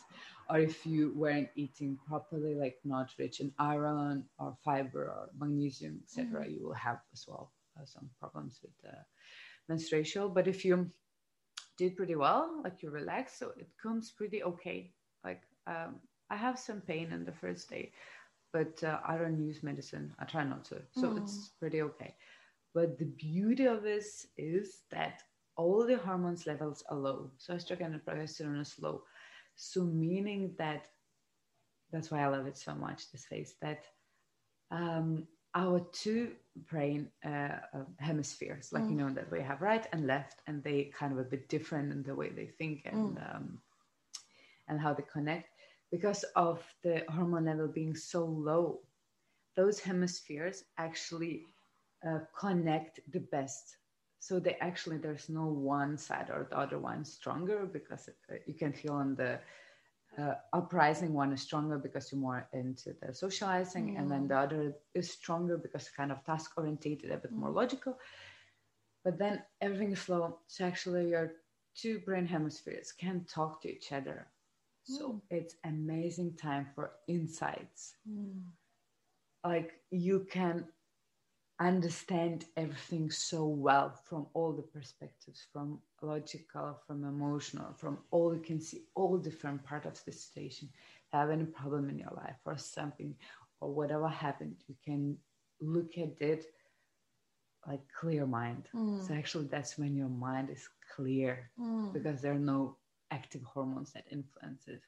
or 0.50 0.58
if 0.58 0.86
you 0.86 1.12
weren't 1.14 1.48
eating 1.56 1.98
properly, 2.06 2.54
like 2.54 2.78
not 2.84 3.10
rich 3.18 3.40
in 3.40 3.52
iron 3.58 4.24
or 4.38 4.56
fiber 4.64 5.04
or 5.04 5.30
magnesium, 5.38 6.00
etc., 6.02 6.42
mm-hmm. 6.42 6.52
you 6.52 6.66
will 6.66 6.74
have 6.74 7.00
as 7.12 7.26
well 7.28 7.52
uh, 7.78 7.84
some 7.84 8.08
problems 8.18 8.60
with 8.62 8.72
the 8.82 8.96
menstruation. 9.68 10.32
But 10.32 10.48
if 10.48 10.64
you 10.64 10.90
did 11.76 11.96
pretty 11.96 12.16
well, 12.16 12.60
like 12.64 12.82
you 12.82 12.90
relax, 12.90 13.38
so 13.38 13.52
it 13.58 13.68
comes 13.82 14.10
pretty 14.10 14.42
okay. 14.42 14.90
Like 15.24 15.42
um, 15.66 15.96
I 16.30 16.36
have 16.36 16.58
some 16.58 16.80
pain 16.80 17.12
in 17.12 17.24
the 17.24 17.32
first 17.32 17.68
day, 17.68 17.92
but 18.52 18.82
uh, 18.82 19.00
I 19.06 19.18
don't 19.18 19.38
use 19.38 19.62
medicine. 19.62 20.14
I 20.18 20.24
try 20.24 20.44
not 20.44 20.64
to, 20.66 20.80
so 20.92 21.08
mm. 21.08 21.18
it's 21.18 21.50
pretty 21.60 21.82
okay. 21.82 22.14
But 22.74 22.98
the 22.98 23.06
beauty 23.06 23.66
of 23.66 23.82
this 23.82 24.26
is 24.36 24.82
that 24.90 25.22
all 25.56 25.84
the 25.84 25.98
hormones 25.98 26.46
levels 26.46 26.84
are 26.88 26.96
low. 26.96 27.30
So 27.36 27.54
estrogen 27.54 27.92
and 27.92 28.04
progesterone 28.04 28.60
is 28.60 28.76
low. 28.80 29.02
So 29.60 29.82
meaning 29.82 30.54
that 30.56 30.86
that's 31.90 32.10
why 32.10 32.22
I 32.22 32.28
love 32.28 32.46
it 32.46 32.56
so 32.56 32.74
much. 32.74 33.10
This 33.10 33.24
phase 33.24 33.56
that 33.60 33.84
um, 34.70 35.26
our 35.54 35.80
two 35.92 36.32
brain 36.70 37.10
uh, 37.24 37.58
uh, 37.74 37.84
hemispheres, 37.98 38.72
like 38.72 38.84
mm. 38.84 38.90
you 38.90 38.96
know 38.96 39.10
that 39.10 39.30
we 39.32 39.40
have 39.40 39.60
right 39.60 39.84
and 39.92 40.06
left, 40.06 40.42
and 40.46 40.62
they 40.62 40.92
kind 40.96 41.12
of 41.12 41.18
a 41.18 41.24
bit 41.24 41.48
different 41.48 41.92
in 41.92 42.04
the 42.04 42.14
way 42.14 42.30
they 42.30 42.46
think 42.46 42.82
and 42.84 43.16
mm. 43.16 43.34
um, 43.34 43.58
and 44.68 44.80
how 44.80 44.94
they 44.94 45.04
connect 45.12 45.48
because 45.90 46.24
of 46.36 46.62
the 46.84 47.02
hormone 47.08 47.46
level 47.46 47.66
being 47.66 47.96
so 47.96 48.24
low. 48.24 48.78
Those 49.56 49.80
hemispheres 49.80 50.62
actually 50.78 51.46
uh, 52.06 52.20
connect 52.38 53.00
the 53.10 53.20
best 53.20 53.76
so 54.20 54.38
they 54.38 54.56
actually 54.60 54.98
there's 54.98 55.28
no 55.28 55.46
one 55.46 55.96
side 55.96 56.30
or 56.30 56.46
the 56.50 56.58
other 56.58 56.78
one 56.78 57.04
stronger 57.04 57.66
because 57.66 58.08
it, 58.08 58.16
uh, 58.30 58.34
you 58.46 58.54
can 58.54 58.72
feel 58.72 58.92
on 58.92 59.14
the 59.14 59.38
uh, 60.18 60.34
uprising 60.52 61.12
one 61.12 61.32
is 61.32 61.42
stronger 61.42 61.78
because 61.78 62.10
you're 62.10 62.20
more 62.20 62.48
into 62.52 62.94
the 63.00 63.14
socializing 63.14 63.94
mm. 63.94 63.98
and 63.98 64.10
then 64.10 64.26
the 64.26 64.34
mm. 64.34 64.42
other 64.42 64.72
is 64.94 65.10
stronger 65.10 65.56
because 65.56 65.88
kind 65.90 66.10
of 66.10 66.24
task 66.24 66.52
orientated 66.56 67.10
a 67.10 67.16
bit 67.16 67.32
mm. 67.32 67.38
more 67.38 67.50
logical 67.50 67.98
but 69.04 69.18
then 69.18 69.42
everything 69.60 69.92
is 69.92 70.00
slow 70.00 70.38
so 70.46 70.64
actually 70.64 71.10
your 71.10 71.32
two 71.76 72.00
brain 72.00 72.26
hemispheres 72.26 72.90
can 72.92 73.24
talk 73.24 73.62
to 73.62 73.70
each 73.70 73.92
other 73.92 74.26
so 74.82 75.12
mm. 75.12 75.20
it's 75.30 75.54
amazing 75.64 76.34
time 76.34 76.66
for 76.74 76.92
insights 77.06 77.94
mm. 78.10 78.40
like 79.44 79.74
you 79.90 80.26
can 80.30 80.64
understand 81.60 82.44
everything 82.56 83.10
so 83.10 83.44
well 83.44 83.90
from 84.04 84.26
all 84.32 84.52
the 84.52 84.62
perspectives 84.62 85.46
from 85.52 85.80
logical 86.02 86.78
from 86.86 87.04
emotional 87.04 87.74
from 87.76 87.98
all 88.12 88.32
you 88.32 88.40
can 88.40 88.60
see 88.60 88.82
all 88.94 89.16
different 89.18 89.62
parts 89.64 89.86
of 89.86 90.04
the 90.04 90.12
situation 90.12 90.68
have 91.12 91.30
any 91.30 91.44
problem 91.44 91.88
in 91.90 91.98
your 91.98 92.12
life 92.16 92.36
or 92.44 92.56
something 92.56 93.12
or 93.60 93.72
whatever 93.72 94.06
happened 94.06 94.54
you 94.68 94.76
can 94.84 95.16
look 95.60 95.98
at 95.98 96.20
it 96.20 96.46
like 97.66 97.80
clear 97.98 98.24
mind 98.24 98.68
mm. 98.74 99.04
so 99.04 99.12
actually 99.14 99.46
that's 99.46 99.76
when 99.76 99.96
your 99.96 100.08
mind 100.08 100.48
is 100.50 100.68
clear 100.94 101.50
mm. 101.60 101.92
because 101.92 102.22
there 102.22 102.32
are 102.32 102.38
no 102.38 102.76
active 103.10 103.42
hormones 103.42 103.92
that 103.92 104.04
influence 104.12 104.68
it 104.68 104.82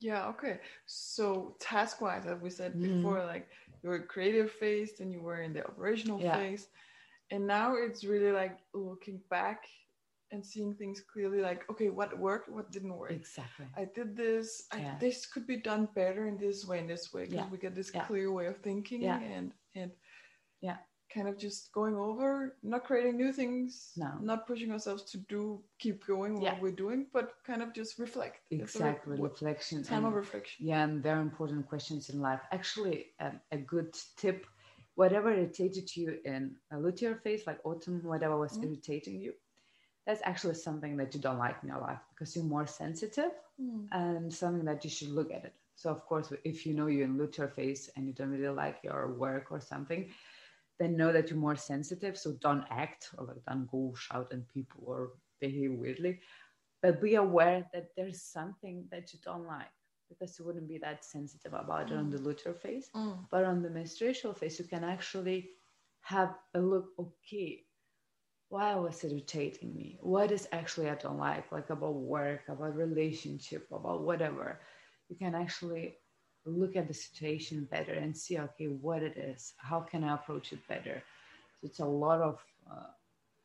yeah 0.00 0.26
okay 0.26 0.58
so 0.86 1.54
task 1.60 2.00
wise 2.00 2.26
as 2.26 2.40
we 2.40 2.50
said 2.50 2.74
mm. 2.74 2.96
before 2.96 3.24
like 3.24 3.48
you 3.82 3.88
were 3.88 3.98
creative 3.98 4.50
phase 4.50 5.00
and 5.00 5.12
you 5.12 5.20
were 5.20 5.42
in 5.42 5.52
the 5.52 5.64
operational 5.64 6.20
yeah. 6.20 6.36
phase 6.36 6.68
and 7.30 7.46
now 7.46 7.74
it's 7.74 8.04
really 8.04 8.32
like 8.32 8.58
looking 8.72 9.20
back 9.30 9.64
and 10.32 10.44
seeing 10.44 10.74
things 10.74 11.00
clearly 11.00 11.40
like 11.40 11.68
okay 11.70 11.90
what 11.90 12.18
worked 12.18 12.48
what 12.48 12.70
didn't 12.72 12.96
work 12.96 13.12
exactly 13.12 13.66
i 13.76 13.84
did 13.84 14.16
this 14.16 14.64
yeah. 14.76 14.94
I, 14.94 14.98
this 14.98 15.26
could 15.26 15.46
be 15.46 15.56
done 15.56 15.88
better 15.94 16.26
in 16.26 16.36
this 16.38 16.66
way 16.66 16.80
in 16.80 16.86
this 16.86 17.12
way 17.12 17.22
because 17.22 17.36
yeah. 17.36 17.50
we 17.50 17.58
get 17.58 17.74
this 17.74 17.90
clear 17.90 18.32
way 18.32 18.46
of 18.46 18.58
thinking 18.58 19.04
and 19.06 19.52
and 19.74 19.90
Yeah. 20.64 20.78
Kind 21.14 21.28
of 21.28 21.36
just 21.38 21.72
going 21.72 21.96
over, 21.96 22.56
not 22.62 22.84
creating 22.84 23.16
new 23.16 23.32
things, 23.32 23.92
No. 23.96 24.10
not 24.20 24.46
pushing 24.46 24.70
ourselves 24.72 25.02
to 25.12 25.18
do, 25.34 25.62
keep 25.78 26.04
going 26.06 26.32
Yeah. 26.40 26.52
what 26.52 26.62
we're 26.62 26.78
doing, 26.84 27.06
but 27.12 27.26
kind 27.46 27.62
of 27.62 27.72
just 27.72 27.98
reflect. 27.98 28.36
A 28.50 28.56
re- 28.56 28.62
Exactly. 28.62 29.16
Reflection. 29.20 29.82
time 29.84 29.98
and- 29.98 30.06
of 30.08 30.14
reflection. 30.14 30.66
Yeah, 30.66 30.82
and 30.84 31.02
very 31.02 31.20
important 31.22 31.68
questions 31.68 32.10
in 32.10 32.20
life. 32.20 32.42
Actually, 32.58 32.96
um, 33.20 33.40
a 33.52 33.58
good 33.58 33.92
tip 34.16 34.46
whatever 34.96 35.28
irritated 35.32 35.86
you 35.96 36.08
in 36.24 36.42
a 36.70 36.76
luteal 36.76 37.20
phase, 37.20 37.42
like 37.48 37.60
autumn, 37.64 38.00
whatever 38.04 38.36
was 38.38 38.52
Mhm. 38.56 38.64
irritating 38.66 39.16
you, 39.20 39.32
that's 40.06 40.22
actually 40.22 40.54
something 40.54 40.96
that 40.98 41.12
you 41.14 41.20
don't 41.20 41.38
like 41.46 41.56
in 41.62 41.68
your 41.68 41.80
life 41.80 41.98
because 42.10 42.30
you're 42.36 42.44
more 42.56 42.66
sensitive 42.66 43.32
Mm. 43.60 43.88
and 43.90 44.32
something 44.32 44.64
that 44.66 44.84
you 44.84 44.90
should 44.90 45.10
look 45.18 45.30
at 45.32 45.44
it. 45.44 45.54
So, 45.74 45.90
of 45.90 46.00
course, 46.06 46.32
if 46.44 46.64
you 46.64 46.72
know 46.74 46.86
you're 46.86 47.06
in 47.10 47.16
luteal 47.18 47.50
phase 47.52 47.88
and 47.96 48.06
you 48.06 48.12
don't 48.18 48.30
really 48.30 48.54
like 48.64 48.78
your 48.84 49.12
work 49.14 49.50
or 49.50 49.60
something, 49.60 50.02
then 50.78 50.96
know 50.96 51.12
that 51.12 51.30
you're 51.30 51.38
more 51.38 51.56
sensitive. 51.56 52.16
So, 52.18 52.32
don't 52.40 52.64
act 52.70 53.10
or 53.18 53.26
like 53.26 53.44
don't 53.48 53.70
go 53.70 53.94
shout 53.96 54.32
at 54.32 54.48
people 54.48 54.84
or 54.86 55.10
behave 55.40 55.72
weirdly, 55.72 56.20
but 56.82 57.00
be 57.00 57.14
aware 57.14 57.66
that 57.72 57.88
there's 57.96 58.22
something 58.22 58.86
that 58.90 59.12
you 59.12 59.18
don't 59.24 59.46
like 59.46 59.72
because 60.08 60.38
you 60.38 60.44
wouldn't 60.44 60.68
be 60.68 60.78
that 60.78 61.04
sensitive 61.04 61.54
about 61.54 61.90
it 61.90 61.96
on 61.96 62.10
the 62.10 62.18
luteal 62.18 62.56
phase. 62.56 62.90
Mm. 62.94 63.26
But 63.30 63.44
on 63.44 63.62
the 63.62 63.70
menstrual 63.70 64.34
phase, 64.34 64.58
you 64.58 64.66
can 64.66 64.84
actually 64.84 65.50
have 66.02 66.34
a 66.54 66.60
look, 66.60 66.88
okay, 66.98 67.64
why 68.48 68.74
was 68.76 69.02
it 69.02 69.10
irritating 69.12 69.74
me? 69.74 69.98
What 70.00 70.30
is 70.30 70.46
actually 70.52 70.90
I 70.90 70.94
don't 70.96 71.18
like, 71.18 71.50
like 71.50 71.70
about 71.70 71.94
work, 71.94 72.42
about 72.48 72.76
relationship, 72.76 73.66
about 73.72 74.02
whatever. 74.02 74.60
You 75.08 75.16
can 75.16 75.34
actually 75.34 75.96
look 76.46 76.76
at 76.76 76.88
the 76.88 76.94
situation 76.94 77.68
better 77.70 77.94
and 77.94 78.16
see, 78.16 78.38
okay, 78.38 78.66
what 78.66 79.02
it 79.02 79.16
is. 79.16 79.54
How 79.58 79.80
can 79.80 80.04
I 80.04 80.14
approach 80.14 80.52
it 80.52 80.66
better? 80.68 81.02
So 81.60 81.66
it's 81.66 81.80
a 81.80 81.84
lot 81.86 82.20
of 82.20 82.40
uh, 82.70 82.90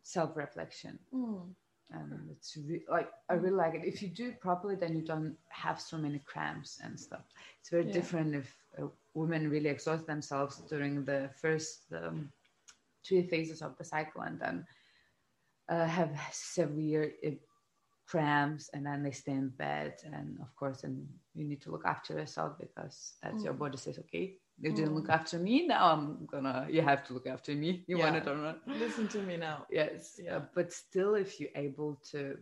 self-reflection 0.04 1.00
Mm. 1.14 1.56
and 1.92 2.30
it's 2.32 2.58
re- 2.68 2.86
like 2.90 3.10
I 3.30 3.34
really 3.36 3.56
like 3.56 3.76
it. 3.76 3.86
If 3.86 4.02
you 4.02 4.10
do 4.10 4.30
it 4.30 4.42
properly, 4.42 4.76
then 4.76 4.96
you 4.96 5.02
don't 5.04 5.36
have 5.50 5.80
so 5.82 5.98
many 5.98 6.20
cramps 6.20 6.80
and 6.84 7.00
stuff. 7.00 7.26
It's 7.60 7.70
very 7.70 7.86
Yeah. 7.86 7.92
different 7.92 8.36
if 8.36 8.56
uh, 8.82 8.88
women 9.14 9.50
really 9.50 9.70
exhaust 9.70 10.06
themselves 10.08 10.58
during 10.70 11.06
the 11.06 11.30
first 11.42 11.86
um, 11.94 12.32
two 13.04 13.24
phases 13.24 13.62
of 13.62 13.78
the 13.78 13.84
cycle 13.84 14.22
and 14.22 14.40
then 14.40 14.66
uh, 15.70 15.86
have 15.86 16.12
severe 16.32 17.12
cramps 18.10 18.70
and 18.74 18.86
then 18.86 19.04
they 19.04 19.12
stay 19.12 19.34
in 19.34 19.50
bed 19.50 19.94
and 20.06 20.40
of 20.42 20.56
course 20.56 20.84
and 20.84 21.08
you 21.36 21.46
need 21.46 21.62
to 21.62 21.72
look 21.72 21.86
after 21.86 22.14
yourself 22.14 22.54
because 22.60 23.16
that's 23.22 23.44
your 23.44 23.54
Mm. 23.54 23.60
body 23.64 23.78
says 23.78 24.00
okay 24.00 24.36
you 24.62 24.72
didn't 24.72 24.94
Mm. 24.94 24.96
look 24.96 25.10
after 25.10 25.38
me 25.40 25.68
now 25.68 25.92
i'm 25.94 26.26
gonna 26.26 26.68
you 26.70 26.82
have 26.82 27.04
to 27.06 27.14
look 27.14 27.28
after 27.28 27.54
me 27.54 27.84
you 27.88 27.98
want 28.00 28.16
it 28.16 28.28
or 28.28 28.36
not 28.36 28.60
Listen 28.68 29.08
to 29.10 29.22
me 29.22 29.38
now. 29.38 29.68
yes 29.70 30.20
Yeah. 30.24 30.36
uh, 30.36 30.42
but 30.54 30.72
still 30.74 31.16
if 31.16 31.40
you're 31.40 31.56
able 31.56 32.00
to 32.12 32.38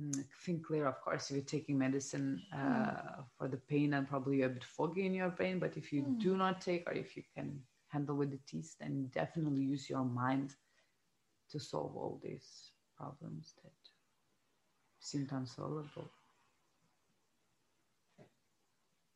mm, 0.00 0.24
think 0.44 0.66
clear 0.66 0.86
of 0.86 1.00
course 1.00 1.30
if 1.30 1.36
you're 1.36 1.44
taking 1.44 1.78
medicine 1.78 2.42
uh, 2.52 3.22
for 3.36 3.48
the 3.48 3.56
pain 3.56 3.94
and 3.94 4.08
probably 4.08 4.38
you're 4.38 4.46
a 4.50 4.56
bit 4.58 4.64
foggy 4.64 5.06
in 5.06 5.14
your 5.14 5.30
brain 5.30 5.58
but 5.58 5.76
if 5.76 5.92
you 5.92 6.02
Mm. 6.02 6.18
do 6.18 6.36
not 6.36 6.60
take 6.60 6.88
or 6.88 6.92
if 6.94 7.16
you 7.16 7.22
can 7.34 7.60
handle 7.88 8.16
with 8.16 8.30
the 8.30 8.40
teeth 8.46 8.76
then 8.80 9.08
definitely 9.12 9.62
use 9.62 9.88
your 9.90 10.04
mind 10.04 10.54
to 11.50 11.58
solve 11.60 11.96
all 11.96 12.20
these 12.22 12.72
problems 12.96 13.54
that 13.62 13.81
seem 15.02 15.28
unsolvable 15.32 16.10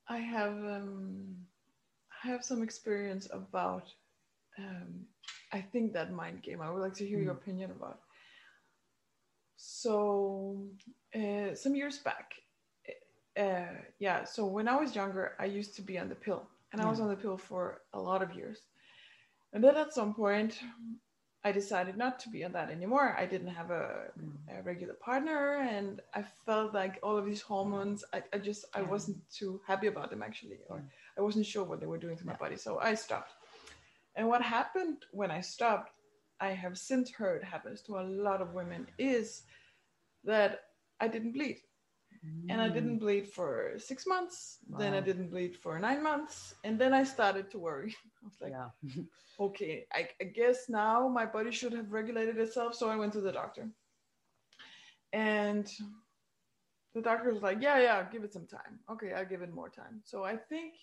I 0.09 0.19
have 0.19 0.53
um, 0.65 1.37
I 2.25 2.29
have 2.29 2.45
some 2.45 2.63
experience 2.63 3.29
about 3.33 3.93
um, 4.59 5.07
I 5.53 5.61
think 5.61 5.93
that 5.95 6.13
mind 6.13 6.43
game. 6.43 6.61
I 6.63 6.71
would 6.71 6.81
like 6.83 6.95
to 6.97 7.07
hear 7.07 7.21
your 7.21 7.33
Mm. 7.33 7.33
opinion 7.33 7.71
about. 7.73 8.01
So 9.57 10.69
uh, 11.15 11.55
some 11.55 11.75
years 11.75 11.99
back, 11.99 12.35
uh, 13.39 13.75
yeah. 13.99 14.25
So 14.25 14.47
when 14.47 14.69
I 14.69 14.77
was 14.77 14.95
younger, 14.95 15.35
I 15.39 15.47
used 15.47 15.77
to 15.77 15.83
be 15.83 15.99
on 15.99 16.09
the 16.09 16.15
pill, 16.15 16.49
and 16.73 16.83
I 16.83 16.89
was 16.89 17.01
on 17.01 17.09
the 17.09 17.17
pill 17.17 17.37
for 17.39 17.83
a 17.93 18.01
lot 18.01 18.23
of 18.23 18.35
years. 18.35 18.63
And 19.53 19.63
then 19.65 19.77
at 19.77 19.95
some 19.95 20.15
point, 20.15 20.59
I 21.47 21.53
decided 21.53 21.97
not 21.97 22.19
to 22.21 22.29
be 22.29 22.45
on 22.45 22.53
that 22.53 22.71
anymore. 22.71 23.15
I 23.23 23.27
didn't 23.27 23.55
have 23.61 23.71
a 23.71 23.85
Mm. 24.19 24.33
a 24.55 24.63
regular 24.63 24.95
partner 25.09 25.41
and 25.77 26.01
i 26.19 26.23
felt 26.47 26.73
like 26.81 26.95
all 27.05 27.17
of 27.19 27.27
these 27.31 27.43
hormones 27.51 27.99
i, 28.17 28.19
I 28.35 28.39
just 28.39 28.63
i 28.79 28.81
Yeah. 28.81 28.91
wasn't 28.95 29.19
too 29.39 29.53
happy 29.71 29.89
about 29.93 30.09
them 30.11 30.23
actually 30.29 30.59
or 30.71 30.77
i 31.19 31.21
wasn't 31.29 31.47
sure 31.53 31.65
what 31.65 31.79
they 31.81 31.91
were 31.93 32.03
doing 32.07 32.17
to 32.19 32.27
my 32.31 32.33
Yeah. 32.33 32.43
body 32.45 32.57
so 32.67 32.71
i 32.91 32.95
stopped 33.07 33.33
and 34.17 34.25
what 34.33 34.43
happened 34.59 34.99
when 35.21 35.31
i 35.39 35.41
stopped 35.41 35.91
i 36.49 36.51
have 36.65 36.77
since 36.79 37.11
heard 37.21 37.43
happens 37.55 37.83
to 37.87 37.91
a 37.99 38.05
lot 38.29 38.41
of 38.45 38.55
women 38.61 38.87
is 38.99 39.43
that 40.25 40.51
i 41.05 41.07
didn't 41.15 41.33
bleed 41.33 41.59
and 42.51 42.61
i 42.61 42.69
Mm. 42.69 42.75
didn't 42.77 42.99
bleed 42.99 43.27
for 43.37 43.51
six 43.79 44.07
months 44.15 44.59
then 44.81 44.93
i 44.95 45.01
didn't 45.01 45.31
bleed 45.35 45.55
for 45.65 45.79
nine 45.89 46.03
months 46.03 46.55
and 46.65 46.79
then 46.79 46.93
i 47.01 47.05
started 47.05 47.51
to 47.51 47.59
worry 47.59 47.95
i 48.27 48.29
was 48.29 48.43
like 48.43 48.59
yeah 48.59 48.71
okay, 49.41 49.87
I, 49.93 50.09
I 50.21 50.25
guess 50.25 50.69
now 50.69 51.09
my 51.09 51.27
body 51.27 51.51
should 51.53 51.73
have 51.73 51.93
regulated 51.93 52.39
itself. 52.39 52.75
So 52.75 52.91
I 52.91 52.97
went 52.97 53.13
to 53.15 53.21
the 53.23 53.33
doctor. 53.33 53.71
And 55.13 55.67
the 56.95 57.03
doctor 57.03 57.33
was 57.33 57.43
like, 57.43 57.59
yeah, 57.61 57.79
yeah, 57.81 58.05
give 58.11 58.25
it 58.25 58.33
some 58.33 58.47
time. 58.47 58.81
Okay, 58.91 59.13
I'll 59.13 59.27
give 59.27 59.43
it 59.43 59.53
more 59.55 59.71
time. 59.71 60.01
So 60.05 60.25
I 60.25 60.37
think 60.37 60.75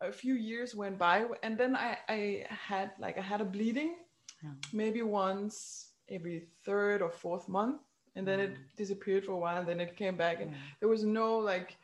a 0.00 0.12
few 0.12 0.34
years 0.34 0.74
went 0.74 0.98
by 0.98 1.26
and 1.42 1.58
then 1.58 1.76
I, 1.76 1.98
I 2.08 2.46
had 2.48 2.92
like 2.98 3.18
I 3.18 3.22
had 3.22 3.40
a 3.40 3.44
bleeding 3.44 3.96
Yeah. 4.42 4.50
maybe 4.72 5.02
once 5.02 5.92
every 6.10 6.48
third 6.64 7.02
or 7.02 7.10
fourth 7.10 7.48
month 7.48 7.80
and 8.16 8.26
then 8.26 8.40
it 8.40 8.58
Mm. 8.58 8.64
disappeared 8.76 9.24
for 9.24 9.32
a 9.32 9.38
while 9.38 9.58
and 9.58 9.68
then 9.68 9.80
it 9.80 9.96
came 9.96 10.16
back 10.16 10.40
and 10.40 10.50
yeah 10.50 10.56
there 10.80 10.88
was 10.88 11.04
no 11.04 11.38
like 11.38 11.78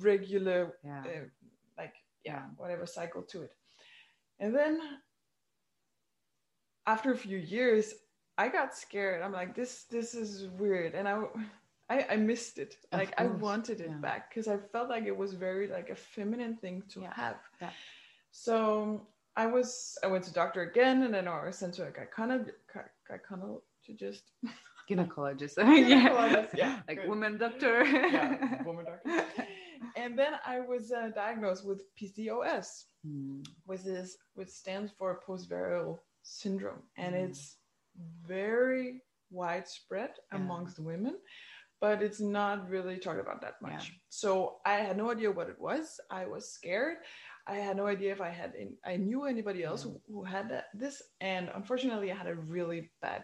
regular 0.00 0.74
uh, 1.06 1.26
like 1.78 1.94
Yeah. 2.24 2.46
whatever 2.56 2.86
cycle 2.86 3.22
to 3.22 3.42
it 3.42 3.54
and 4.40 4.54
then 4.54 4.80
after 6.86 7.12
a 7.12 7.16
few 7.16 7.38
years 7.38 7.94
i 8.38 8.48
got 8.48 8.76
scared. 8.76 9.22
I'm 9.22 9.32
like 9.32 9.54
this 9.54 9.84
this 9.90 10.14
is 10.14 10.48
weird. 10.58 10.94
And 10.94 11.08
i 11.08 11.22
i, 11.88 12.06
I 12.10 12.16
missed 12.16 12.58
it. 12.58 12.76
Of 12.92 13.00
like 13.00 13.14
i 13.18 13.26
wanted 13.26 13.80
it 13.80 13.88
yeah. 13.90 13.96
back 13.96 14.30
because 14.30 14.48
i 14.48 14.56
felt 14.56 14.88
like 14.90 15.04
it 15.06 15.16
was 15.16 15.32
very 15.34 15.68
like 15.68 15.88
a 15.90 15.96
feminine 15.96 16.56
thing 16.56 16.82
to 16.90 17.00
Yeah, 17.00 17.14
have. 17.14 17.36
Yeah. 17.60 17.70
so 18.32 19.06
i 19.36 19.46
was 19.46 19.96
i 20.04 20.06
went 20.06 20.24
to 20.24 20.32
doctor 20.32 20.62
again 20.62 21.02
and 21.04 21.14
then 21.14 21.28
i 21.28 21.44
was 21.46 21.56
sent 21.58 21.74
to 21.74 21.84
a 21.86 21.90
gynecologist. 21.90 22.52
Gynecologist. 23.08 24.22
Gynecologist 24.90 25.56
Gynecologist, 25.56 26.54
yeah, 26.56 26.80
like 26.88 26.98
good. 26.98 27.08
woman 27.08 27.38
doctor. 27.38 27.84
Yeah. 27.84 28.62
Woman 28.64 28.84
doctor 28.84 29.24
and 30.06 30.18
then 30.18 30.32
i 30.46 30.60
was 30.60 30.92
uh, 30.92 31.10
diagnosed 31.14 31.64
with 31.66 31.82
pcos 31.96 32.68
Mm, 33.06 33.46
which 33.66 33.84
is 33.86 34.16
which 34.34 34.48
stands 34.48 34.90
for 34.98 35.20
post-viral 35.26 35.98
syndrome 36.22 36.82
and 36.96 37.14
Mm. 37.14 37.24
it's 37.26 37.58
very 38.36 39.02
widespread 39.30 40.12
Yeah. 40.18 40.38
amongst 40.38 40.78
women 40.78 41.14
but 41.80 42.02
it's 42.06 42.20
not 42.20 42.68
really 42.74 42.96
talked 42.98 43.20
about 43.26 43.40
that 43.42 43.56
much 43.62 43.84
Yeah. 43.90 43.98
so 44.08 44.30
i 44.72 44.76
had 44.86 44.96
no 44.96 45.10
idea 45.16 45.30
what 45.38 45.48
it 45.54 45.60
was 45.68 46.00
i 46.10 46.24
was 46.34 46.44
scared 46.58 46.96
i 47.46 47.56
had 47.66 47.76
no 47.76 47.86
idea 47.86 48.10
if 48.12 48.20
i 48.20 48.32
had 48.40 48.50
in, 48.62 48.68
i 48.84 48.96
knew 48.96 49.24
anybody 49.24 49.62
else 49.62 49.84
Yeah. 49.84 49.92
who, 49.92 50.00
who 50.12 50.24
had 50.24 50.48
that, 50.52 50.66
this 50.82 50.96
and 51.20 51.44
unfortunately 51.54 52.10
i 52.10 52.16
had 52.22 52.26
a 52.34 52.34
really 52.56 52.80
bad 53.04 53.22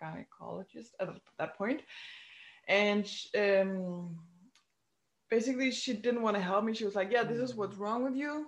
gynecologist 0.00 0.90
at 1.00 1.08
that 1.38 1.56
point 1.56 1.82
and 2.68 3.06
um 3.38 4.18
basically 5.30 5.70
she 5.70 5.94
didn't 5.94 6.22
want 6.22 6.36
to 6.36 6.42
help 6.42 6.64
me. 6.64 6.74
She 6.74 6.84
was 6.84 6.94
like 6.94 7.10
yeah 7.10 7.24
this 7.24 7.38
is 7.38 7.52
Mm. 7.52 7.56
what's 7.58 7.76
wrong 7.76 8.04
with 8.04 8.16
you. 8.16 8.46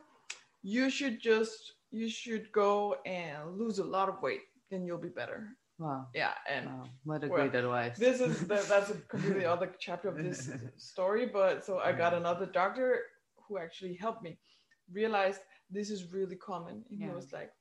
You 0.63 0.91
should 0.91 1.21
just 1.21 1.75
you 1.91 2.09
should 2.09 2.51
go 2.53 2.97
and 3.07 3.57
lose 3.59 3.79
a 3.79 3.85
lot 3.85 4.09
of 4.09 4.21
weight 4.23 4.43
then 4.71 4.85
you'll 4.85 4.99
be 4.99 5.09
better. 5.09 5.49
Wow. 5.79 6.07
Yeah 6.15 6.35
and 6.49 6.67
wow. 6.67 6.89
What 7.05 7.25
a 7.25 7.29
Well, 7.29 7.49
great 7.49 7.55
advice. 7.55 7.99
this 7.99 8.21
is 8.21 8.47
that, 8.49 8.69
that's 8.73 8.91
a 8.91 8.95
completely 9.09 9.45
other 9.45 9.71
chapter 9.79 10.09
of 10.09 10.17
this 10.23 10.51
story 10.77 11.27
but 11.27 11.65
so 11.65 11.79
i 11.79 11.93
got 11.93 12.15
another 12.15 12.47
doctor 12.47 12.87
who 13.47 13.59
actually 13.59 13.95
helped 13.95 14.23
me. 14.23 14.39
Realized 14.93 15.41
this 15.71 15.91
is 15.91 16.13
really 16.13 16.37
common 16.37 16.85
and 16.91 17.01
he 17.03 17.09
was 17.11 17.33
like 17.33 17.53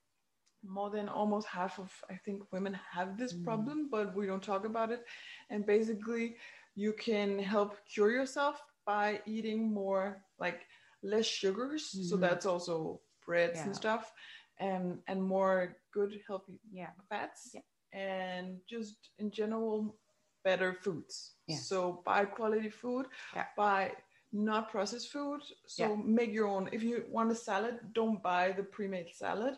more 0.64 0.90
than 0.90 1.08
almost 1.08 1.46
half 1.46 1.78
of 1.78 1.92
i 2.10 2.16
think 2.24 2.42
women 2.52 2.74
have 2.96 3.16
this 3.18 3.32
Mm. 3.34 3.44
problem 3.44 3.88
but 3.90 4.14
we 4.16 4.26
don't 4.26 4.42
talk 4.42 4.64
about 4.64 4.90
it. 4.90 5.04
And 5.50 5.64
basically 5.66 6.36
you 6.74 6.92
can 6.92 7.38
help 7.38 7.70
cure 7.92 8.10
yourself 8.10 8.62
by 8.86 9.20
eating 9.26 9.72
more 9.72 10.22
like 10.38 10.60
less 11.02 11.26
sugars 11.26 11.84
so 12.08 12.16
Mhm. 12.16 12.20
that's 12.20 12.46
also 12.46 13.00
breads 13.26 13.58
Yeah. 13.58 13.66
and 13.66 13.76
stuff 13.76 14.12
and 14.58 15.02
and 15.08 15.20
more 15.22 15.76
good 15.92 16.12
healthy 16.26 16.58
yeah. 16.72 16.92
fats 17.08 17.50
Yeah. 17.54 17.62
and 17.92 18.46
just 18.66 19.10
in 19.18 19.30
general 19.30 19.98
better 20.44 20.72
foods. 20.84 21.34
So 21.68 22.02
buy 22.04 22.24
quality 22.24 22.70
food 22.70 23.06
buy 23.56 23.92
not 24.32 24.70
processed 24.70 25.10
food 25.12 25.42
so 25.66 25.96
make 25.96 26.32
your 26.32 26.46
own. 26.54 26.68
If 26.72 26.82
you 26.82 27.04
want 27.16 27.32
a 27.32 27.34
salad 27.34 27.74
don't 27.92 28.22
buy 28.22 28.52
the 28.52 28.62
pre-made 28.62 29.10
salad. 29.14 29.56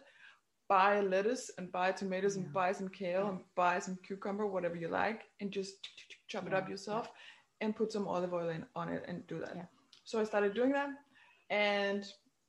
Buy 0.68 1.00
lettuce 1.00 1.50
and 1.56 1.72
buy 1.72 1.92
tomatoes 1.92 2.36
and 2.36 2.52
buy 2.52 2.72
some 2.72 2.90
kale 2.90 3.26
and 3.28 3.40
buy 3.54 3.78
some 3.78 3.96
cucumber, 4.06 4.46
whatever 4.46 4.76
you 4.76 4.88
like, 4.88 5.20
and 5.40 5.50
just 5.50 5.72
chop 6.30 6.46
it 6.46 6.52
up 6.52 6.68
yourself 6.68 7.10
and 7.60 7.74
put 7.74 7.92
some 7.92 8.06
olive 8.08 8.32
oil 8.32 8.48
in 8.50 8.64
on 8.74 8.88
it 8.88 9.04
and 9.08 9.26
do 9.26 9.40
that. 9.40 9.54
Yeah. 9.56 9.66
So 10.04 10.20
I 10.20 10.24
started 10.24 10.54
doing 10.54 10.72
that, 10.72 10.90
and 11.50 12.04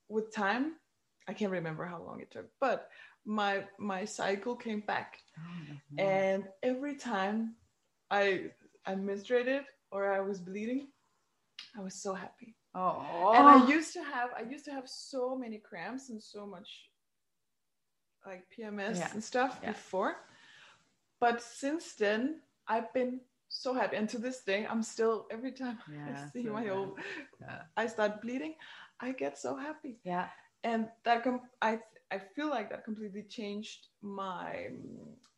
with 0.08 0.34
time, 0.34 0.74
I 1.28 1.34
can't 1.34 1.52
remember 1.52 1.86
how 1.86 2.02
long 2.02 2.22
it 2.22 2.32
took, 2.32 2.48
but 2.60 2.90
my 3.26 3.64
my 3.78 4.06
cycle 4.06 4.56
came 4.56 4.82
back, 4.82 5.20
Oh, 5.38 5.78
and 5.98 6.44
every 6.64 6.96
time 6.96 7.56
I 8.10 8.52
I 8.86 8.96
menstruated 8.96 9.64
or 9.92 10.12
I 10.12 10.20
was 10.22 10.40
bleeding, 10.40 10.88
I 11.78 11.82
was 11.82 11.96
so 12.02 12.14
happy. 12.14 12.56
oh, 12.76 13.34
And 13.36 13.48
I 13.48 13.68
used 13.68 13.94
to 13.94 14.04
have 14.04 14.30
I 14.38 14.42
used 14.50 14.66
to 14.66 14.72
have 14.72 14.88
so 14.88 15.36
many 15.38 15.58
cramps 15.60 16.10
and 16.10 16.22
so 16.22 16.46
much 16.46 16.70
like 18.26 18.44
PMS 18.56 18.98
Yeah. 19.00 19.14
and 19.14 19.24
stuff 19.24 19.60
Yeah. 19.62 19.72
before. 19.72 20.16
But 21.20 21.42
since 21.42 21.96
then 21.96 22.42
I've 22.68 22.92
been 22.94 23.22
so 23.50 23.74
happy. 23.74 23.98
And 23.98 24.10
to 24.10 24.18
this 24.20 24.44
day 24.44 24.66
I'm 24.70 24.84
still 24.84 25.28
every 25.32 25.52
time 25.52 25.78
Yeah, 25.94 26.26
I 26.26 26.32
see 26.32 26.46
so 26.46 26.54
my 26.54 26.64
nice. 26.64 26.72
old 26.72 27.00
Yeah. 27.42 27.62
I 27.78 27.88
start 27.88 28.22
bleeding, 28.22 28.56
I 29.02 29.12
get 29.12 29.38
so 29.38 29.56
happy. 29.58 30.00
yeah, 30.04 30.30
And 30.64 30.90
that 31.06 31.24
com- 31.24 31.50
I 31.62 31.80
I 32.12 32.20
feel 32.20 32.50
like 32.50 32.70
that 32.70 32.84
completely 32.86 33.24
changed 33.24 33.88
my 34.02 34.70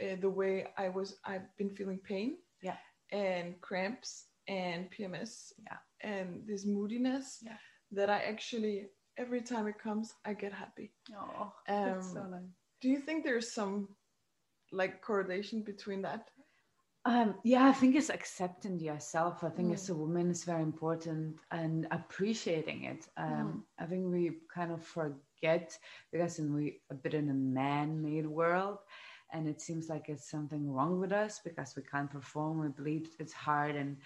uh, 0.02 0.16
the 0.22 0.30
way 0.30 0.68
I 0.78 0.90
was 0.90 1.18
I've 1.26 1.48
been 1.58 1.70
feeling 1.76 2.00
pain 2.00 2.38
Yeah. 2.62 2.78
and 3.12 3.60
cramps 3.62 4.28
and 4.48 4.90
PMS 4.92 5.54
Yeah. 5.66 5.78
and 6.02 6.48
this 6.48 6.66
moodiness 6.66 7.44
Yeah. 7.44 7.58
that 7.92 8.10
I 8.10 8.20
actually 8.24 8.90
every 9.18 9.42
time 9.42 9.68
it 9.68 9.78
comes 9.80 10.14
I 10.26 10.34
get 10.34 10.54
happy. 10.54 10.92
oh, 11.16 11.52
Um, 11.68 11.86
that's 11.86 12.14
so 12.14 12.24
nice. 12.24 12.52
Do 12.82 12.90
you 12.90 13.00
think 13.00 13.24
there's 13.24 13.54
some 13.54 13.90
like 14.72 15.02
correlation 15.02 15.64
between 15.64 16.02
that? 16.04 16.30
Um, 17.06 17.36
yeah, 17.44 17.66
I 17.68 17.72
think 17.74 17.96
it's 17.96 18.10
accepting 18.10 18.80
yourself. 18.80 19.44
I 19.44 19.50
think 19.50 19.72
Mm. 19.72 19.74
as 19.74 19.90
a 19.90 19.96
woman, 19.96 20.30
it's 20.30 20.44
very 20.44 20.62
important 20.62 21.38
and 21.52 21.88
appreciating 21.92 22.84
it. 22.84 23.08
Um, 23.18 23.64
I 23.80 23.86
think 23.86 24.12
we 24.12 24.40
kind 24.54 24.72
of 24.72 24.84
forget 24.84 25.78
because 26.12 26.40
in 26.40 26.54
we 26.54 26.82
a 26.90 26.94
bit 26.96 27.14
in 27.14 27.30
a 27.30 27.34
man-made 27.34 28.28
world, 28.28 28.80
and 29.32 29.48
it 29.48 29.62
seems 29.62 29.90
like 29.90 30.10
it's 30.10 30.30
something 30.30 30.72
wrong 30.72 31.00
with 31.00 31.12
us 31.12 31.40
because 31.44 31.76
we 31.76 31.84
can't 31.84 32.12
perform, 32.12 32.60
we 32.60 32.68
bleed, 32.70 33.08
it's 33.20 33.34
hard, 33.34 33.76
and 33.76 33.98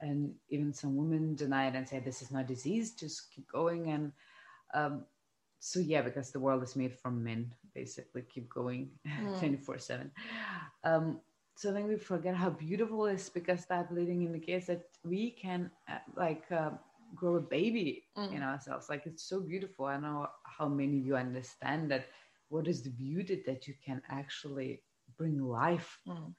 and 0.00 0.34
even 0.48 0.72
some 0.72 0.96
women 0.96 1.34
deny 1.34 1.68
it 1.68 1.74
and 1.74 1.88
say 1.88 2.00
this 2.00 2.22
is 2.22 2.30
not 2.32 2.46
disease, 2.46 2.94
just 2.94 3.30
keep 3.32 3.46
going. 3.50 3.90
And 3.90 4.12
um, 4.74 5.04
so 5.58 5.80
yeah, 5.80 6.02
because 6.02 6.32
the 6.32 6.40
world 6.40 6.62
is 6.62 6.76
made 6.76 6.94
from 6.94 7.22
men, 7.24 7.52
basically, 7.74 8.22
keep 8.22 8.48
going 8.48 8.90
Mm. 9.18 9.30
twenty 9.38 9.56
four 9.56 9.78
seven. 9.78 10.10
So 11.56 11.72
then 11.72 11.88
we 11.88 11.96
forget 11.96 12.36
how 12.36 12.50
beautiful 12.50 13.06
it 13.06 13.14
is 13.14 13.30
because 13.30 13.66
that 13.66 13.90
bleeding 13.90 14.22
indicates 14.24 14.66
that 14.68 14.84
we 15.04 15.32
can 15.32 15.70
uh, 15.90 15.98
like 16.16 16.44
uh, 16.52 16.70
grow 17.14 17.36
a 17.36 17.40
baby 17.42 18.04
Mm. 18.16 18.30
in 18.30 18.42
ourselves 18.42 18.88
like 18.90 19.06
it's 19.06 19.24
so 19.28 19.40
beautiful 19.40 19.86
i 19.86 19.98
know 19.98 20.26
how 20.44 20.68
many 20.68 20.98
of 21.00 21.06
you 21.06 21.16
understand 21.16 21.90
that 21.90 22.06
what 22.48 22.68
is 22.68 22.82
the 22.82 22.90
beauty 22.90 23.42
that 23.46 23.66
you 23.68 23.74
can 23.84 24.02
actually 24.10 24.82
bring 25.18 25.42
life 25.42 26.00
Mm. 26.06 26.34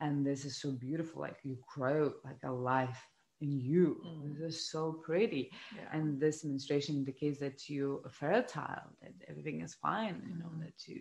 and 0.00 0.26
this 0.26 0.44
is 0.44 0.60
so 0.60 0.72
beautiful 0.72 1.22
like 1.22 1.38
you 1.44 1.58
grow 1.74 2.12
like 2.24 2.42
a 2.44 2.52
life 2.52 3.08
in 3.40 3.58
you 3.60 4.04
Mm. 4.04 4.38
this 4.38 4.54
is 4.54 4.70
so 4.70 4.92
pretty 5.04 5.50
Yeah. 5.70 5.88
and 5.92 6.20
this 6.20 6.44
menstruation 6.44 6.96
indicates 6.96 7.38
that 7.40 7.68
you 7.68 8.00
are 8.04 8.10
fertile 8.10 8.90
that 9.02 9.14
everything 9.28 9.60
is 9.62 9.74
fine 9.74 10.22
you 10.28 10.36
know 10.38 10.50
Mhm. 10.50 10.60
that 10.60 10.86
you 10.86 10.98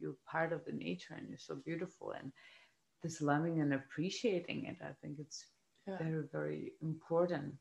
you're 0.00 0.16
part 0.30 0.52
of 0.52 0.64
the 0.64 0.72
nature 0.72 1.14
and 1.16 1.28
you're 1.28 1.38
so 1.38 1.56
beautiful 1.64 2.12
and 2.12 2.32
this 3.02 3.20
loving 3.20 3.60
and 3.60 3.72
appreciating 3.74 4.64
it 4.66 4.76
i 4.82 4.92
think 5.00 5.18
it's 5.18 5.46
Yeah. 5.86 5.98
very 5.98 6.24
very 6.32 6.72
important 6.82 7.54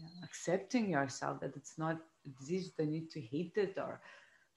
yeah. 0.00 0.24
accepting 0.24 0.90
yourself 0.90 1.40
that 1.40 1.56
it's 1.56 1.78
not 1.78 1.96
a 2.26 2.28
disease 2.38 2.72
you 2.78 2.86
need 2.86 3.10
to 3.10 3.20
hate 3.20 3.56
it 3.56 3.74
or 3.78 4.00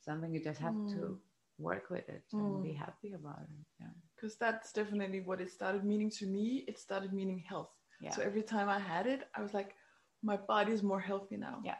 something 0.01 0.33
you 0.33 0.41
just 0.43 0.59
have 0.59 0.77
to 0.93 0.99
Mm. 1.01 1.19
work 1.59 1.89
with 1.89 2.07
it 2.09 2.23
and 2.39 2.61
be 2.61 2.71
Mm. 2.71 2.73
happy 2.73 3.13
about 3.13 3.41
it 3.41 3.65
yeah 3.79 3.93
because 4.15 4.35
that's 4.37 4.71
definitely 4.73 5.21
what 5.21 5.41
it 5.41 5.49
started 5.51 5.83
meaning 5.83 6.09
to 6.11 6.25
me. 6.27 6.63
It 6.67 6.77
started 6.79 7.13
meaning 7.13 7.43
health. 7.47 7.69
yeah 7.99 8.09
So 8.09 8.21
every 8.21 8.43
time 8.43 8.69
I 8.69 8.79
had 8.79 9.07
it, 9.07 9.27
I 9.35 9.41
was 9.41 9.53
like, 9.53 9.75
my 10.23 10.37
body 10.37 10.71
is 10.73 10.83
more 10.83 10.99
healthy 10.99 11.37
now. 11.37 11.63
Yeah. 11.63 11.75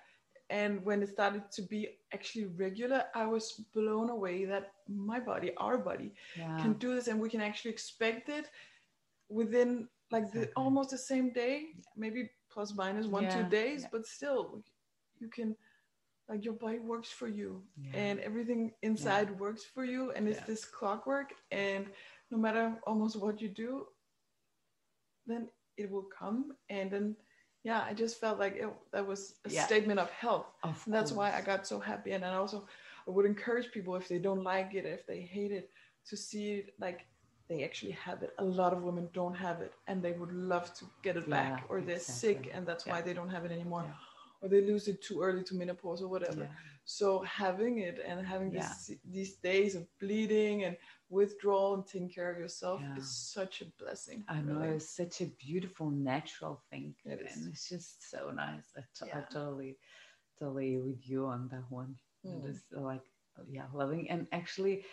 And 0.50 0.84
when 0.86 1.04
it 1.04 1.10
started 1.10 1.52
to 1.52 1.62
be 1.62 1.90
actually 2.14 2.46
regular, 2.46 3.04
I 3.14 3.26
was 3.26 3.62
blown 3.74 4.10
away 4.10 4.46
that 4.46 4.72
my 4.88 5.20
body, 5.20 5.52
our 5.58 5.78
body, 5.78 6.14
yeah. 6.38 6.58
can 6.58 6.74
do 6.74 6.96
this 6.96 7.08
and 7.08 7.20
we 7.20 7.30
can 7.30 7.42
actually 7.42 7.72
expect 7.72 8.30
it 8.30 8.50
within 9.30 9.90
like 10.10 10.32
the, 10.32 10.50
almost 10.56 10.92
the 10.92 10.98
same 10.98 11.34
day, 11.34 11.66
maybe 11.98 12.30
plus 12.50 12.74
minus 12.76 13.08
one, 13.08 13.30
two 13.30 13.44
days, 13.44 13.82
yeah. 13.82 13.90
but 13.92 14.06
still 14.06 14.64
you 15.20 15.28
can 15.28 15.56
like 16.30 16.44
your 16.44 16.54
body 16.54 16.80
works 16.80 17.10
for 17.10 17.28
you 17.28 17.64
Yeah. 17.78 18.00
and 18.00 18.20
everything 18.20 18.74
inside 18.84 19.40
works 19.40 19.64
for 19.64 19.86
you 19.86 20.12
and 20.12 20.28
it's 20.28 20.42
this 20.42 20.66
clockwork 20.66 21.34
and 21.52 21.88
no 22.32 22.38
matter 22.38 22.76
almost 22.86 23.20
what 23.20 23.42
you 23.42 23.50
do 23.50 23.88
then 25.26 25.48
it 25.78 25.90
will 25.90 26.08
come 26.20 26.56
and 26.70 26.92
then 26.92 27.16
yeah 27.68 27.82
i 27.90 27.94
just 28.04 28.16
felt 28.24 28.38
like 28.44 28.56
it, 28.64 28.70
that 28.94 29.06
was 29.12 29.22
a 29.48 29.50
Yeah. 29.50 29.66
statement 29.70 30.00
of 30.06 30.10
health 30.24 30.48
of 30.70 30.76
and 30.86 30.94
that's 30.96 31.12
why 31.18 31.28
i 31.38 31.42
got 31.52 31.62
so 31.74 31.78
happy 31.92 32.12
and 32.16 32.22
then 32.24 32.34
also 32.42 32.58
i 33.08 33.10
would 33.16 33.28
encourage 33.34 33.68
people 33.78 33.94
if 34.02 34.06
they 34.12 34.20
don't 34.28 34.44
like 34.54 34.72
it 34.80 34.86
if 34.98 35.02
they 35.12 35.22
hate 35.36 35.54
it 35.60 35.66
to 36.10 36.16
see 36.28 36.46
it 36.60 36.68
like 36.86 37.00
they 37.50 37.60
actually 37.68 37.96
have 38.08 38.20
it 38.26 38.32
a 38.46 38.48
lot 38.62 38.72
of 38.76 38.80
women 38.90 39.06
don't 39.22 39.38
have 39.48 39.58
it 39.68 39.74
and 39.88 39.98
they 40.06 40.14
would 40.20 40.34
love 40.54 40.68
to 40.80 40.84
get 41.06 41.16
it 41.22 41.28
back 41.38 41.54
or 41.70 41.76
they're 41.88 42.08
sick 42.22 42.42
and 42.54 42.62
that's 42.70 42.86
why 42.90 43.00
they 43.08 43.14
don't 43.20 43.34
have 43.38 43.46
it 43.50 43.52
anymore 43.60 43.84
Yeah. 43.88 44.42
or 44.42 44.46
they 44.54 44.62
lose 44.72 44.86
it 44.92 44.98
too 45.08 45.18
early 45.26 45.44
to 45.50 45.54
menopause 45.62 46.00
or 46.06 46.10
whatever 46.16 46.44
yeah. 46.48 46.56
so 46.98 47.08
having 47.44 47.76
it 47.90 47.98
and 48.08 48.18
having 48.34 48.50
Yeah. 48.52 48.60
this, 48.60 48.92
these 49.18 49.32
days 49.52 49.72
of 49.80 49.84
bleeding 50.02 50.58
and 50.66 50.76
withdrawal 51.10 51.76
and 51.76 51.86
taking 51.88 52.10
care 52.10 52.32
of 52.32 52.38
yourself 52.40 52.82
Yeah. 52.82 52.96
is 52.96 53.10
such 53.10 53.62
a 53.62 53.66
blessing. 53.84 54.24
I 54.28 54.42
know 54.42 54.62
really. 54.62 54.76
it's 54.76 54.90
such 54.96 55.22
a 55.22 55.26
beautiful 55.26 55.90
natural 55.90 56.62
thing, 56.70 56.96
It 57.06 57.22
is. 57.22 57.36
and 57.36 57.48
it's 57.54 57.70
just 57.70 58.10
so 58.10 58.32
nice. 58.32 58.74
I, 58.78 58.82
t- 58.96 59.12
I 59.14 59.18
Yeah. 59.18 59.26
totally, 59.32 59.78
totally 60.40 60.78
with 60.80 61.08
you 61.10 61.26
on 61.28 61.48
that 61.50 61.70
one. 61.70 61.96
Mm. 62.26 62.42
Just 62.44 62.72
like, 62.74 63.04
yeah, 63.50 63.66
loving 63.74 64.10
and 64.10 64.28
actually, 64.32 64.84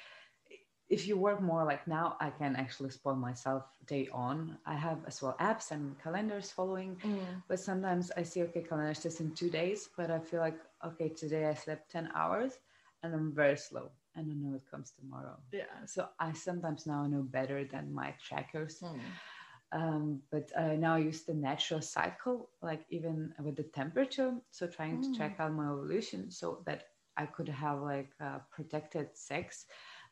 if 0.88 1.06
you 1.06 1.16
work 1.16 1.40
more 1.40 1.64
like 1.64 1.86
now, 1.86 2.16
I 2.20 2.30
can 2.30 2.56
actually 2.56 2.90
spoil 2.90 3.16
myself 3.16 3.64
day 3.86 4.08
on. 4.12 4.58
I 4.66 4.74
have 4.74 4.98
as 5.06 5.22
well 5.22 5.36
apps 5.40 5.70
and 5.70 5.98
calendars 6.02 6.50
following, 6.50 6.96
Mm. 7.04 7.42
but 7.48 7.58
sometimes 7.58 8.10
I 8.16 8.22
see 8.22 8.42
okay, 8.42 8.62
calendar 8.62 8.94
says 8.94 9.20
in 9.20 9.32
two 9.34 9.50
days, 9.50 9.88
but 9.96 10.10
I 10.10 10.18
feel 10.20 10.40
like 10.40 10.58
okay, 10.84 11.08
today 11.08 11.46
I 11.46 11.54
slept 11.54 11.90
ten 11.90 12.10
hours, 12.14 12.58
and 13.02 13.14
I'm 13.14 13.32
very 13.34 13.56
slow, 13.56 13.90
I 14.16 14.22
know 14.22 14.54
it 14.54 14.68
comes 14.70 14.90
tomorrow. 14.92 15.36
Yeah. 15.52 15.86
So 15.86 16.08
I 16.18 16.32
sometimes 16.32 16.86
now 16.86 17.06
know 17.06 17.22
better 17.22 17.64
than 17.64 17.92
my 17.92 18.14
trackers 18.20 18.82
Mm. 18.82 18.98
um, 19.72 20.20
but 20.30 20.50
uh, 20.56 20.74
now 20.74 20.94
I 20.94 20.98
use 20.98 21.22
the 21.24 21.34
natural 21.34 21.80
cycle, 21.80 22.50
like 22.62 22.84
even 22.90 23.32
with 23.42 23.56
the 23.56 23.64
temperature. 23.64 24.34
So 24.50 24.66
trying 24.66 25.00
to 25.00 25.12
track 25.12 25.36
out 25.38 25.52
my 25.52 25.66
ovulation 25.66 26.30
so 26.30 26.62
that 26.66 26.84
I 27.16 27.26
could 27.26 27.48
have 27.48 27.80
like 27.80 28.10
uh, 28.20 28.38
protected 28.50 29.08
sex 29.16 29.66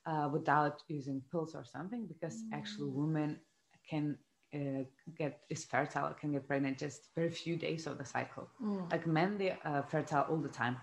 uh, 0.06 0.28
without 0.32 0.82
using 0.88 1.22
pills 1.30 1.54
or 1.54 1.64
something, 1.64 2.06
because 2.06 2.44
actually 2.52 2.90
Mm. 2.90 2.94
women 2.94 3.40
can 3.88 4.18
uh, 4.54 4.84
get 5.16 5.40
is 5.50 5.64
fertile, 5.64 6.12
can 6.20 6.32
get 6.32 6.46
pregnant 6.46 6.78
just 6.78 7.08
very 7.14 7.30
few 7.30 7.56
days 7.56 7.86
of 7.86 7.98
the 7.98 8.04
cycle. 8.04 8.48
Mm. 8.62 8.90
Like 8.90 9.06
men, 9.06 9.38
they 9.38 9.56
are 9.64 9.82
fertile 9.82 10.26
all 10.28 10.38
the 10.38 10.48
time, 10.48 10.76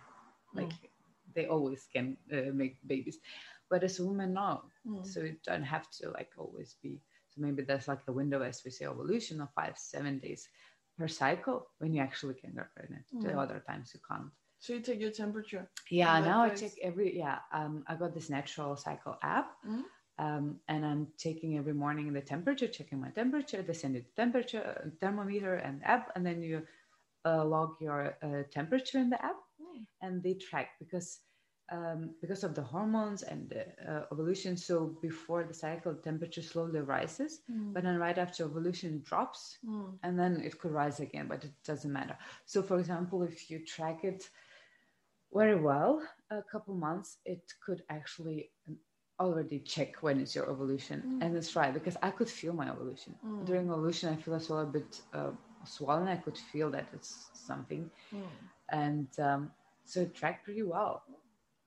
like 0.56 0.74
they 1.40 1.56
always 1.56 1.88
can 1.96 2.18
uh, 2.38 2.54
make 2.64 2.88
babies, 2.96 3.20
but 3.70 3.84
as 3.84 4.00
a 4.00 4.06
woman, 4.06 4.34
no 4.34 4.64
Mm. 4.86 5.16
so 5.16 5.22
you 5.22 5.36
don't 5.46 5.64
have 5.76 5.90
to 5.92 6.10
like 6.12 6.32
always 6.38 6.76
be 6.84 7.02
so 7.30 7.42
maybe 7.42 7.64
there's 7.64 7.88
like 7.88 8.08
a 8.08 8.14
window 8.14 8.42
as 8.44 8.64
we 8.66 8.72
say 8.72 8.86
ovulation 8.88 9.42
of 9.42 9.50
five 9.56 9.78
seven 9.78 10.20
days 10.20 10.50
per 10.98 11.08
cycle 11.08 11.68
when 11.80 11.94
you 11.94 12.02
actually 12.02 12.36
can 12.36 12.54
get 12.56 12.74
pregnant 12.76 13.06
the 13.22 13.34
Mm. 13.34 13.40
other 13.40 13.64
times 13.68 13.92
you 13.94 14.02
can't 14.10 14.32
So 14.60 14.74
you 14.74 14.82
take 14.82 15.00
your 15.02 15.12
temperature. 15.12 15.70
yeah 15.90 16.20
now 16.22 16.44
i 16.44 16.50
take 16.50 16.80
every 16.84 17.18
yeah 17.18 17.40
um 17.54 17.84
i 17.88 17.96
got 17.96 18.14
this 18.14 18.30
natural 18.30 18.76
cycle 18.78 19.18
app 19.24 19.52
Mhm. 19.64 19.90
um, 20.20 20.60
and 20.68 20.86
i'm 20.86 21.08
taking 21.18 21.58
every 21.58 21.74
morning 21.74 22.14
the 22.14 22.22
temperature 22.22 22.68
checking 22.68 23.00
my 23.02 23.10
temperature 23.10 23.62
they 23.64 23.74
send 23.74 23.96
you 23.96 24.02
the 24.02 24.22
temperature 24.22 24.64
uh, 24.86 24.90
thermometer 25.02 25.56
and 25.56 25.84
app 25.86 26.12
and 26.16 26.26
then 26.26 26.44
you 26.44 26.64
uh, 27.26 27.46
log 27.46 27.76
your 27.82 28.16
uh, 28.24 28.44
temperature 28.52 29.00
in 29.00 29.10
the 29.10 29.24
app 29.26 29.38
Mm. 29.60 29.86
and 30.02 30.24
they 30.24 30.34
track 30.34 30.70
because 30.80 31.20
um, 31.72 32.12
because 32.22 32.44
of 32.44 32.56
the 32.56 32.64
hormones 32.64 33.24
and 33.24 33.50
the 33.50 33.66
uh, 33.92 34.06
ovulation. 34.12 34.58
So 34.58 34.98
before 35.02 35.44
the 35.44 35.54
cycle, 35.54 35.96
temperature 35.96 36.42
slowly 36.42 36.82
rises, 36.82 37.42
Mm. 37.50 37.74
but 37.74 37.84
then 37.84 37.98
right 37.98 38.18
after 38.18 38.46
ovulation 38.46 39.02
drops, 39.04 39.60
Mm. 39.66 39.98
and 40.04 40.20
then 40.20 40.42
it 40.42 40.60
could 40.60 40.72
rise 40.72 41.00
again, 41.00 41.28
but 41.28 41.44
it 41.44 41.54
doesn't 41.64 41.92
matter. 41.92 42.18
So, 42.46 42.62
for 42.64 42.80
example, 42.80 43.24
if 43.24 43.50
you 43.50 43.66
track 43.66 44.04
it 44.04 44.30
very 45.34 45.56
well, 45.60 46.02
a 46.32 46.42
couple 46.44 46.74
months, 46.76 47.18
it 47.26 47.54
could 47.66 47.84
actually 47.90 48.52
already 49.20 49.60
check 49.60 50.02
when 50.02 50.20
it's 50.20 50.36
your 50.36 50.50
ovulation, 50.50 51.04
Mm. 51.06 51.22
and 51.24 51.38
it's 51.38 51.56
right 51.56 51.74
because 51.74 51.98
I 52.02 52.12
could 52.12 52.30
feel 52.30 52.54
my 52.54 52.70
ovulation 52.70 53.16
Mm. 53.24 53.46
during 53.46 53.72
ovulation. 53.72 54.10
I 54.14 54.16
feel 54.18 54.36
as 54.36 54.50
well 54.50 54.62
a 54.62 54.66
bit 54.66 55.02
uh, 55.14 55.32
swollen. 55.64 56.08
I 56.08 56.18
could 56.18 56.38
feel 56.38 56.72
that 56.72 56.88
it's 56.94 57.30
something, 57.34 57.92
Mm. 58.14 58.30
and 58.70 59.08
um, 59.20 59.52
so 59.86 60.02
it 60.02 60.16
tracked 60.16 60.46
pretty 60.46 60.64
well. 60.64 61.04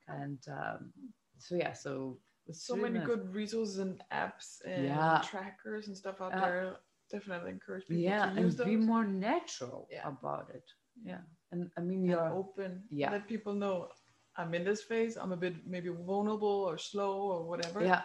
And 0.07 0.39
um, 0.49 0.91
so 1.37 1.55
yeah, 1.55 1.73
so 1.73 2.17
so 2.51 2.75
many 2.75 2.99
nice. 2.99 3.07
good 3.07 3.33
resources 3.33 3.79
and 3.79 4.01
apps 4.11 4.59
and 4.65 4.85
Yeah. 4.85 5.21
trackers 5.23 5.87
and 5.87 5.95
stuff 5.97 6.21
out 6.21 6.33
Uh, 6.33 6.41
there. 6.41 6.77
Definitely 7.09 7.51
encourage 7.51 7.85
people 7.87 8.01
yeah, 8.01 8.29
to 8.29 8.41
use 8.41 8.59
and 8.59 8.69
be 8.69 8.75
more 8.75 9.05
natural 9.05 9.87
Yeah. 9.91 10.07
about 10.07 10.49
it. 10.49 10.65
Yeah, 11.03 11.21
and 11.51 11.71
I 11.77 11.81
mean 11.81 12.03
you're 12.05 12.29
open. 12.33 12.83
Yeah. 12.89 13.11
Let 13.11 13.27
people 13.27 13.53
know 13.53 13.89
I'm 14.35 14.53
in 14.55 14.63
this 14.63 14.81
phase. 14.83 15.15
I'm 15.17 15.31
a 15.31 15.37
bit 15.37 15.65
maybe 15.65 15.89
vulnerable 15.89 16.65
or 16.69 16.77
slow 16.77 17.13
or 17.33 17.43
whatever. 17.47 17.83
yeah, 17.83 18.01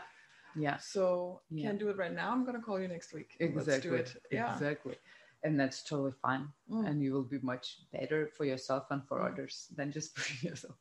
yeah. 0.57 0.76
So 0.78 1.40
Yeah. 1.51 1.68
can't 1.68 1.78
do 1.78 1.88
it 1.90 1.96
right 1.96 2.12
now. 2.12 2.30
I'm 2.32 2.44
gonna 2.44 2.61
call 2.62 2.80
you 2.80 2.88
next 2.88 3.12
week. 3.14 3.36
Exactly. 3.40 3.72
Let's 3.72 3.82
do 3.82 3.94
it. 3.94 4.22
Yeah. 4.30 4.53
Exactly. 4.53 4.96
And 5.44 5.59
that's 5.59 5.82
totally 5.82 6.12
fine. 6.12 6.49
Mm. 6.68 6.86
And 6.88 7.03
you 7.03 7.12
will 7.14 7.24
be 7.24 7.38
much 7.42 7.66
better 7.92 8.26
for 8.36 8.44
yourself 8.44 8.90
and 8.90 9.03
for 9.07 9.20
Mm. 9.20 9.32
others 9.32 9.68
than 9.76 9.90
just 9.92 10.16
for 10.18 10.46
yourself. 10.46 10.76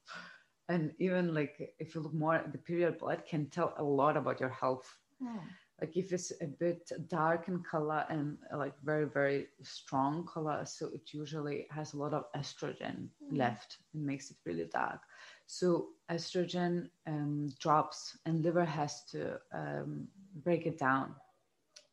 And 0.69 0.93
even 0.99 1.33
like 1.33 1.73
if 1.79 1.95
you 1.95 2.01
look 2.01 2.13
more, 2.13 2.35
at 2.35 2.51
the 2.51 2.57
period 2.57 2.97
blood 2.99 3.23
can 3.25 3.49
tell 3.49 3.73
a 3.77 3.83
lot 3.83 4.17
about 4.17 4.39
your 4.39 4.49
health. 4.49 4.99
Mm. 5.21 5.55
Like 5.81 5.95
if 5.97 6.11
it's 6.11 6.31
a 6.41 6.47
bit 6.47 6.91
dark 7.07 7.47
in 7.47 7.63
color 7.63 8.05
and 8.09 8.37
like 8.55 8.73
very, 8.83 9.05
very 9.07 9.47
strong 9.63 10.25
color, 10.25 10.63
so 10.65 10.87
it 10.93 11.13
usually 11.13 11.67
has 11.71 11.93
a 11.93 11.97
lot 11.97 12.13
of 12.13 12.25
estrogen 12.35 13.09
Mm. 13.21 13.31
left 13.31 13.77
and 13.93 14.05
makes 14.05 14.29
it 14.31 14.37
really 14.45 14.65
dark. 14.71 15.01
So 15.45 15.87
estrogen 16.09 16.89
um, 17.07 17.47
drops 17.59 18.17
and 18.25 18.43
liver 18.43 18.65
has 18.65 19.03
to 19.11 19.37
um, 19.53 20.07
break 20.43 20.65
it 20.65 20.77
down. 20.79 21.15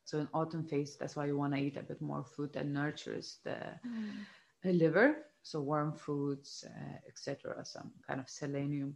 So 0.05 0.19
in 0.19 0.27
autumn 0.33 0.63
phase, 0.65 0.97
that's 0.97 1.15
why 1.15 1.25
you 1.25 1.37
want 1.37 1.53
to 1.53 1.59
eat 1.59 1.77
a 1.77 1.83
bit 1.83 2.01
more 2.01 2.23
food 2.23 2.53
that 2.53 2.67
nurtures 2.67 3.39
the 3.43 3.57
Mm. 3.85 4.25
liver, 4.63 5.15
so 5.45 5.61
warm 5.61 5.93
foods, 5.93 6.65
uh, 6.67 6.97
etc., 7.07 7.63
some 7.63 7.91
kind 8.07 8.19
of 8.19 8.27
selenium. 8.27 8.95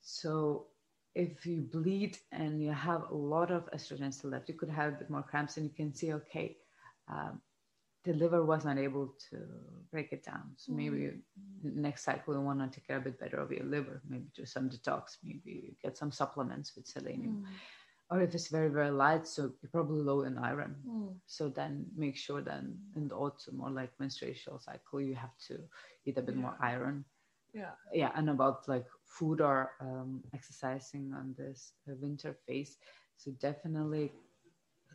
So 0.00 0.68
if 1.14 1.44
you 1.44 1.60
bleed 1.60 2.16
and 2.32 2.62
you 2.62 2.72
have 2.72 3.02
a 3.10 3.14
lot 3.14 3.50
of 3.50 3.70
estrogen 3.72 4.12
still 4.14 4.30
left, 4.30 4.48
you 4.48 4.54
could 4.54 4.70
have 4.70 4.94
a 4.94 4.96
bit 4.96 5.10
more 5.10 5.22
cramps, 5.22 5.58
and 5.58 5.66
you 5.66 5.72
can 5.76 5.94
see, 5.94 6.14
okay, 6.14 6.56
um, 7.08 7.42
the 8.04 8.14
liver 8.14 8.42
was 8.42 8.64
not 8.64 8.78
able 8.78 9.14
to 9.30 9.36
break 9.90 10.12
it 10.12 10.24
down. 10.24 10.54
So 10.56 10.72
maybe 10.72 11.10
next 11.62 12.04
cycle 12.04 12.32
you 12.34 12.40
want 12.40 12.60
to 12.60 12.74
take 12.74 12.86
care 12.86 12.96
a 12.96 13.00
bit 13.02 13.20
better 13.20 13.36
of 13.36 13.52
your 13.52 13.64
liver, 13.64 14.00
maybe 14.08 14.28
do 14.34 14.46
some 14.46 14.70
detox, 14.70 15.18
maybe 15.22 15.76
get 15.82 15.98
some 15.98 16.10
supplements 16.10 16.74
with 16.74 16.86
selenium. 16.86 17.44
Mm. 17.44 17.50
Or 18.12 18.20
if 18.20 18.34
it's 18.34 18.48
very, 18.48 18.68
very 18.68 18.90
light, 18.90 19.26
so 19.26 19.42
you're 19.62 19.70
probably 19.72 20.02
low 20.02 20.20
in 20.22 20.36
iron. 20.36 20.76
Mm. 20.86 21.14
So 21.26 21.48
then 21.48 21.86
make 21.96 22.16
sure 22.18 22.42
then 22.42 22.76
in 22.94 23.08
the 23.08 23.14
autumn 23.16 23.62
or 23.62 23.70
like 23.70 23.98
menstrual 23.98 24.58
cycle, 24.60 25.00
you 25.00 25.14
have 25.14 25.36
to 25.48 25.58
eat 26.04 26.18
a 26.18 26.22
bit 26.22 26.36
more 26.36 26.54
iron. 26.60 27.06
Yeah. 27.54 27.72
Yeah, 27.92 28.12
and 28.14 28.28
about 28.28 28.68
like 28.68 28.86
food 29.06 29.40
or 29.40 29.70
um, 29.80 30.22
exercising 30.34 31.14
on 31.14 31.34
this 31.38 31.72
uh, 31.88 31.94
winter 32.02 32.36
phase. 32.46 32.76
So 33.16 33.30
definitely 33.40 34.12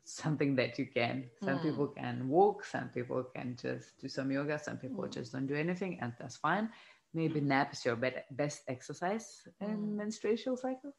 something 0.04 0.56
that 0.56 0.78
you 0.78 0.86
can. 0.86 1.26
Some 1.44 1.60
Mm. 1.60 1.64
people 1.64 1.88
can 1.88 2.30
walk, 2.30 2.66
some 2.66 2.90
people 2.90 3.24
can 3.36 3.56
just 3.56 4.00
do 4.00 4.08
some 4.08 4.32
yoga, 4.32 4.60
some 4.60 4.78
people 4.78 5.06
Mm. 5.06 5.12
just 5.12 5.34
don't 5.34 5.48
do 5.48 5.56
anything, 5.56 6.00
and 6.02 6.14
that's 6.20 6.38
fine. 6.38 6.70
Maybe 7.14 7.42
nap 7.42 7.74
is 7.74 7.86
your 7.86 7.96
be- 7.96 8.24
best 8.32 8.62
exercise 8.68 9.48
in 9.60 9.78
Mm. 9.78 9.96
menstrual 9.98 10.58
cycle 10.58 10.94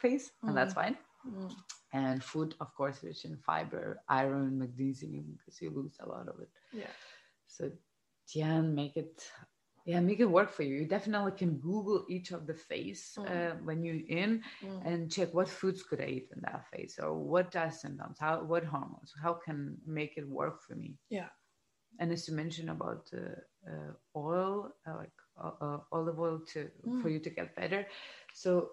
phase, 0.00 0.32
and 0.42 0.56
that's 0.56 0.74
fine 0.74 0.96
Mm. 1.26 1.54
and 1.92 2.22
food 2.22 2.54
of 2.60 2.74
course 2.74 3.02
rich 3.02 3.24
in 3.24 3.36
fiber 3.36 4.00
iron 4.08 4.58
magnesium 4.58 5.24
because 5.38 5.60
you 5.60 5.70
lose 5.70 5.96
a 6.00 6.08
lot 6.08 6.28
of 6.28 6.40
it 6.40 6.50
Yeah. 6.72 6.92
so 7.46 7.70
yeah 8.34 8.60
make 8.60 8.96
it 8.96 9.30
yeah 9.84 10.00
make 10.00 10.20
it 10.20 10.30
work 10.30 10.50
for 10.50 10.62
you 10.62 10.76
you 10.76 10.86
definitely 10.86 11.32
can 11.32 11.58
google 11.58 12.04
each 12.08 12.30
of 12.32 12.46
the 12.46 12.54
phase 12.54 13.18
Mm. 13.18 13.24
uh, 13.28 13.52
when 13.64 13.82
you're 13.82 14.06
in 14.08 14.42
Mm. 14.62 14.84
and 14.84 15.10
check 15.10 15.32
what 15.34 15.48
foods 15.48 15.82
could 15.82 16.00
i 16.00 16.06
eat 16.06 16.28
in 16.34 16.40
that 16.42 16.64
phase 16.70 16.98
or 17.02 17.12
what 17.14 17.54
are 17.56 17.70
symptoms 17.70 18.18
how 18.20 18.42
what 18.44 18.64
hormones 18.64 19.12
how 19.22 19.34
can 19.34 19.76
make 19.86 20.16
it 20.16 20.28
work 20.28 20.60
for 20.62 20.74
me 20.74 20.96
Yeah. 21.10 21.28
and 21.98 22.12
as 22.12 22.28
you 22.28 22.34
mentioned 22.34 22.70
about 22.70 23.08
uh, 23.14 23.70
uh, 23.70 23.92
oil 24.16 24.70
uh, 24.86 24.96
like 24.96 25.12
uh, 25.42 25.50
uh, 25.60 25.78
olive 25.92 26.18
oil 26.18 26.40
to 26.52 26.68
for 26.96 27.08
Mm. 27.08 27.10
you 27.10 27.18
to 27.20 27.30
get 27.30 27.54
better 27.56 27.86
so 28.32 28.70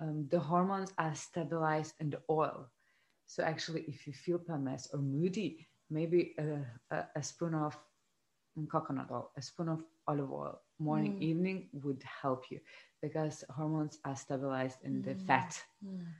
um, 0.00 0.26
the 0.30 0.38
hormones 0.40 0.92
are 0.98 1.14
stabilized 1.14 1.94
in 2.00 2.10
the 2.10 2.20
oil 2.30 2.68
so 3.26 3.42
actually 3.42 3.82
if 3.88 4.06
you 4.06 4.12
feel 4.12 4.38
PMS 4.38 4.88
or 4.94 4.98
moody 5.00 5.68
maybe 5.90 6.34
a, 6.38 6.64
a, 6.94 7.04
a 7.16 7.22
spoon 7.22 7.54
of 7.54 7.78
coconut 8.70 9.10
oil 9.10 9.30
a 9.36 9.42
spoon 9.42 9.68
of 9.68 9.82
olive 10.06 10.30
oil 10.32 10.60
morning 10.78 11.14
Mm. 11.14 11.20
evening 11.20 11.68
would 11.72 12.02
help 12.22 12.50
you 12.50 12.60
because 13.02 13.44
hormones 13.50 13.98
are 14.04 14.16
stabilized 14.16 14.78
in 14.84 15.02
the 15.02 15.14
Mm. 15.14 15.26
fat 15.26 15.62
Mm. 15.84 16.14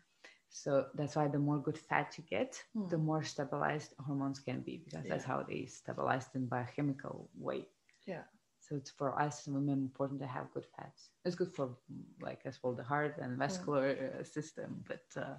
so 0.49 0.87
that's 0.95 1.17
why 1.17 1.29
the 1.29 1.39
more 1.39 1.59
good 1.59 1.79
fat 1.79 2.17
you 2.19 2.25
get, 2.29 2.63
the 2.89 2.99
Mm. 2.99 2.99
more 2.99 3.23
stabilized 3.23 3.95
hormones 3.99 4.41
can 4.41 4.61
be 4.63 4.83
because 4.85 5.07
that's 5.07 5.25
how 5.25 5.43
they 5.43 5.67
stabilized 5.67 6.35
in 6.35 6.47
biochemical 6.47 7.29
way. 7.39 7.67
Yeah. 8.07 8.25
So 8.71 8.77
it's 8.77 8.91
for 8.93 9.21
us 9.21 9.49
women 9.49 9.81
important 9.91 10.21
to 10.21 10.29
have 10.29 10.53
good 10.55 10.65
fats. 10.77 11.11
It's 11.25 11.35
good 11.35 11.49
for 11.53 11.67
mm, 11.67 12.05
like 12.23 12.41
as 12.47 12.61
well 12.63 12.73
the 12.73 12.85
heart 12.85 13.17
and 13.21 13.37
vascular 13.37 13.89
uh, 14.21 14.23
system. 14.23 14.85
But 14.87 15.03
uh, 15.17 15.35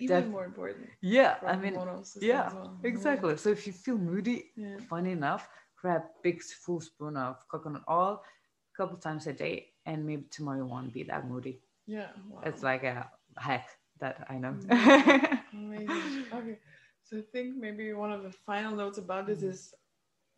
Even 0.00 0.22
Def- 0.22 0.30
more 0.30 0.44
important. 0.44 0.88
yeah, 1.00 1.36
I 1.46 1.56
mean, 1.56 1.78
yeah, 2.20 2.50
well. 2.52 2.76
Exactly. 2.82 3.36
So 3.36 3.50
if 3.50 3.66
you 3.68 3.72
feel 3.72 3.98
moody, 3.98 4.50
Yeah. 4.56 4.78
funny 4.90 5.12
enough, 5.12 5.48
grab 5.80 6.02
big 6.24 6.42
full 6.42 6.80
spoon 6.80 7.16
of 7.16 7.36
coconut 7.48 7.82
oil 7.88 8.20
a 8.20 8.76
couple 8.76 8.98
times 8.98 9.28
a 9.28 9.32
day, 9.32 9.68
and 9.86 10.04
maybe 10.04 10.24
tomorrow 10.30 10.58
you 10.58 10.66
won't 10.66 10.92
be 10.92 11.04
that 11.04 11.28
moody. 11.28 11.60
Yeah. 11.86 12.08
Wow. 12.28 12.42
It's 12.44 12.62
like 12.64 12.82
a 12.82 13.08
hack 13.36 13.68
that 14.00 14.26
I 14.28 14.38
know. 14.38 14.56
Amazing. 15.52 16.26
Okay. 16.34 16.58
So 17.04 17.18
I 17.18 17.22
think 17.32 17.56
maybe 17.56 17.92
one 17.92 18.10
of 18.12 18.22
the 18.24 18.32
final 18.32 18.74
notes 18.74 18.98
about 18.98 19.26
this 19.26 19.42
Mm. 19.42 19.50
is 19.50 19.74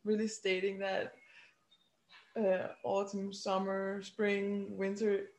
really 0.04 0.28
stating 0.28 0.78
that 0.80 1.14
uh, 2.38 2.68
autumn, 2.84 3.32
summer, 3.32 4.02
spring, 4.02 4.66
winter, 4.76 5.30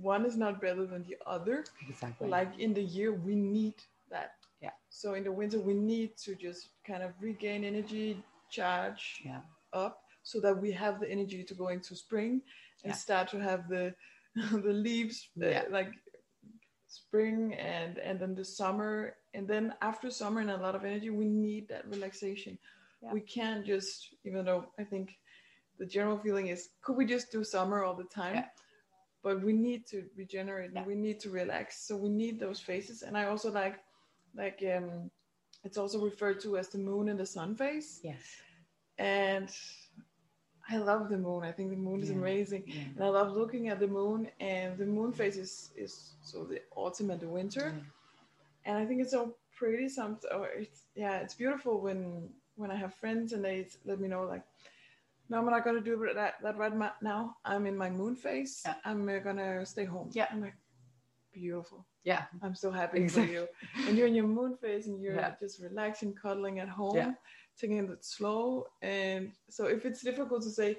one 0.00 0.24
is 0.26 0.36
not 0.36 0.60
better 0.60 0.84
than 0.86 1.04
the 1.04 1.16
other. 1.26 1.64
exactly. 1.88 2.28
Like 2.28 2.58
in 2.58 2.74
the 2.74 2.82
year, 2.82 3.12
we 3.12 3.34
need 3.34 3.74
that. 4.10 4.32
Yeah. 4.60 4.70
So 4.90 5.14
in 5.14 5.24
the 5.24 5.32
winter, 5.32 5.60
we 5.60 5.74
need 5.74 6.16
to 6.24 6.34
just 6.34 6.68
kind 6.86 7.02
of 7.02 7.12
regain 7.20 7.64
energy, 7.64 8.22
charge 8.50 9.22
yeah. 9.24 9.40
up, 9.72 10.02
so 10.22 10.40
that 10.40 10.60
we 10.60 10.72
have 10.72 11.00
the 11.00 11.10
energy 11.10 11.44
to 11.44 11.54
go 11.54 11.68
into 11.68 11.94
spring 11.94 12.42
and 12.84 12.90
Yeah. 12.92 12.96
start 12.96 13.28
to 13.30 13.38
have 13.40 13.68
the 13.68 13.94
the 14.52 14.72
leaves 14.72 15.28
uh, 15.42 15.46
Yeah. 15.48 15.64
like 15.70 15.92
spring 16.86 17.54
and 17.54 17.98
and 17.98 18.18
then 18.20 18.34
the 18.34 18.44
summer 18.44 19.14
and 19.34 19.46
then 19.46 19.74
after 19.82 20.10
summer 20.10 20.40
and 20.40 20.50
a 20.50 20.56
lot 20.56 20.74
of 20.74 20.84
energy 20.84 21.10
we 21.10 21.24
need 21.26 21.68
that 21.68 21.86
relaxation 21.88 22.58
Yeah. 23.02 23.12
we 23.12 23.20
can't 23.20 23.66
just 23.66 24.14
even 24.24 24.44
though 24.44 24.66
i 24.78 24.84
think 24.84 25.18
the 25.78 25.86
general 25.86 26.18
feeling 26.18 26.48
is 26.48 26.70
could 26.82 26.96
we 26.96 27.06
just 27.06 27.30
do 27.32 27.44
summer 27.44 27.84
all 27.84 27.94
the 27.94 28.04
time 28.04 28.34
Yeah. 28.34 28.46
but 29.22 29.42
we 29.42 29.52
need 29.52 29.86
to 29.88 30.04
regenerate 30.16 30.70
Yeah. 30.72 30.80
and 30.80 30.86
we 30.86 30.94
need 30.94 31.20
to 31.20 31.30
relax 31.30 31.86
so 31.86 31.96
we 31.96 32.08
need 32.10 32.38
those 32.40 32.60
phases 32.60 33.02
and 33.02 33.16
i 33.16 33.24
also 33.26 33.50
like 33.50 33.76
like 34.34 34.62
um 34.76 35.10
it's 35.64 35.78
also 35.78 35.98
referred 36.04 36.40
to 36.40 36.56
as 36.58 36.68
the 36.68 36.78
moon 36.78 37.08
and 37.08 37.18
the 37.18 37.26
sun 37.26 37.54
phase 37.56 38.00
Yes. 38.02 38.42
and 38.98 39.50
I 40.70 40.76
love 40.78 41.08
the 41.08 41.18
moon. 41.18 41.44
I 41.44 41.52
think 41.52 41.70
the 41.70 41.76
moon 41.76 42.02
is 42.02 42.10
Yeah. 42.10 42.16
amazing, 42.16 42.64
Yeah. 42.66 42.82
and 42.94 43.04
I 43.04 43.08
love 43.08 43.32
looking 43.32 43.68
at 43.68 43.78
the 43.80 43.86
moon. 43.88 44.30
And 44.40 44.76
the 44.78 44.86
moon 44.86 45.12
phase 45.12 45.36
is, 45.38 45.70
is 45.76 46.16
so 46.22 46.44
the 46.44 46.62
autumn 46.76 47.10
and 47.10 47.20
the 47.20 47.28
winter, 47.28 47.74
and 48.64 48.76
I 48.78 48.84
think 48.86 49.00
it's 49.00 49.12
so 49.12 49.36
pretty. 49.56 49.88
Some, 49.88 50.18
or 50.32 50.48
it's 50.48 50.86
yeah, 50.94 51.18
it's 51.18 51.34
beautiful 51.34 51.80
when 51.80 52.30
when 52.56 52.70
I 52.70 52.76
have 52.76 52.94
friends 52.94 53.32
and 53.32 53.44
they 53.44 53.66
let 53.84 54.00
me 54.00 54.08
know 54.08 54.24
like, 54.24 54.42
no, 55.28 55.38
I'm 55.38 55.46
not 55.46 55.64
gonna 55.64 55.80
do 55.80 55.96
that 56.14 56.34
that 56.42 56.56
right 56.56 56.72
now. 57.02 57.36
I'm 57.44 57.66
in 57.66 57.76
my 57.76 57.90
moon 57.90 58.16
phase. 58.16 58.62
Yeah. 58.64 58.74
I'm 58.84 59.08
uh, 59.08 59.18
gonna 59.18 59.64
stay 59.66 59.84
home. 59.84 60.10
Yeah. 60.12 60.26
I'm 60.32 60.40
like, 60.40 60.56
beautiful. 61.32 61.86
Yeah. 62.04 62.24
I'm 62.42 62.54
so 62.54 62.70
happy 62.70 62.98
Exactly. 63.00 63.26
for 63.26 63.32
you. 63.32 63.48
And 63.86 63.96
you're 63.96 64.06
in 64.06 64.14
your 64.14 64.26
moon 64.26 64.56
phase 64.56 64.86
and 64.86 65.00
you're 65.02 65.14
Yeah. 65.14 65.34
just 65.40 65.60
relaxing, 65.62 66.14
cuddling 66.14 66.58
at 66.60 66.68
home, 66.68 66.96
Yeah. 66.96 67.12
taking 67.60 67.78
it 67.78 68.04
slow. 68.04 68.66
And 68.82 69.32
so 69.50 69.66
if 69.66 69.84
it's 69.84 70.02
difficult 70.02 70.42
to 70.44 70.50
say, 70.50 70.78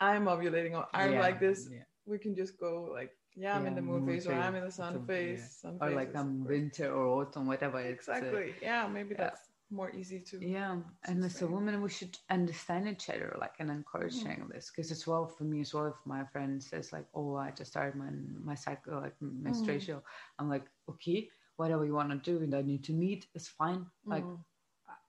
I'm 0.00 0.26
ovulating 0.26 0.74
or 0.74 0.86
I'm 0.94 1.14
Yeah, 1.14 1.20
like 1.20 1.40
this, 1.40 1.68
yeah. 1.70 1.84
we 2.06 2.18
can 2.18 2.34
just 2.34 2.58
go 2.58 2.90
like, 2.92 3.12
yeah, 3.36 3.56
I'm 3.56 3.66
in 3.66 3.74
the 3.74 3.82
moon, 3.82 4.06
phase, 4.06 4.26
or 4.28 4.34
I'm 4.34 4.54
in 4.54 4.64
the 4.64 4.70
sun 4.70 5.04
phase. 5.06 5.40
yeah. 5.40 5.46
Sun 5.62 5.78
or 5.80 5.88
phase 5.88 5.96
like 5.96 6.10
is 6.10 6.16
um 6.16 6.44
winter 6.44 6.92
or 6.94 7.06
autumn, 7.22 7.46
whatever. 7.46 7.80
It's, 7.80 8.08
uh, 8.08 8.12
Exactly. 8.12 8.54
yeah, 8.62 8.86
maybe 8.86 9.14
yeah. 9.14 9.22
that's 9.24 9.43
more 9.70 9.90
easy 9.92 10.20
to 10.20 10.44
yeah 10.44 10.76
and 11.06 11.24
as 11.24 11.40
a 11.42 11.46
woman 11.46 11.80
we 11.82 11.88
should 11.88 12.16
understand 12.30 12.88
each 12.88 13.08
other 13.10 13.36
like 13.40 13.54
and 13.58 13.70
encouraging 13.70 14.42
Mm. 14.42 14.52
this 14.52 14.70
because 14.70 14.90
as 14.90 15.06
well 15.06 15.26
for 15.26 15.44
me 15.44 15.60
as 15.60 15.74
well 15.74 15.86
if 15.86 15.94
my 16.04 16.24
friend 16.24 16.62
says 16.62 16.92
like 16.92 17.06
oh 17.14 17.36
i 17.36 17.50
just 17.50 17.70
started 17.72 17.94
my 17.96 18.06
my 18.44 18.54
cycle 18.54 19.00
like 19.00 19.14
Mm. 19.48 19.88
menstruation 19.90 19.98
i'm 20.38 20.48
like 20.48 20.64
okay 20.88 21.28
whatever 21.56 21.84
you 21.84 21.94
want 21.94 22.10
to 22.10 22.16
do 22.30 22.42
and 22.42 22.54
i 22.54 22.62
need 22.62 22.82
to 22.84 22.92
meet 22.92 23.26
it's 23.34 23.48
fine 23.48 23.86
like 24.10 24.26
Mm. 24.26 24.44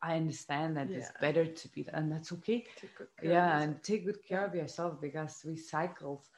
i 0.02 0.16
understand 0.16 0.76
that 0.78 0.90
it's 0.94 1.12
better 1.20 1.46
to 1.46 1.68
be 1.70 1.86
and 1.94 2.12
that's 2.12 2.32
okay 2.32 2.66
take 2.76 2.96
good 2.96 3.10
care 3.22 3.44
yeah 3.44 3.62
and 3.62 3.82
take 3.84 4.06
good 4.06 4.24
care 4.28 4.46
of 4.46 4.56
yourself 4.56 5.00
because 5.02 5.44
we 5.46 5.56
cycles 5.56 6.30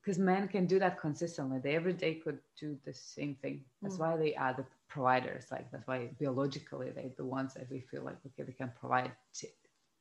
because 0.00 0.18
men 0.18 0.48
can 0.48 0.66
do 0.66 0.78
that 0.78 0.98
consistently 1.00 1.58
they 1.58 1.74
every 1.74 1.92
day 1.94 2.14
could 2.14 2.38
do 2.58 2.76
the 2.84 2.92
same 2.92 3.34
thing 3.36 3.64
that's 3.82 3.98
Mm. 3.98 4.00
why 4.00 4.16
they 4.16 4.34
are 4.34 4.54
the 4.54 4.64
providers 4.88 5.46
like 5.50 5.70
that's 5.70 5.86
why 5.86 6.08
biologically 6.20 6.90
they're 6.94 7.10
the 7.16 7.24
ones 7.24 7.54
that 7.54 7.68
we 7.70 7.80
feel 7.80 8.04
like 8.04 8.16
okay 8.26 8.42
they 8.44 8.52
can 8.52 8.72
provide 8.78 9.12
to 9.34 9.46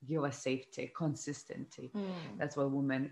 give 0.07 0.23
us 0.23 0.38
safety 0.38 0.91
consistency 0.95 1.91
Mm. 1.95 2.38
that's 2.38 2.55
why 2.57 2.63
women 2.65 3.11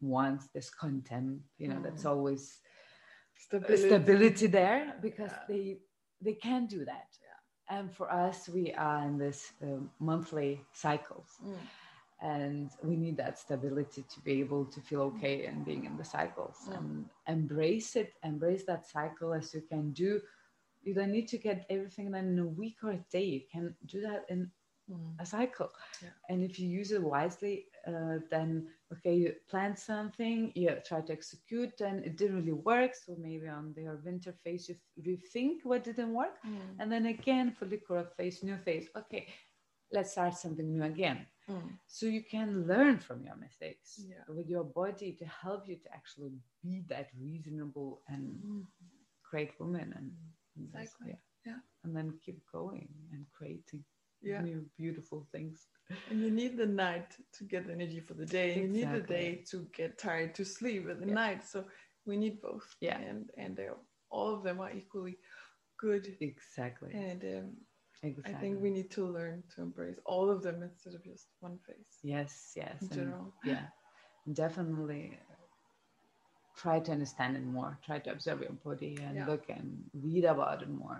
wants 0.00 0.48
this 0.54 0.70
content 0.70 1.40
you 1.58 1.68
know 1.68 1.80
that's 1.82 2.04
Mm. 2.04 2.10
always 2.10 2.60
stability. 3.34 3.88
stability 3.88 4.46
there 4.46 4.96
because 5.02 5.32
Yeah. 5.32 5.46
they 5.48 5.78
they 6.20 6.34
can 6.34 6.66
do 6.66 6.84
that 6.84 7.08
and 7.68 7.90
for 7.92 8.10
us 8.10 8.48
we 8.48 8.72
are 8.74 9.02
in 9.08 9.18
this 9.18 9.52
um, 9.62 9.90
monthly 9.98 10.60
cycles 10.72 11.38
Mm. 11.42 11.58
and 12.20 12.70
we 12.82 12.96
need 12.96 13.16
that 13.16 13.38
stability 13.38 14.02
to 14.12 14.20
be 14.20 14.40
able 14.40 14.64
to 14.66 14.80
feel 14.80 15.02
okay 15.02 15.46
and 15.46 15.64
being 15.64 15.84
in 15.84 15.96
the 15.96 16.04
cycles 16.04 16.58
Mm. 16.68 16.76
and 16.76 17.10
embrace 17.26 17.96
it 17.96 18.10
embrace 18.22 18.64
that 18.64 18.86
cycle 18.86 19.32
as 19.34 19.54
you 19.54 19.62
can 19.62 19.92
do 19.92 20.20
you 20.82 20.94
don't 20.94 21.12
need 21.12 21.28
to 21.28 21.38
get 21.38 21.66
everything 21.70 22.10
done 22.12 22.26
in 22.28 22.38
a 22.38 22.46
week 22.46 22.76
or 22.82 22.92
a 22.92 23.04
day 23.10 23.24
you 23.24 23.42
can 23.52 23.74
do 23.86 24.00
that 24.02 24.24
in 24.28 24.50
Mm. 24.90 25.14
a 25.20 25.24
cycle 25.26 25.70
Yeah. 26.02 26.10
and 26.28 26.42
if 26.42 26.58
you 26.58 26.66
use 26.68 26.90
it 26.92 27.02
wisely 27.02 27.66
uh, 27.86 28.18
then 28.30 28.68
okay 28.92 29.14
you 29.14 29.34
plan 29.48 29.76
something 29.76 30.52
you 30.54 30.70
try 30.86 31.00
to 31.00 31.12
execute 31.12 31.76
then 31.78 32.02
it 32.04 32.16
didn't 32.16 32.36
really 32.36 32.52
work 32.72 32.94
so 32.94 33.14
maybe 33.18 33.46
on 33.48 33.72
their 33.74 33.96
winter 34.04 34.32
phase 34.32 34.68
you 34.68 34.76
rethink 35.06 35.56
what 35.64 35.84
didn't 35.84 36.12
work 36.14 36.36
Mm. 36.44 36.76
and 36.78 36.90
then 36.92 37.06
again 37.06 37.52
follicular 37.52 38.04
phase 38.16 38.42
new 38.42 38.56
phase 38.56 38.88
okay 38.96 39.26
let's 39.92 40.12
start 40.12 40.34
something 40.34 40.70
new 40.72 40.82
again 40.84 41.26
Mm. 41.48 41.78
so 41.86 42.06
you 42.06 42.22
can 42.22 42.66
learn 42.66 42.98
from 42.98 43.24
your 43.24 43.36
mistakes 43.36 44.06
Yeah. 44.08 44.24
with 44.28 44.48
your 44.48 44.64
body 44.64 45.12
to 45.20 45.24
help 45.26 45.68
you 45.68 45.76
to 45.76 45.92
actually 45.92 46.32
be 46.62 46.82
that 46.88 47.08
reasonable 47.18 48.02
and 48.08 48.42
Mm. 48.44 48.66
great 49.30 49.58
woman 49.60 49.92
and, 49.96 50.12
and 50.74 50.82
Exactly. 50.82 51.14
Yeah. 51.46 51.60
and 51.84 51.96
then 51.96 52.12
keep 52.24 52.38
going 52.52 52.88
and 53.12 53.24
creating 53.36 53.84
Yeah. 54.22 54.42
new 54.42 54.60
beautiful 54.76 55.26
things 55.32 55.68
And 56.10 56.20
you 56.24 56.30
need 56.30 56.56
the 56.56 56.66
night 56.66 57.10
to 57.36 57.44
get 57.44 57.70
energy 57.70 58.00
for 58.00 58.14
the 58.14 58.26
day. 58.26 58.52
and 58.52 58.62
You 58.62 58.68
need 58.68 58.90
the 58.92 59.06
day 59.18 59.44
to 59.50 59.66
get 59.76 59.98
tired 59.98 60.34
to 60.34 60.44
sleep 60.44 60.88
at 60.90 60.98
the 61.00 61.06
Yeah. 61.06 61.14
night. 61.14 61.44
So 61.44 61.64
we 62.06 62.16
need 62.16 62.40
both. 62.40 62.66
Yeah. 62.80 62.98
And 63.08 63.30
and 63.36 63.56
they're, 63.56 63.76
all 64.10 64.28
of 64.36 64.42
them 64.42 64.60
are 64.60 64.72
equally 64.72 65.16
good. 65.78 66.04
exactly 66.20 66.90
And 66.94 67.22
um, 67.24 67.48
exactly 68.02 68.32
I 68.34 68.40
think 68.40 68.62
we 68.62 68.70
need 68.70 68.90
to 68.90 69.04
learn 69.18 69.42
to 69.54 69.62
embrace 69.62 69.98
all 70.04 70.30
of 70.30 70.42
them 70.42 70.62
instead 70.62 70.94
of 70.94 71.02
just 71.04 71.26
one 71.40 71.58
face. 71.66 71.92
yes 72.02 72.52
yes 72.56 72.82
in 72.82 72.88
general. 72.88 73.32
yeah 73.44 73.66
definitely 74.32 75.18
try 76.62 76.76
to 76.86 76.90
understand 76.96 77.36
it 77.40 77.44
more 77.58 77.70
try 77.88 77.98
to 78.04 78.10
observe 78.16 78.40
your 78.46 78.56
body 78.68 78.92
and 79.06 79.14
Yeah. 79.16 79.26
look 79.30 79.44
and 79.56 79.66
read 80.06 80.24
about 80.34 80.62
it 80.64 80.72
more 80.84 80.98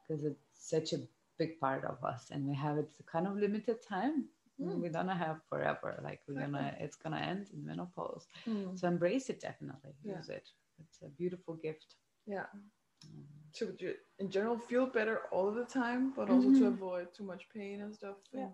because 0.00 0.20
it's 0.30 0.48
such 0.74 0.88
a 0.98 1.00
big 1.40 1.52
part 1.64 1.82
of 1.92 1.98
us 2.12 2.22
and 2.32 2.40
we 2.50 2.54
have 2.66 2.76
it 2.82 2.90
kind 3.14 3.26
of 3.28 3.34
limited 3.46 3.78
time 3.96 4.16
Mm. 4.60 4.80
we 4.84 4.88
don't 4.96 5.08
have 5.26 5.38
forever 5.50 5.90
like 6.08 6.20
we're 6.26 6.40
gonna 6.44 6.68
it's 6.84 6.98
gonna 7.02 7.22
end 7.32 7.44
in 7.54 7.60
menopause 7.70 8.24
Mm. 8.46 8.78
so 8.78 8.82
embrace 8.94 9.26
it 9.32 9.38
definitely 9.48 9.94
Yeah. 10.02 10.18
use 10.18 10.28
it 10.38 10.46
it's 10.82 10.98
a 11.08 11.08
beautiful 11.20 11.54
gift 11.66 11.90
Yeah. 12.26 12.46
Mm. 13.06 13.24
To 13.58 13.64
in 14.22 14.28
general 14.36 14.58
feel 14.70 14.86
better 14.98 15.16
all 15.34 15.50
the 15.60 15.64
time, 15.80 16.02
but 16.16 16.26
also 16.32 16.50
to 16.60 16.64
Mhm. 16.64 16.72
avoid 16.74 17.06
too 17.16 17.24
much 17.32 17.48
pain 17.56 17.76
and 17.84 17.92
stuff. 18.00 18.18
Yeah. 18.32 18.42
And 18.42 18.52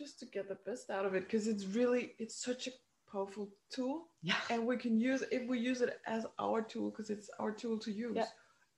just 0.00 0.14
to 0.20 0.26
get 0.26 0.46
the 0.48 0.60
best 0.68 0.90
out 0.96 1.06
of 1.06 1.12
it 1.14 1.24
because 1.24 1.46
it's 1.52 1.64
really 1.78 2.02
it's 2.22 2.36
such 2.48 2.62
a 2.70 2.72
powerful 3.12 3.48
tool. 3.74 4.08
Yeah. 4.22 4.34
And 4.50 4.66
we 4.66 4.76
can 4.76 4.98
use 4.98 5.22
if 5.30 5.48
we 5.48 5.58
use 5.58 5.80
it 5.80 5.98
as 6.06 6.26
our 6.38 6.62
tool 6.62 6.90
because 6.90 7.10
it's 7.10 7.28
our 7.40 7.50
tool 7.52 7.78
to 7.78 7.90
use 7.90 8.16
Yeah. 8.16 8.26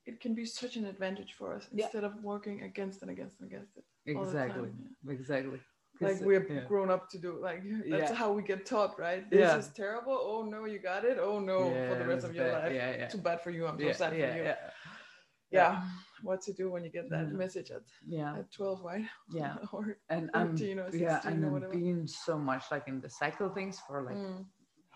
it 0.07 0.21
can 0.21 0.35
be 0.35 0.45
such 0.45 0.77
an 0.77 0.85
advantage 0.87 1.33
for 1.39 1.49
us 1.57 1.65
Yeah. 1.73 1.85
instead 1.85 2.05
of 2.05 2.13
working 2.23 2.63
against 2.63 3.03
and 3.03 3.11
against 3.11 3.41
and 3.41 3.47
against 3.51 3.77
it 3.77 3.85
exactly 4.07 4.69
time, 4.71 4.97
exactly. 5.17 5.61
like 6.01 6.21
we're 6.21 6.47
yeah. 6.53 6.65
grown 6.73 6.91
up 6.91 7.09
to 7.13 7.19
do 7.19 7.31
like 7.49 7.61
that's 7.93 8.11
Yeah. 8.11 8.15
how 8.23 8.33
we 8.33 8.43
get 8.43 8.61
taught 8.67 8.99
right? 8.99 9.23
This 9.31 9.41
Yeah. 9.41 9.59
is 9.63 9.69
terrible. 9.83 10.19
Oh 10.31 10.41
no 10.55 10.61
you 10.73 10.79
got 10.79 11.05
it. 11.11 11.19
Oh 11.29 11.39
no 11.53 11.59
for 11.89 11.97
the 12.01 12.07
rest 12.13 12.25
of 12.27 12.35
your 12.35 12.47
that- 12.51 12.63
life. 12.65 12.73
Yeah 12.81 12.91
yeah. 12.99 13.09
Too 13.09 13.19
bad 13.19 13.39
for 13.45 13.51
you. 13.57 13.63
I'm 13.69 13.79
so 13.79 13.85
yeah, 13.87 13.93
sad 14.03 14.13
yeah, 14.17 14.31
for 14.33 14.39
you 14.39 14.55
yeah. 15.53 15.73
yeah. 15.73 15.83
what 16.23 16.41
to 16.43 16.53
do 16.53 16.71
when 16.71 16.85
you 16.85 16.91
get 16.91 17.11
that 17.11 17.33
Yeah. 17.33 17.33
message 17.33 17.71
at, 17.71 17.83
yeah 18.07 18.39
at 18.39 18.51
12 18.53 18.83
right 18.83 19.05
yeah 19.33 19.57
or 19.73 19.99
and 20.09 20.31
I'm 20.35 20.57
13 20.57 20.79
or 20.81 20.91
yeah 20.93 21.21
and 21.27 21.45
or 21.45 21.51
I'm 21.51 21.53
whatever. 21.53 21.73
being 21.73 22.07
so 22.07 22.39
much 22.39 22.65
like 22.71 22.89
in 22.89 23.01
the 23.01 23.11
cycle 23.11 23.49
things 23.51 23.81
for 23.87 24.03
like 24.03 24.19
Mm, 24.19 24.47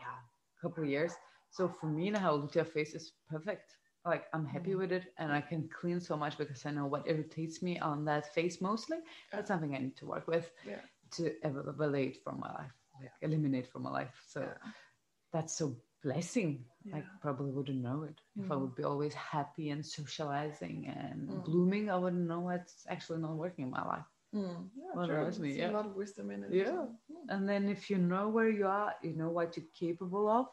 yeah 0.01 0.19
a 0.59 0.61
couple 0.61 0.85
of 0.85 0.91
years 0.91 1.15
so 1.51 1.69
for 1.69 1.87
me 1.87 2.11
now 2.11 2.37
luteal 2.37 2.67
phase 2.67 2.95
is 2.95 3.13
perfect 3.29 3.77
like 4.05 4.27
I'm 4.33 4.47
happy 4.47 4.75
Mm. 4.75 4.79
with 4.79 4.93
it 4.93 5.07
and 5.19 5.33
I 5.33 5.41
can 5.41 5.69
clean 5.69 6.01
so 6.01 6.17
much 6.17 6.39
because 6.39 6.65
I 6.67 6.71
know 6.71 6.87
what 6.87 7.07
irritates 7.07 7.63
me 7.63 7.79
on 7.79 8.05
that 8.07 8.33
face 8.35 8.61
mostly 8.61 8.99
that's 9.33 9.49
something 9.49 9.75
I 9.75 9.79
need 9.79 9.97
to 9.97 10.07
work 10.07 10.27
with 10.29 10.51
Yeah. 10.65 10.81
to 11.13 11.33
evaluate 11.47 12.17
from 12.23 12.41
my 12.41 12.53
life 12.53 12.73
like 13.01 13.11
eliminate 13.23 13.67
from 13.67 13.83
my 13.83 13.91
life 13.91 14.23
so 14.27 14.47
that's 15.33 15.57
so 15.57 15.77
blessing 16.07 16.65
I 16.95 17.03
probably 17.23 17.53
wouldn't 17.53 17.83
know 17.83 18.03
it 18.11 18.21
if 18.39 18.51
I 18.51 18.57
Mhm. 18.57 18.61
would 18.63 18.77
be 18.77 18.85
always 18.85 19.15
happy 19.15 19.71
and 19.75 19.85
socializing 19.85 20.79
and 20.89 21.29
Mm. 21.29 21.45
blooming 21.45 21.91
I 21.91 21.97
wouldn't 22.03 22.29
know 22.33 22.41
what's 22.49 22.87
actually 22.95 23.21
not 23.21 23.37
working 23.45 23.65
in 23.67 23.71
my 23.79 23.85
life 23.95 24.09
Mm, 24.35 24.71
yeah, 24.77 24.95
Well, 24.95 25.07
true. 25.07 25.25
that's 25.25 25.39
me, 25.39 25.49
It's 25.51 25.59
yeah. 25.59 25.71
a 25.71 25.77
lot 25.79 25.87
of 25.87 25.95
wisdom 25.97 26.31
in 26.31 26.45
it. 26.45 26.53
Yeah. 26.61 26.87
mm. 27.11 27.25
And 27.35 27.49
then 27.49 27.69
if 27.69 27.91
you 27.91 27.99
know 27.99 28.29
where 28.29 28.51
you 28.51 28.67
are, 28.67 28.95
you 29.03 29.13
know 29.21 29.31
what 29.31 29.57
you're 29.57 29.71
capable 29.85 30.29
of, 30.29 30.47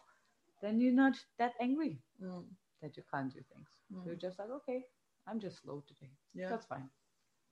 then 0.62 0.80
you're 0.82 0.94
not 1.04 1.16
that 1.38 1.54
angry 1.60 2.02
Mm, 2.22 2.46
that 2.82 2.98
you 2.98 3.04
can't 3.14 3.34
do 3.34 3.42
things. 3.52 3.70
mm. 3.92 4.06
You're 4.06 4.16
just 4.26 4.40
like, 4.40 4.50
okay, 4.60 4.86
I'm 5.28 5.40
just 5.40 5.62
slow 5.62 5.84
today. 5.88 6.12
Yeah, 6.34 6.50
That's 6.50 6.66
fine. 6.66 6.90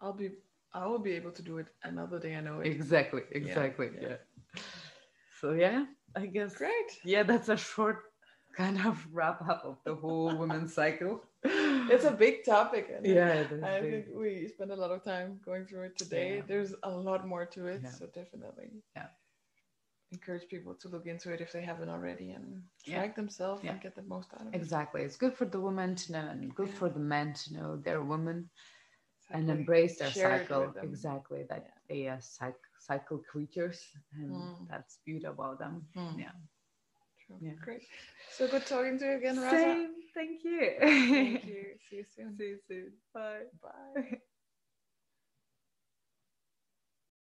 I'll 0.01 0.13
be. 0.13 0.31
I 0.73 0.85
will 0.87 0.99
be 0.99 1.13
able 1.13 1.31
to 1.31 1.43
do 1.43 1.57
it 1.57 1.67
another 1.83 2.19
day. 2.19 2.35
I 2.35 2.41
know 2.41 2.59
it. 2.61 2.67
Exactly, 2.67 3.23
exactly. 3.31 3.89
yeah. 3.95 4.09
Yeah. 4.09 4.17
So 5.39 5.51
yeah, 5.53 5.85
I 6.15 6.25
guess 6.25 6.55
Great. 6.55 6.89
yeah, 7.03 7.23
that's 7.23 7.49
a 7.49 7.57
short 7.57 8.03
kind 8.57 8.77
of 8.85 9.05
wrap 9.13 9.41
up 9.49 9.63
of 9.65 9.77
the 9.85 9.95
whole 9.95 10.35
women's 10.35 10.73
cycle. 10.81 11.23
It's 11.43 12.05
a 12.05 12.11
big 12.11 12.43
topic. 12.45 12.91
And 12.95 13.05
yeah, 13.05 13.33
it 13.33 13.51
is 13.51 13.63
I 13.63 13.81
big. 13.81 13.91
think 13.91 14.05
we 14.15 14.47
spent 14.47 14.71
a 14.71 14.75
lot 14.75 14.91
of 14.91 15.03
time 15.03 15.39
going 15.45 15.65
through 15.65 15.83
it 15.85 15.97
today. 15.97 16.37
Yeah. 16.37 16.41
There's 16.47 16.73
a 16.83 16.89
lot 16.89 17.27
more 17.27 17.45
to 17.45 17.67
it, 17.67 17.81
Yeah. 17.83 17.91
so 17.91 18.07
definitely. 18.07 18.69
Yeah. 18.95 19.07
Encourage 20.11 20.47
people 20.49 20.75
to 20.75 20.89
look 20.89 21.05
into 21.07 21.31
it 21.31 21.39
if 21.39 21.53
they 21.53 21.61
haven't 21.61 21.87
already 21.89 22.31
and 22.31 22.61
Yeah. 22.85 23.07
themselves 23.13 23.63
and 23.63 23.79
get 23.81 23.95
the 23.95 24.03
most 24.03 24.33
out 24.33 24.41
of 24.47 24.53
it. 24.53 24.55
exactly. 24.55 25.01
It's 25.03 25.15
good 25.15 25.33
for 25.35 25.45
the 25.45 25.59
women 25.61 25.95
to 25.95 26.11
know 26.11 26.27
and 26.27 26.53
good 26.53 26.69
for 26.73 26.89
the 26.89 26.99
men 26.99 27.33
to 27.33 27.53
know 27.53 27.77
they're 27.77 28.03
women 28.03 28.49
and 29.29 29.49
embrace 29.49 29.97
their 29.97 30.09
Share 30.11 30.39
cycle 30.39 30.73
exactly 30.83 31.43
that 31.49 31.63
Yeah. 31.65 31.77
they 31.87 32.07
are 32.09 32.17
cyc- 32.17 32.67
cycle 32.81 33.19
creatures 33.31 33.81
and 34.13 34.49
Mm. 34.49 34.69
that's 34.69 34.99
beauty 35.05 35.25
about 35.25 35.59
them 35.59 35.85
Mm. 35.95 36.23
yeah 36.23 36.35
True. 37.25 37.41
Yeah. 37.41 37.53
Great. 37.63 37.83
So 38.29 38.47
good 38.47 38.65
talking 38.65 38.97
to 38.99 39.05
you 39.05 39.17
again, 39.17 39.37
Raza. 39.37 39.77
same 39.77 39.93
thank 40.13 40.43
you 40.43 40.71
Thank 41.15 41.45
you. 41.45 41.77
See 41.89 41.97
you 41.97 42.05
soon. 42.05 42.37
see 42.37 42.45
you 42.45 42.57
soon 42.67 42.93
bye 43.13 43.43
Bye. 43.61 44.19